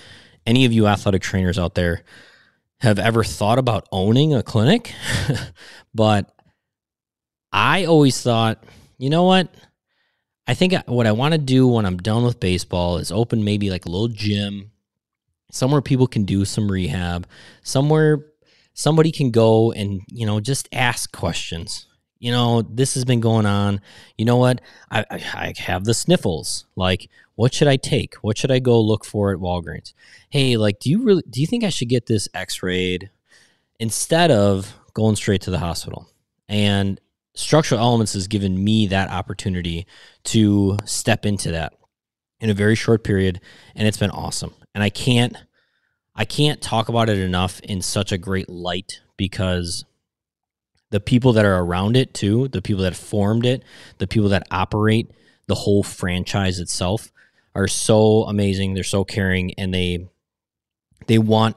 any 0.47 0.65
of 0.65 0.73
you 0.73 0.87
athletic 0.87 1.23
trainers 1.23 1.59
out 1.59 1.75
there 1.75 2.03
have 2.81 2.99
ever 2.99 3.25
thought 3.25 3.59
about 3.59 3.89
owning 3.91 4.35
a 4.35 4.43
clinic, 4.43 4.95
but 5.95 6.31
I 7.57 7.87
always 7.87 8.21
thought, 8.21 8.63
you 8.99 9.09
know 9.09 9.25
what? 9.25 9.49
I 10.47 10.53
think 10.53 10.75
what 10.87 11.07
I 11.07 11.13
want 11.13 11.33
to 11.33 11.39
do 11.39 11.67
when 11.67 11.87
I'm 11.87 11.97
done 11.97 12.23
with 12.23 12.39
baseball 12.39 12.99
is 12.99 13.11
open 13.11 13.45
maybe 13.45 13.71
like 13.71 13.87
a 13.87 13.89
little 13.89 14.09
gym, 14.09 14.73
somewhere 15.51 15.81
people 15.81 16.07
can 16.07 16.27
do 16.27 16.45
some 16.45 16.71
rehab, 16.71 17.27
somewhere 17.63 18.27
somebody 18.75 19.11
can 19.11 19.31
go 19.31 19.73
and, 19.73 20.03
you 20.09 20.27
know, 20.27 20.39
just 20.39 20.69
ask 20.71 21.11
questions. 21.13 21.87
You 22.19 22.31
know, 22.31 22.61
this 22.61 22.93
has 22.93 23.07
been 23.07 23.21
going 23.21 23.47
on. 23.47 23.81
You 24.19 24.27
know 24.27 24.37
what? 24.37 24.61
I, 24.91 25.07
I, 25.11 25.23
I 25.35 25.55
have 25.57 25.85
the 25.85 25.95
sniffles. 25.95 26.67
Like, 26.77 27.09
what 27.37 27.55
should 27.55 27.69
I 27.69 27.77
take? 27.77 28.17
What 28.17 28.37
should 28.37 28.51
I 28.51 28.59
go 28.59 28.79
look 28.79 29.03
for 29.03 29.33
at 29.33 29.39
Walgreens? 29.39 29.95
Hey, 30.29 30.59
like, 30.59 30.79
do 30.79 30.91
you 30.91 31.03
really 31.03 31.23
do 31.31 31.41
you 31.41 31.47
think 31.47 31.65
I 31.65 31.71
should 31.71 31.89
get 31.89 32.05
this 32.05 32.29
x-rayed 32.35 33.09
instead 33.81 34.31
of 34.31 34.75
going 34.93 35.17
straight 35.17 35.41
to 35.43 35.51
the 35.51 35.59
hospital? 35.59 36.11
And 36.49 37.01
structural 37.37 37.81
elements 37.81 38.15
has 38.15 38.27
given 38.27 38.63
me 38.63 38.87
that 38.89 39.11
opportunity 39.11 39.87
to 40.25 40.77
step 40.85 41.25
into 41.25 41.53
that 41.53 41.75
in 42.41 42.51
a 42.51 42.55
very 42.55 42.75
short 42.75 43.05
period 43.05 43.41
and 43.75 43.87
it's 43.87 43.99
been 43.99 44.11
awesome. 44.11 44.55
And 44.75 44.83
i 44.83 44.91
can't 44.91 45.37
i 46.15 46.25
can't 46.25 46.61
talk 46.61 46.89
about 46.89 47.09
it 47.09 47.19
enough 47.19 47.61
in 47.61 47.81
such 47.81 48.13
a 48.13 48.19
great 48.19 48.49
light 48.49 49.01
because 49.17 49.85
the 50.91 51.01
people 51.01 51.33
that 51.35 51.45
are 51.45 51.63
around 51.63 51.97
it 51.97 52.13
too 52.13 52.49
the 52.49 52.61
people 52.61 52.83
that 52.83 52.95
formed 52.97 53.47
it 53.47 53.63
the 53.99 54.07
people 54.07 54.29
that 54.31 54.47
operate 54.51 55.11
the 55.47 55.55
whole 55.55 55.83
franchise 55.83 56.59
itself 56.59 57.11
are 57.55 57.69
so 57.69 58.25
amazing 58.25 58.75
they're 58.75 58.85
so 58.85 59.05
caring 59.05 59.55
and 59.55 59.73
they 59.73 60.07
they 61.07 61.19
want 61.19 61.57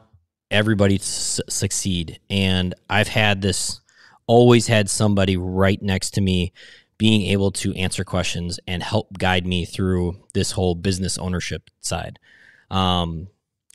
everybody 0.52 0.98
to 0.98 1.06
succeed. 1.06 2.20
And 2.30 2.74
i've 2.90 3.08
had 3.08 3.42
this 3.42 3.82
always 4.30 4.68
had 4.68 4.88
somebody 4.88 5.36
right 5.36 5.82
next 5.82 6.12
to 6.12 6.22
me 6.22 6.54
being 7.00 7.24
able 7.32 7.50
to 7.50 7.74
answer 7.74 8.04
questions 8.04 8.60
and 8.68 8.84
help 8.84 9.18
guide 9.18 9.48
me 9.48 9.66
through 9.66 10.16
this 10.36 10.52
whole 10.52 10.76
business 10.76 11.18
ownership 11.18 11.72
side. 11.82 12.20
Um, 12.70 13.30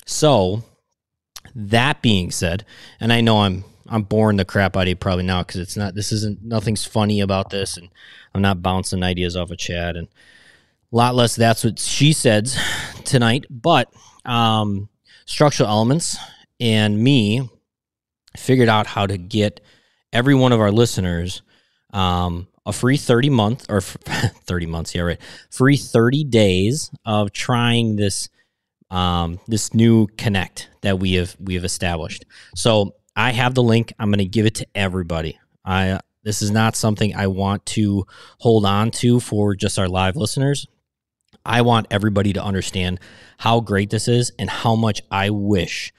so 0.06 0.62
that 1.56 2.02
being 2.02 2.30
said, 2.30 2.64
and 3.00 3.12
I 3.12 3.20
know 3.20 3.38
I'm 3.38 3.64
I'm 3.88 4.04
boring 4.04 4.36
the 4.36 4.44
crap 4.44 4.76
out 4.76 4.82
of 4.82 4.88
you 4.88 4.96
probably 4.96 5.24
now 5.24 5.42
because 5.42 5.60
it's 5.60 5.76
not 5.76 5.96
this 5.96 6.12
isn't 6.12 6.44
nothing's 6.44 6.84
funny 6.84 7.20
about 7.20 7.50
this, 7.50 7.76
and 7.76 7.88
I'm 8.32 8.40
not 8.40 8.62
bouncing 8.62 9.02
ideas 9.02 9.36
off 9.36 9.50
of 9.50 9.58
Chad 9.58 9.96
and 9.96 10.06
a 10.06 10.96
lot 10.96 11.16
less. 11.16 11.34
That's 11.34 11.64
what 11.64 11.80
she 11.80 12.12
said 12.12 12.48
tonight, 13.04 13.46
but 13.50 13.92
um, 14.24 14.88
structural 15.26 15.68
elements 15.68 16.16
and 16.60 17.02
me 17.02 17.50
figured 18.36 18.68
out 18.68 18.86
how 18.86 19.06
to 19.06 19.18
get 19.18 19.60
every 20.14 20.34
one 20.34 20.52
of 20.52 20.60
our 20.60 20.70
listeners 20.70 21.42
um, 21.92 22.48
a 22.66 22.72
free 22.72 22.96
30 22.96 23.30
month 23.30 23.66
or 23.68 23.80
30 23.80 24.66
months, 24.66 24.94
yeah, 24.94 25.02
right. 25.02 25.20
Free 25.50 25.76
30 25.76 26.24
days 26.24 26.90
of 27.04 27.32
trying 27.32 27.96
this 27.96 28.28
um, 28.90 29.40
this 29.48 29.74
new 29.74 30.06
connect 30.18 30.68
that 30.82 30.98
we 30.98 31.14
have 31.14 31.36
we 31.40 31.54
have 31.54 31.64
established. 31.64 32.24
So 32.54 32.94
I 33.16 33.32
have 33.32 33.54
the 33.54 33.62
link. 33.62 33.92
I'm 33.98 34.10
going 34.10 34.18
to 34.18 34.24
give 34.24 34.46
it 34.46 34.54
to 34.56 34.66
everybody. 34.74 35.38
I 35.64 36.00
this 36.22 36.42
is 36.42 36.50
not 36.50 36.76
something 36.76 37.14
I 37.14 37.26
want 37.26 37.66
to 37.66 38.06
hold 38.40 38.64
on 38.64 38.90
to 38.92 39.20
for 39.20 39.54
just 39.54 39.78
our 39.78 39.88
live 39.88 40.16
listeners. 40.16 40.66
I 41.44 41.62
want 41.62 41.88
everybody 41.90 42.32
to 42.32 42.42
understand 42.42 42.98
how 43.38 43.60
great 43.60 43.90
this 43.90 44.08
is 44.08 44.32
and 44.38 44.48
how 44.48 44.74
much 44.74 45.02
I 45.10 45.30
wish 45.30 45.92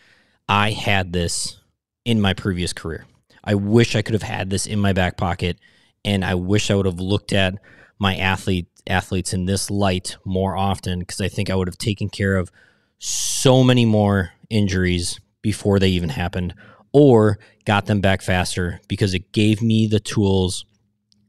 I 0.50 0.72
had 0.72 1.14
this 1.14 1.60
in 2.06 2.20
my 2.22 2.34
previous 2.34 2.74
career. 2.74 3.06
I 3.46 3.56
wish 3.56 3.96
I 3.96 4.02
could 4.02 4.14
have 4.14 4.24
had 4.24 4.50
this 4.50 4.66
in 4.66 4.80
my 4.80 4.94
back 4.94 5.18
pocket, 5.18 5.60
and 6.04 6.26
I 6.26 6.36
wish 6.36 6.72
I 6.72 6.76
would 6.76 6.86
have 6.86 7.00
looked 7.00 7.34
at 7.34 7.56
my 8.00 8.16
athlete 8.16 8.68
athletes 8.88 9.34
in 9.34 9.46
this 9.46 9.70
light 9.72 10.18
more 10.26 10.56
often 10.56 11.00
because 11.00 11.22
I 11.22 11.28
think 11.28 11.50
I 11.50 11.56
would 11.56 11.68
have 11.68 11.78
taken 11.78 12.10
care 12.10 12.38
of 12.38 12.52
so 13.00 13.64
many 13.64 13.86
more 13.86 14.32
injuries 14.50 15.20
before 15.42 15.80
they 15.80 15.90
even 15.90 16.10
happened 16.10 16.54
or 16.92 17.40
got 17.66 17.86
them 17.88 18.02
back 18.02 18.22
faster 18.22 18.80
because 18.88 19.14
it 19.14 19.32
gave 19.32 19.62
me 19.62 19.88
the 19.88 20.00
tools 20.00 20.66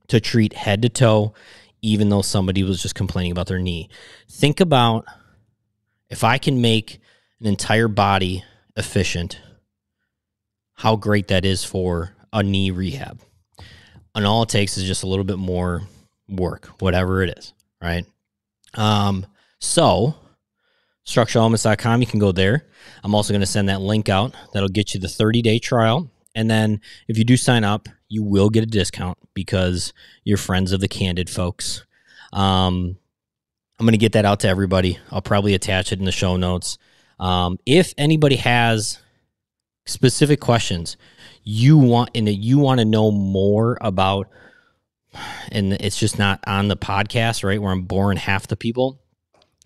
to 0.08 0.20
treat 0.20 0.52
head 0.52 0.82
to 0.82 0.88
toe 0.88 1.34
even 1.82 2.08
though 2.08 2.22
somebody 2.22 2.62
was 2.62 2.82
just 2.82 2.94
complaining 2.94 3.32
about 3.32 3.46
their 3.46 3.58
knee. 3.58 3.88
Think 4.30 4.60
about 4.60 5.04
if 6.10 6.24
I 6.24 6.38
can 6.38 6.60
make 6.60 7.00
an 7.40 7.46
entire 7.46 7.88
body 7.88 8.44
efficient 8.76 9.40
how 10.76 10.96
great 10.96 11.28
that 11.28 11.44
is 11.44 11.64
for 11.64 12.14
a 12.32 12.42
knee 12.42 12.70
rehab. 12.70 13.20
And 14.14 14.26
all 14.26 14.42
it 14.42 14.48
takes 14.48 14.76
is 14.76 14.84
just 14.84 15.02
a 15.02 15.06
little 15.06 15.24
bit 15.24 15.38
more 15.38 15.82
work, 16.28 16.66
whatever 16.80 17.22
it 17.22 17.36
is, 17.36 17.52
right? 17.82 18.04
Um, 18.74 19.26
so 19.58 20.14
structuralelements.com, 21.06 22.00
you 22.00 22.06
can 22.06 22.20
go 22.20 22.32
there. 22.32 22.66
I'm 23.02 23.14
also 23.14 23.32
going 23.32 23.40
to 23.40 23.46
send 23.46 23.68
that 23.68 23.80
link 23.80 24.08
out. 24.08 24.34
That'll 24.52 24.68
get 24.68 24.94
you 24.94 25.00
the 25.00 25.08
30 25.08 25.42
day 25.42 25.58
trial. 25.58 26.10
And 26.34 26.50
then 26.50 26.80
if 27.08 27.16
you 27.16 27.24
do 27.24 27.36
sign 27.36 27.64
up, 27.64 27.88
you 28.08 28.22
will 28.22 28.50
get 28.50 28.62
a 28.62 28.66
discount 28.66 29.18
because 29.34 29.92
you're 30.24 30.36
friends 30.36 30.72
of 30.72 30.80
the 30.80 30.88
candid 30.88 31.30
folks. 31.30 31.84
Um, 32.32 32.98
I'm 33.78 33.86
going 33.86 33.92
to 33.92 33.98
get 33.98 34.12
that 34.12 34.24
out 34.24 34.40
to 34.40 34.48
everybody. 34.48 34.98
I'll 35.10 35.22
probably 35.22 35.54
attach 35.54 35.92
it 35.92 35.98
in 35.98 36.04
the 36.04 36.12
show 36.12 36.36
notes. 36.36 36.78
Um, 37.18 37.58
if 37.64 37.94
anybody 37.96 38.36
has 38.36 38.98
specific 39.86 40.40
questions 40.40 40.96
you 41.44 41.78
want 41.78 42.10
and 42.14 42.28
you 42.28 42.58
want 42.58 42.80
to 42.80 42.84
know 42.84 43.10
more 43.10 43.78
about 43.80 44.28
and 45.50 45.72
it's 45.74 45.98
just 45.98 46.18
not 46.18 46.40
on 46.46 46.68
the 46.68 46.76
podcast 46.76 47.44
right 47.44 47.60
where 47.62 47.72
i'm 47.72 47.82
boring 47.82 48.18
half 48.18 48.46
the 48.48 48.56
people 48.56 49.00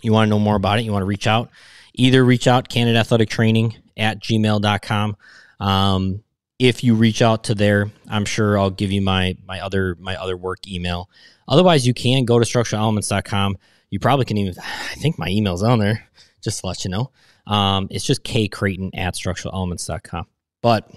you 0.02 0.12
want 0.12 0.26
to 0.26 0.30
know 0.30 0.38
more 0.38 0.56
about 0.56 0.78
it 0.78 0.82
you 0.82 0.92
want 0.92 1.02
to 1.02 1.06
reach 1.06 1.26
out 1.26 1.50
either 1.94 2.24
reach 2.24 2.46
out 2.46 2.68
candid 2.68 2.96
athletic 2.96 3.28
training 3.28 3.74
at 3.96 4.20
gmail.com 4.20 5.16
um, 5.60 6.22
if 6.60 6.84
you 6.84 6.94
reach 6.94 7.22
out 7.22 7.44
to 7.44 7.54
there, 7.54 7.90
I'm 8.08 8.26
sure 8.26 8.58
I'll 8.58 8.70
give 8.70 8.92
you 8.92 9.00
my 9.00 9.36
my 9.46 9.60
other 9.60 9.96
my 9.98 10.14
other 10.16 10.36
work 10.36 10.68
email. 10.68 11.08
Otherwise, 11.48 11.86
you 11.86 11.94
can 11.94 12.26
go 12.26 12.38
to 12.38 12.44
structuralelements.com. 12.44 13.56
You 13.88 13.98
probably 13.98 14.26
can 14.26 14.36
even 14.36 14.54
I 14.58 14.94
think 14.96 15.18
my 15.18 15.28
email's 15.28 15.62
on 15.62 15.78
there, 15.78 16.06
just 16.42 16.60
to 16.60 16.66
let 16.66 16.84
you 16.84 16.90
know. 16.90 17.10
Um, 17.50 17.88
it's 17.90 18.04
just 18.04 18.24
K 18.24 18.48
Creighton 18.48 18.90
at 18.94 19.14
structuralelements.com. 19.14 20.26
But 20.62 20.90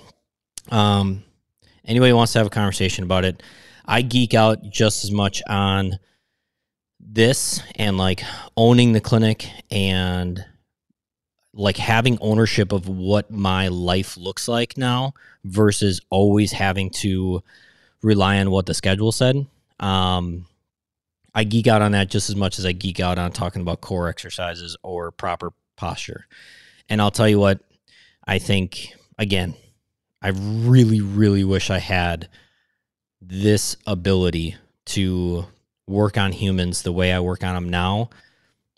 um 0.72 1.24
anybody 1.86 2.14
wants 2.14 2.32
to 2.34 2.40
have 2.40 2.48
a 2.48 2.52
conversation 2.52 3.04
about 3.04 3.26
it, 3.26 3.44
I 3.86 4.02
geek 4.02 4.34
out 4.34 4.70
just 4.70 5.04
as 5.04 5.12
much 5.12 5.42
on 5.48 6.00
this 7.00 7.62
and 7.76 7.98
like 7.98 8.24
owning 8.56 8.94
the 8.94 9.02
clinic 9.02 9.50
and 9.70 10.44
like 11.54 11.78
having 11.78 12.18
ownership 12.22 12.72
of 12.72 12.88
what 12.88 13.30
my 13.30 13.68
life 13.68 14.18
looks 14.18 14.48
like 14.48 14.78
now 14.78 15.14
versus 15.44 16.02
always 16.10 16.52
having 16.52 16.90
to 16.90 17.44
rely 18.02 18.40
on 18.40 18.50
what 18.50 18.66
the 18.66 18.74
schedule 18.74 19.12
said. 19.12 19.46
Um, 19.80 20.46
I 21.36 21.44
geek 21.44 21.68
out 21.68 21.82
on 21.82 21.92
that 21.92 22.10
just 22.10 22.30
as 22.30 22.36
much 22.36 22.58
as 22.58 22.66
I 22.66 22.72
geek 22.72 23.00
out 23.00 23.18
on 23.18 23.32
talking 23.32 23.62
about 23.62 23.82
core 23.82 24.08
exercises 24.08 24.78
or 24.84 25.12
proper 25.12 25.52
posture. 25.76 26.26
And 26.90 27.02
I'll 27.02 27.12
tell 27.12 27.28
you 27.28 27.40
what, 27.40 27.60
I 28.26 28.40
think, 28.40 28.94
again, 29.18 29.56
I 30.22 30.30
really, 30.30 31.02
really 31.02 31.44
wish 31.44 31.70
I 31.70 31.80
had 31.80 32.30
this 33.22 33.78
ability 33.86 34.56
to 34.86 35.46
work 35.88 36.18
on 36.18 36.32
humans 36.32 36.82
the 36.82 36.92
way 36.92 37.12
I 37.12 37.20
work 37.20 37.44
on 37.44 37.56
them 37.56 37.70
now, 37.70 38.10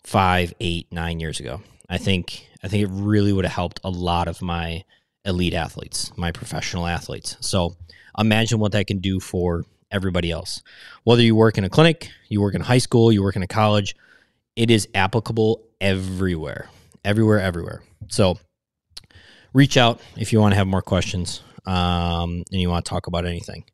five, 0.04 0.52
eight, 0.60 0.86
nine 0.90 1.20
years 1.20 1.40
ago. 1.40 1.62
I 1.88 1.98
think 1.98 2.46
I 2.62 2.68
think 2.68 2.82
it 2.82 2.90
really 2.90 3.32
would 3.32 3.44
have 3.44 3.54
helped 3.54 3.80
a 3.84 3.90
lot 3.90 4.26
of 4.26 4.42
my 4.42 4.84
elite 5.24 5.54
athletes, 5.54 6.10
my 6.16 6.32
professional 6.32 6.86
athletes. 6.86 7.36
So 7.40 7.76
imagine 8.18 8.58
what 8.58 8.72
that 8.72 8.86
can 8.86 8.98
do 8.98 9.20
for 9.20 9.64
everybody 9.90 10.30
else. 10.30 10.62
Whether 11.04 11.22
you 11.22 11.36
work 11.36 11.58
in 11.58 11.64
a 11.64 11.70
clinic, 11.70 12.10
you 12.28 12.40
work 12.40 12.54
in 12.54 12.62
high 12.62 12.78
school, 12.78 13.12
you 13.12 13.22
work 13.22 13.36
in 13.36 13.42
a 13.42 13.46
college, 13.46 13.94
it 14.56 14.70
is 14.70 14.88
applicable 14.94 15.62
everywhere, 15.80 16.68
everywhere, 17.06 17.40
everywhere. 17.40 17.82
So 18.08 18.38
reach 19.54 19.76
out 19.76 20.00
if 20.18 20.32
you 20.32 20.40
want 20.40 20.52
to 20.52 20.56
have 20.56 20.66
more 20.66 20.82
questions 20.82 21.42
um, 21.64 22.42
and 22.52 22.60
you 22.60 22.68
want 22.68 22.84
to 22.84 22.88
talk 22.90 23.06
about 23.06 23.24
anything. 23.24 23.64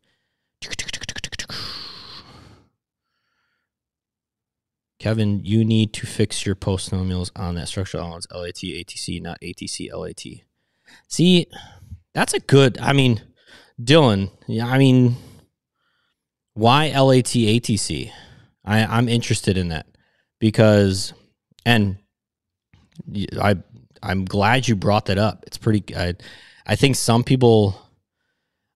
Kevin, 5.01 5.45
you 5.45 5.65
need 5.65 5.93
to 5.95 6.07
fix 6.07 6.47
your 6.47 6.55
polynomials 6.55 7.33
on 7.35 7.57
that 7.57 7.67
structural 7.67 8.05
elements 8.05 8.29
LAT, 8.33 8.55
ATC, 8.55 9.21
not 9.21 9.41
ATC, 9.41 9.93
LAT. 9.93 10.45
See, 11.09 11.49
that's 12.15 12.35
a 12.35 12.39
good, 12.39 12.79
I 12.79 12.93
mean, 12.93 13.21
Dylan, 13.83 14.31
yeah, 14.47 14.69
I 14.69 14.79
mean, 14.79 15.17
why 16.55 16.91
LAT, 16.91 17.25
ATC? 17.25 18.13
I, 18.65 18.85
I'm 18.85 19.09
interested 19.09 19.57
in 19.57 19.71
that 19.71 19.87
because, 20.39 21.15
and 21.67 21.97
I, 23.41 23.57
I'm 24.03 24.25
glad 24.25 24.69
you 24.69 24.77
brought 24.77 25.07
that 25.07 25.19
up. 25.19 25.45
It's 25.47 25.59
pretty, 25.59 25.97
I, 25.97 26.15
I 26.67 26.77
think 26.77 26.97
some 26.97 27.25
people, 27.25 27.81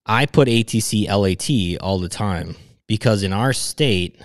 I 0.05 0.27
put 0.27 0.49
ATC, 0.49 1.09
LAT 1.09 1.81
all 1.83 1.99
the 1.99 2.09
time 2.09 2.57
because 2.87 3.23
in 3.23 3.33
our 3.33 3.53
state, 3.53 4.21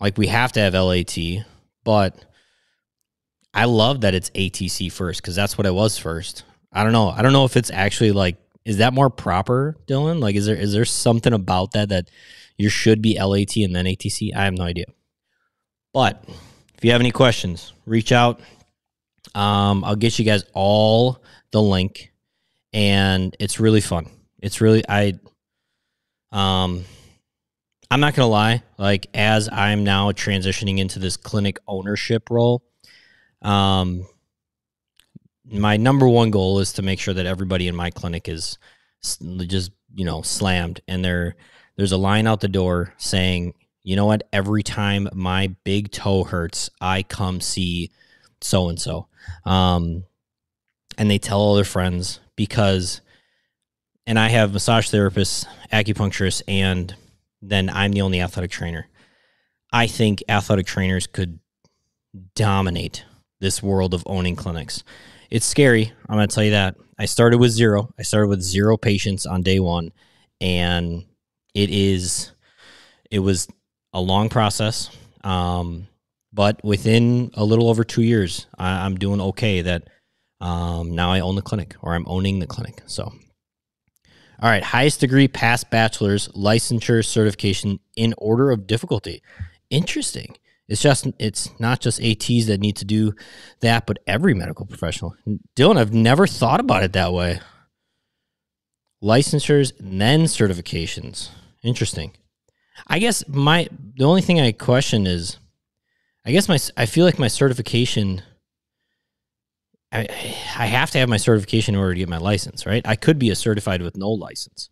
like 0.00 0.18
we 0.18 0.26
have 0.26 0.52
to 0.52 0.60
have 0.60 0.74
LAT, 0.74 1.16
but 1.84 2.24
I 3.54 3.66
love 3.66 4.02
that 4.02 4.14
it's 4.14 4.30
ATC 4.30 4.90
first 4.90 5.22
because 5.22 5.36
that's 5.36 5.56
what 5.56 5.66
it 5.66 5.74
was 5.74 5.98
first. 5.98 6.44
I 6.72 6.82
don't 6.82 6.92
know. 6.92 7.08
I 7.08 7.22
don't 7.22 7.32
know 7.32 7.44
if 7.44 7.56
it's 7.56 7.70
actually 7.70 8.12
like 8.12 8.36
is 8.64 8.78
that 8.78 8.92
more 8.92 9.10
proper, 9.10 9.76
Dylan? 9.86 10.20
Like 10.20 10.36
is 10.36 10.46
there 10.46 10.56
is 10.56 10.72
there 10.72 10.84
something 10.84 11.32
about 11.32 11.72
that 11.72 11.88
that 11.90 12.10
you 12.56 12.68
should 12.68 13.02
be 13.02 13.18
LAT 13.18 13.56
and 13.56 13.74
then 13.74 13.84
ATC? 13.84 14.34
I 14.34 14.44
have 14.44 14.54
no 14.54 14.64
idea. 14.64 14.86
But 15.92 16.24
if 16.82 16.86
you 16.86 16.90
have 16.90 17.00
any 17.00 17.12
questions, 17.12 17.74
reach 17.86 18.10
out. 18.10 18.40
Um, 19.36 19.84
I'll 19.84 19.94
get 19.94 20.18
you 20.18 20.24
guys 20.24 20.42
all 20.52 21.22
the 21.52 21.62
link, 21.62 22.12
and 22.72 23.36
it's 23.38 23.60
really 23.60 23.80
fun. 23.80 24.10
It's 24.40 24.60
really 24.60 24.82
I 24.88 25.12
um 26.32 26.84
I'm 27.88 28.00
not 28.00 28.16
gonna 28.16 28.26
lie, 28.26 28.64
like 28.78 29.06
as 29.14 29.48
I'm 29.48 29.84
now 29.84 30.10
transitioning 30.10 30.78
into 30.80 30.98
this 30.98 31.16
clinic 31.16 31.60
ownership 31.68 32.30
role, 32.30 32.64
um, 33.42 34.04
my 35.44 35.76
number 35.76 36.08
one 36.08 36.32
goal 36.32 36.58
is 36.58 36.72
to 36.72 36.82
make 36.82 36.98
sure 36.98 37.14
that 37.14 37.26
everybody 37.26 37.68
in 37.68 37.76
my 37.76 37.90
clinic 37.90 38.28
is 38.28 38.58
just 39.46 39.70
you 39.94 40.04
know 40.04 40.22
slammed, 40.22 40.80
and 40.88 41.04
there 41.04 41.36
there's 41.76 41.92
a 41.92 41.96
line 41.96 42.26
out 42.26 42.40
the 42.40 42.48
door 42.48 42.92
saying, 42.96 43.54
you 43.84 43.96
know 43.96 44.06
what, 44.06 44.28
every 44.32 44.62
time 44.62 45.08
my 45.12 45.54
big 45.64 45.90
toe 45.90 46.24
hurts, 46.24 46.70
I 46.80 47.02
come 47.02 47.40
see 47.40 47.90
so 48.40 48.68
and 48.68 48.80
so, 48.80 49.08
and 49.44 50.02
they 50.96 51.18
tell 51.18 51.40
all 51.40 51.54
their 51.54 51.64
friends 51.64 52.20
because, 52.36 53.00
and 54.06 54.18
I 54.18 54.28
have 54.28 54.52
massage 54.52 54.90
therapists, 54.90 55.46
acupuncturists, 55.72 56.42
and 56.46 56.94
then 57.40 57.70
I'm 57.70 57.92
the 57.92 58.02
only 58.02 58.20
athletic 58.20 58.50
trainer. 58.50 58.88
I 59.72 59.86
think 59.86 60.22
athletic 60.28 60.66
trainers 60.66 61.06
could 61.06 61.38
dominate 62.34 63.04
this 63.40 63.62
world 63.62 63.94
of 63.94 64.02
owning 64.06 64.36
clinics. 64.36 64.84
It's 65.30 65.46
scary. 65.46 65.92
I'm 66.08 66.16
going 66.16 66.28
to 66.28 66.34
tell 66.34 66.44
you 66.44 66.50
that. 66.50 66.76
I 66.98 67.06
started 67.06 67.38
with 67.38 67.50
zero. 67.50 67.92
I 67.98 68.02
started 68.02 68.28
with 68.28 68.42
zero 68.42 68.76
patients 68.76 69.24
on 69.24 69.42
day 69.42 69.58
one, 69.60 69.92
and 70.40 71.04
it 71.54 71.70
is, 71.70 72.32
it 73.10 73.20
was 73.20 73.48
a 73.92 74.00
long 74.00 74.28
process. 74.28 74.90
Um, 75.24 75.88
but 76.32 76.62
within 76.64 77.30
a 77.34 77.44
little 77.44 77.68
over 77.68 77.84
two 77.84 78.02
years, 78.02 78.46
I, 78.58 78.86
am 78.86 78.96
doing 78.96 79.20
okay. 79.20 79.62
That 79.62 79.88
um, 80.40 80.94
now 80.94 81.12
I 81.12 81.20
own 81.20 81.36
the 81.36 81.42
clinic, 81.42 81.76
or 81.82 81.94
I'm 81.94 82.06
owning 82.08 82.38
the 82.38 82.46
clinic. 82.46 82.82
So 82.86 83.12
all 84.42 84.50
right, 84.50 84.64
highest 84.64 84.98
degree 84.98 85.28
past 85.28 85.70
bachelor's 85.70 86.26
licensure 86.28 87.04
certification 87.04 87.78
in 87.96 88.12
order 88.18 88.50
of 88.50 88.66
difficulty. 88.66 89.22
Interesting. 89.70 90.36
It's 90.66 90.82
just 90.82 91.06
it's 91.20 91.48
not 91.60 91.80
just 91.80 92.02
ATs 92.02 92.46
that 92.46 92.58
need 92.58 92.76
to 92.78 92.84
do 92.84 93.12
that, 93.60 93.86
but 93.86 94.00
every 94.04 94.34
medical 94.34 94.66
professional. 94.66 95.14
Dylan, 95.54 95.76
I've 95.76 95.94
never 95.94 96.26
thought 96.26 96.58
about 96.58 96.82
it 96.82 96.92
that 96.94 97.12
way. 97.12 97.40
Licensures, 99.00 99.72
then 99.78 100.24
certifications. 100.24 101.28
Interesting. 101.62 102.12
I 102.86 102.98
guess 102.98 103.26
my 103.28 103.68
the 103.96 104.04
only 104.04 104.22
thing 104.22 104.40
I 104.40 104.52
question 104.52 105.06
is 105.06 105.38
I 106.24 106.32
guess 106.32 106.48
my 106.48 106.58
I 106.76 106.86
feel 106.86 107.04
like 107.04 107.18
my 107.18 107.28
certification 107.28 108.22
I, 109.92 110.08
I 110.58 110.66
have 110.66 110.90
to 110.92 110.98
have 110.98 111.08
my 111.08 111.18
certification 111.18 111.74
in 111.74 111.80
order 111.80 111.92
to 111.92 111.98
get 111.98 112.08
my 112.08 112.16
license, 112.16 112.64
right? 112.64 112.82
I 112.86 112.96
could 112.96 113.18
be 113.18 113.30
a 113.30 113.36
certified 113.36 113.82
with 113.82 113.96
no 113.96 114.10
license, 114.10 114.70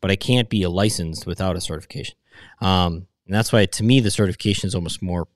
but 0.00 0.10
I 0.10 0.16
can't 0.16 0.50
be 0.50 0.62
a 0.62 0.68
licensed 0.68 1.26
without 1.26 1.56
a 1.56 1.60
certification. 1.60 2.16
Um, 2.60 3.06
and 3.26 3.34
that's 3.34 3.50
why, 3.52 3.64
to 3.64 3.82
me, 3.82 4.00
the 4.00 4.10
certification 4.10 4.66
is 4.66 4.74
almost 4.74 5.00
more. 5.00 5.26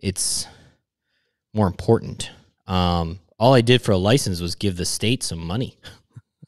It's 0.00 0.48
more 1.52 1.68
important. 1.68 2.30
Um, 2.66 3.20
all 3.38 3.54
I 3.54 3.60
did 3.60 3.82
for 3.82 3.92
a 3.92 3.96
license 3.96 4.40
was 4.40 4.56
give 4.56 4.76
the 4.76 4.84
state 4.84 5.22
some 5.22 5.44
money. 5.44 5.78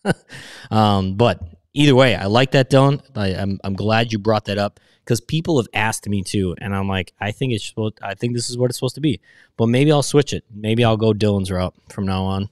um, 0.70 1.14
but 1.14 1.40
either 1.76 1.94
way, 1.94 2.16
I 2.16 2.26
like 2.26 2.52
that, 2.52 2.70
Dylan. 2.70 3.00
I, 3.14 3.34
I'm 3.34 3.60
I'm 3.62 3.74
glad 3.74 4.12
you 4.12 4.18
brought 4.18 4.46
that 4.46 4.58
up 4.58 4.80
because 5.04 5.20
people 5.20 5.58
have 5.58 5.68
asked 5.72 6.08
me 6.08 6.22
to, 6.24 6.56
and 6.58 6.74
I'm 6.74 6.88
like, 6.88 7.12
I 7.20 7.30
think 7.30 7.52
it's 7.52 7.72
I 8.02 8.14
think 8.14 8.34
this 8.34 8.50
is 8.50 8.58
what 8.58 8.70
it's 8.70 8.78
supposed 8.78 8.96
to 8.96 9.00
be, 9.00 9.20
but 9.56 9.66
maybe 9.66 9.92
I'll 9.92 10.02
switch 10.02 10.32
it. 10.32 10.44
Maybe 10.52 10.84
I'll 10.84 10.96
go 10.96 11.12
Dylan's 11.12 11.50
route 11.50 11.74
from 11.90 12.06
now 12.06 12.24
on. 12.24 12.48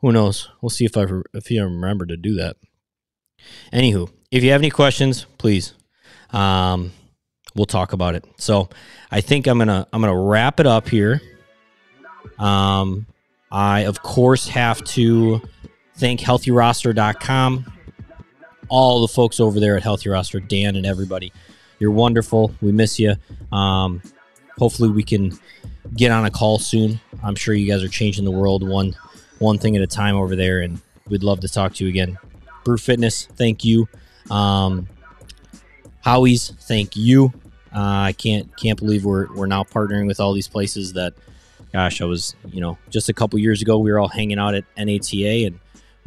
Who 0.00 0.12
knows? 0.12 0.48
We'll 0.62 0.70
see 0.70 0.84
if 0.84 0.96
I 0.96 1.06
if 1.34 1.50
you 1.50 1.62
remember 1.64 2.06
to 2.06 2.16
do 2.16 2.34
that. 2.36 2.56
Anywho, 3.72 4.10
if 4.30 4.42
you 4.42 4.52
have 4.52 4.60
any 4.60 4.70
questions, 4.70 5.26
please, 5.38 5.74
um, 6.30 6.92
we'll 7.54 7.66
talk 7.66 7.92
about 7.92 8.14
it. 8.14 8.24
So 8.38 8.68
I 9.10 9.20
think 9.20 9.46
I'm 9.46 9.58
gonna 9.58 9.86
I'm 9.92 10.00
gonna 10.00 10.16
wrap 10.18 10.60
it 10.60 10.66
up 10.66 10.88
here. 10.88 11.20
Um, 12.38 13.06
I 13.50 13.80
of 13.80 14.02
course 14.02 14.48
have 14.48 14.84
to 14.84 15.42
thank 15.96 16.20
healthyroster.com 16.20 17.77
all 18.68 19.00
the 19.00 19.08
folks 19.08 19.40
over 19.40 19.60
there 19.60 19.76
at 19.76 19.82
Healthy 19.82 20.10
Roster, 20.10 20.40
Dan 20.40 20.76
and 20.76 20.86
everybody. 20.86 21.32
You're 21.78 21.90
wonderful. 21.90 22.52
We 22.60 22.72
miss 22.72 22.98
you. 22.98 23.14
Um, 23.52 24.02
hopefully, 24.58 24.90
we 24.90 25.02
can 25.02 25.38
get 25.96 26.10
on 26.10 26.24
a 26.24 26.30
call 26.30 26.58
soon. 26.58 27.00
I'm 27.22 27.34
sure 27.34 27.54
you 27.54 27.70
guys 27.70 27.82
are 27.82 27.88
changing 27.88 28.24
the 28.24 28.30
world 28.30 28.66
one 28.66 28.96
one 29.38 29.58
thing 29.58 29.76
at 29.76 29.82
a 29.82 29.86
time 29.86 30.16
over 30.16 30.34
there, 30.34 30.60
and 30.60 30.80
we'd 31.08 31.22
love 31.22 31.40
to 31.40 31.48
talk 31.48 31.74
to 31.74 31.84
you 31.84 31.90
again. 31.90 32.18
Brew 32.64 32.76
Fitness, 32.76 33.26
thank 33.26 33.64
you. 33.64 33.88
Um, 34.30 34.88
Howie's, 36.00 36.50
thank 36.50 36.96
you. 36.96 37.32
Uh, 37.74 38.08
I 38.08 38.12
can't 38.12 38.54
can't 38.56 38.78
believe 38.78 39.04
we're 39.04 39.32
we're 39.34 39.46
now 39.46 39.62
partnering 39.62 40.06
with 40.06 40.20
all 40.20 40.32
these 40.32 40.48
places 40.48 40.94
that, 40.94 41.14
gosh, 41.72 42.00
I 42.00 42.04
was 42.06 42.34
you 42.50 42.60
know 42.60 42.78
just 42.90 43.08
a 43.08 43.12
couple 43.12 43.38
years 43.38 43.62
ago 43.62 43.78
we 43.78 43.92
were 43.92 43.98
all 43.98 44.08
hanging 44.08 44.38
out 44.38 44.54
at 44.54 44.64
NATA 44.76 45.46
and 45.46 45.58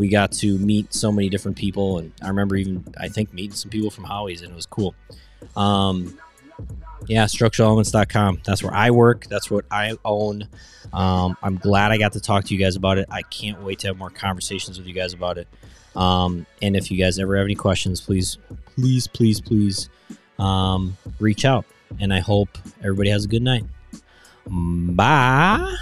we 0.02 0.08
got 0.08 0.32
to 0.32 0.58
meet 0.58 0.92
so 0.96 1.12
many 1.12 1.30
different 1.30 1.56
people, 1.56 2.00
and 2.00 2.12
I 2.24 2.28
remember 2.30 2.56
even 2.56 2.84
I 3.00 3.08
think 3.08 3.32
meeting 3.36 3.56
some 3.56 3.70
people 3.70 3.92
from 3.92 4.06
Howie's, 4.06 4.42
and 4.42 4.52
it 4.52 4.56
was 4.56 4.66
cool. 4.66 4.96
Um, 5.56 6.18
yeah, 7.06 7.26
structuralelements.com. 7.26 8.42
That's 8.44 8.64
where 8.64 8.74
I 8.74 8.90
work. 8.90 9.28
That's 9.28 9.52
what 9.52 9.66
I 9.70 9.96
own. 10.04 10.48
Um, 10.92 11.38
I'm 11.44 11.58
glad 11.58 11.92
I 11.92 12.00
got 12.00 12.14
to 12.14 12.20
talk 12.20 12.46
to 12.46 12.54
you 12.56 12.60
guys 12.60 12.76
about 12.76 12.98
it. 12.98 13.06
I 13.12 13.22
can't 13.22 13.62
wait 13.62 13.78
to 13.80 13.90
have 13.90 13.98
more 14.00 14.10
conversations 14.10 14.80
with 14.80 14.88
you 14.88 14.94
guys 14.96 15.14
about 15.14 15.38
it. 15.38 15.48
Um, 15.96 16.48
and 16.64 16.76
if 16.76 16.90
you 16.90 16.98
guys 16.98 17.20
ever 17.20 17.38
have 17.38 17.46
any 17.46 17.54
questions, 17.54 18.02
please, 18.02 18.40
please, 18.76 19.06
please, 19.06 19.40
please 19.40 19.88
um, 20.40 20.98
reach 21.20 21.46
out. 21.46 21.66
And 22.00 22.12
I 22.12 22.22
hope 22.22 22.58
everybody 22.80 23.12
has 23.12 23.26
a 23.26 23.28
good 23.28 23.44
night. 23.44 23.66
Bye. 24.48 25.76